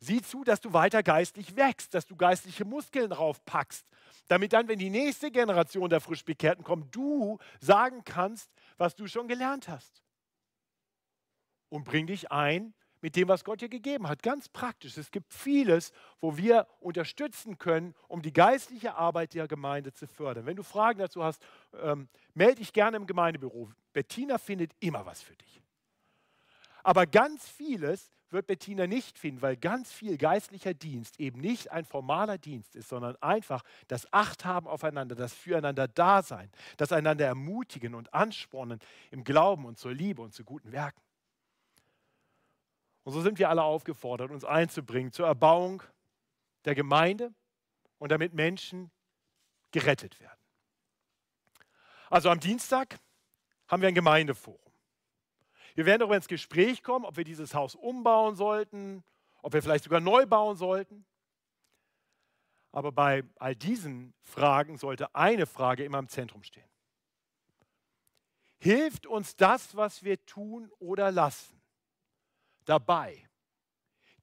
sieh 0.00 0.22
zu, 0.22 0.44
dass 0.44 0.60
du 0.60 0.72
weiter 0.72 1.02
geistlich 1.02 1.56
wächst, 1.56 1.94
dass 1.94 2.06
du 2.06 2.16
geistliche 2.16 2.64
Muskeln 2.64 3.10
draufpackst, 3.10 3.86
damit 4.28 4.52
dann, 4.52 4.68
wenn 4.68 4.78
die 4.78 4.90
nächste 4.90 5.30
Generation 5.30 5.90
der 5.90 6.00
Frischbekehrten 6.00 6.64
kommt, 6.64 6.94
du 6.94 7.38
sagen 7.60 8.02
kannst, 8.04 8.50
was 8.76 8.94
du 8.94 9.06
schon 9.06 9.28
gelernt 9.28 9.68
hast. 9.68 10.02
Und 11.70 11.84
bring 11.84 12.06
dich 12.06 12.30
ein 12.30 12.74
mit 13.00 13.16
dem, 13.16 13.28
was 13.28 13.44
Gott 13.44 13.60
dir 13.60 13.68
gegeben 13.68 14.08
hat. 14.08 14.22
Ganz 14.22 14.48
praktisch. 14.48 14.96
Es 14.96 15.10
gibt 15.10 15.32
vieles, 15.32 15.92
wo 16.20 16.36
wir 16.36 16.66
unterstützen 16.80 17.58
können, 17.58 17.94
um 18.08 18.22
die 18.22 18.32
geistliche 18.32 18.94
Arbeit 18.94 19.34
der 19.34 19.46
Gemeinde 19.46 19.92
zu 19.92 20.06
fördern. 20.06 20.46
Wenn 20.46 20.56
du 20.56 20.62
Fragen 20.62 20.98
dazu 20.98 21.22
hast, 21.22 21.42
ähm, 21.80 22.08
melde 22.34 22.56
dich 22.56 22.72
gerne 22.72 22.96
im 22.96 23.06
Gemeindebüro. 23.06 23.70
Bettina 23.92 24.38
findet 24.38 24.72
immer 24.80 25.06
was 25.06 25.22
für 25.22 25.36
dich. 25.36 25.62
Aber 26.82 27.06
ganz 27.06 27.48
vieles 27.48 28.10
wird 28.30 28.46
Bettina 28.46 28.86
nicht 28.86 29.18
finden, 29.18 29.42
weil 29.42 29.56
ganz 29.56 29.92
viel 29.92 30.18
geistlicher 30.18 30.74
Dienst 30.74 31.18
eben 31.18 31.40
nicht 31.40 31.70
ein 31.70 31.84
formaler 31.84 32.38
Dienst 32.38 32.76
ist, 32.76 32.88
sondern 32.88 33.16
einfach 33.22 33.62
das 33.86 34.12
Achthaben 34.12 34.68
aufeinander, 34.68 35.14
das 35.14 35.32
Füreinander 35.32 35.88
Dasein, 35.88 36.50
das 36.76 36.92
einander 36.92 37.26
ermutigen 37.26 37.94
und 37.94 38.12
anspornen 38.12 38.80
im 39.10 39.24
Glauben 39.24 39.64
und 39.64 39.78
zur 39.78 39.92
Liebe 39.92 40.22
und 40.22 40.34
zu 40.34 40.44
guten 40.44 40.72
Werken. 40.72 41.00
Und 43.04 43.12
so 43.14 43.22
sind 43.22 43.38
wir 43.38 43.48
alle 43.48 43.62
aufgefordert, 43.62 44.30
uns 44.30 44.44
einzubringen 44.44 45.12
zur 45.12 45.26
Erbauung 45.26 45.82
der 46.66 46.74
Gemeinde 46.74 47.32
und 47.98 48.12
damit 48.12 48.34
Menschen 48.34 48.90
gerettet 49.70 50.20
werden. 50.20 50.38
Also 52.10 52.30
am 52.30 52.40
Dienstag 52.40 52.98
haben 53.66 53.82
wir 53.82 53.88
ein 53.88 53.94
Gemeindeforum. 53.94 54.67
Wir 55.78 55.86
werden 55.86 56.00
darüber 56.00 56.16
ins 56.16 56.26
Gespräch 56.26 56.82
kommen, 56.82 57.04
ob 57.04 57.16
wir 57.16 57.22
dieses 57.22 57.54
Haus 57.54 57.76
umbauen 57.76 58.34
sollten, 58.34 59.04
ob 59.42 59.52
wir 59.52 59.62
vielleicht 59.62 59.84
sogar 59.84 60.00
neu 60.00 60.26
bauen 60.26 60.56
sollten. 60.56 61.06
Aber 62.72 62.90
bei 62.90 63.22
all 63.36 63.54
diesen 63.54 64.12
Fragen 64.20 64.76
sollte 64.76 65.14
eine 65.14 65.46
Frage 65.46 65.84
immer 65.84 66.00
im 66.00 66.08
Zentrum 66.08 66.42
stehen. 66.42 66.68
Hilft 68.58 69.06
uns 69.06 69.36
das, 69.36 69.76
was 69.76 70.02
wir 70.02 70.20
tun 70.26 70.68
oder 70.80 71.12
lassen, 71.12 71.62
dabei, 72.64 73.28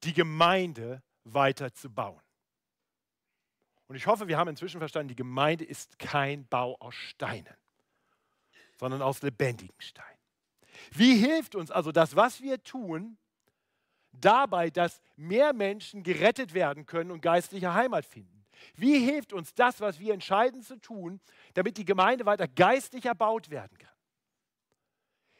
die 0.03 0.11
Gemeinde 0.13 1.01
weiter 1.23 1.73
zu 1.73 1.89
bauen. 1.89 2.21
Und 3.87 3.95
ich 3.95 4.07
hoffe, 4.07 4.27
wir 4.27 4.37
haben 4.37 4.49
inzwischen 4.49 4.79
verstanden, 4.79 5.07
die 5.07 5.15
Gemeinde 5.15 5.63
ist 5.63 5.99
kein 5.99 6.45
Bau 6.49 6.75
aus 6.81 6.95
Steinen, 6.95 7.55
sondern 8.75 9.01
aus 9.01 9.21
lebendigen 9.21 9.79
Steinen. 9.79 10.14
Wie 10.91 11.15
hilft 11.15 11.55
uns 11.55 11.71
also 11.71 11.91
das, 11.91 12.15
was 12.15 12.41
wir 12.41 12.63
tun, 12.63 13.17
dabei, 14.11 14.69
dass 14.69 15.01
mehr 15.15 15.53
Menschen 15.53 16.03
gerettet 16.03 16.53
werden 16.53 16.85
können 16.85 17.11
und 17.11 17.21
geistliche 17.21 17.73
Heimat 17.73 18.05
finden? 18.05 18.45
Wie 18.75 18.99
hilft 18.99 19.33
uns 19.33 19.53
das, 19.53 19.81
was 19.81 19.99
wir 19.99 20.13
entscheiden 20.13 20.61
zu 20.61 20.77
tun, 20.77 21.19
damit 21.53 21.77
die 21.77 21.85
Gemeinde 21.85 22.25
weiter 22.25 22.47
geistlich 22.47 23.05
erbaut 23.05 23.49
werden 23.49 23.77
kann? 23.77 23.89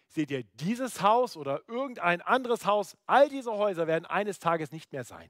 Seht 0.08 0.32
ihr, 0.32 0.44
dieses 0.54 1.02
Haus 1.02 1.36
oder 1.36 1.62
irgendein 1.68 2.22
anderes 2.22 2.66
Haus, 2.66 2.96
all 3.06 3.28
diese 3.28 3.52
Häuser 3.52 3.88
werden 3.88 4.06
eines 4.06 4.40
Tages 4.40 4.72
nicht 4.72 4.92
mehr 4.94 5.04
sein. 5.04 5.30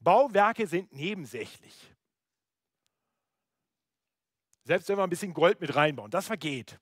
Bauwerke 0.00 0.66
sind 0.66 0.92
nebensächlich. 0.92 1.74
Selbst 4.64 4.88
wenn 4.88 4.98
wir 4.98 5.04
ein 5.04 5.10
bisschen 5.10 5.32
Gold 5.32 5.60
mit 5.60 5.74
reinbauen, 5.74 6.10
das 6.10 6.26
vergeht. 6.26 6.78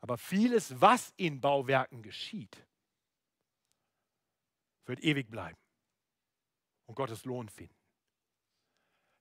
Aber 0.00 0.16
vieles, 0.16 0.80
was 0.80 1.12
in 1.16 1.40
Bauwerken 1.40 2.02
geschieht, 2.02 2.64
wird 4.86 5.00
ewig 5.00 5.30
bleiben 5.30 5.58
und 6.86 6.94
Gottes 6.94 7.24
Lohn 7.24 7.48
finden. 7.48 7.74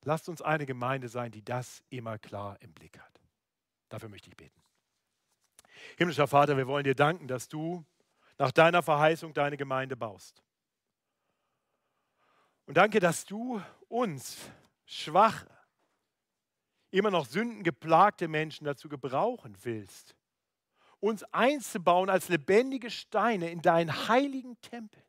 Lasst 0.03 0.29
uns 0.29 0.41
eine 0.41 0.65
Gemeinde 0.65 1.09
sein, 1.09 1.31
die 1.31 1.43
das 1.43 1.83
immer 1.89 2.17
klar 2.17 2.61
im 2.61 2.73
Blick 2.73 2.97
hat. 2.99 3.21
Dafür 3.89 4.09
möchte 4.09 4.29
ich 4.29 4.37
beten. 4.37 4.61
Himmlischer 5.97 6.27
Vater, 6.27 6.57
wir 6.57 6.67
wollen 6.67 6.83
dir 6.83 6.95
danken, 6.95 7.27
dass 7.27 7.47
du 7.47 7.85
nach 8.37 8.51
deiner 8.51 8.83
Verheißung 8.83 9.33
deine 9.33 9.57
Gemeinde 9.57 9.97
baust. 9.97 10.43
Und 12.65 12.75
danke, 12.77 12.99
dass 12.99 13.25
du 13.25 13.61
uns, 13.87 14.37
schwache, 14.85 15.49
immer 16.91 17.11
noch 17.11 17.25
sündengeplagte 17.25 18.27
Menschen 18.27 18.65
dazu 18.65 18.89
gebrauchen 18.89 19.55
willst, 19.63 20.16
uns 20.99 21.23
einzubauen 21.33 22.09
als 22.09 22.29
lebendige 22.29 22.89
Steine 22.89 23.49
in 23.51 23.61
deinen 23.61 24.07
heiligen 24.07 24.59
Tempel. 24.61 25.03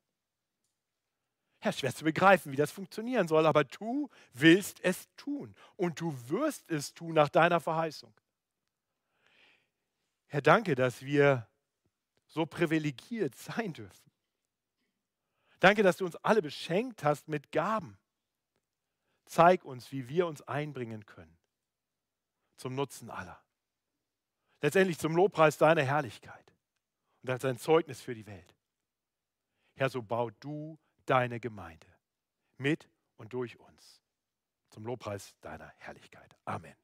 Ja, 1.63 1.73
schwer 1.73 1.95
zu 1.95 2.05
begreifen, 2.05 2.53
wie 2.53 2.57
das 2.57 2.71
funktionieren 2.71 3.27
soll, 3.27 3.45
aber 3.47 3.65
du 3.65 4.09
willst 4.33 4.79
es 4.85 5.09
tun 5.17 5.55
und 5.77 6.01
du 6.01 6.15
wirst 6.29 6.71
es 6.71 6.95
tun 6.95 7.15
nach 7.15 7.29
deiner 7.29 7.61
Verheißung. 7.61 8.15
Herr, 10.29 10.43
danke, 10.43 10.75
dass 10.75 11.03
wir 11.03 11.49
so 12.27 12.47
privilegiert 12.47 13.35
sein 13.35 13.73
dürfen. 13.73 14.13
Danke, 15.59 15.83
dass 15.83 15.97
du 15.97 16.05
uns 16.05 16.17
alle 16.17 16.43
beschenkt 16.43 17.03
hast 17.03 17.27
mit 17.27 17.51
Gaben. 17.51 17.99
Zeig 19.25 19.65
uns, 19.65 19.91
wie 19.91 20.09
wir 20.09 20.27
uns 20.27 20.43
einbringen 20.43 21.05
können 21.07 21.37
zum 22.57 22.75
Nutzen 22.75 23.11
aller. 23.11 23.41
Letztendlich 24.61 24.99
zum 24.99 25.15
Lobpreis 25.15 25.57
deiner 25.59 25.83
Herrlichkeit 25.83 26.53
und 27.23 27.31
als 27.31 27.45
ein 27.45 27.59
Zeugnis 27.59 28.01
für 28.01 28.15
die 28.15 28.27
Welt. 28.27 28.55
Herr, 29.77 29.89
so 29.89 30.03
bau 30.03 30.31
du 30.41 30.79
deine 31.07 31.39
Gemeinde 31.41 31.87
mit 32.57 32.89
und 33.17 33.33
durch 33.33 33.59
uns 33.59 34.03
zum 34.71 34.85
Lobpreis 34.85 35.37
deiner 35.41 35.73
Herrlichkeit. 35.79 36.37
Amen. 36.45 36.75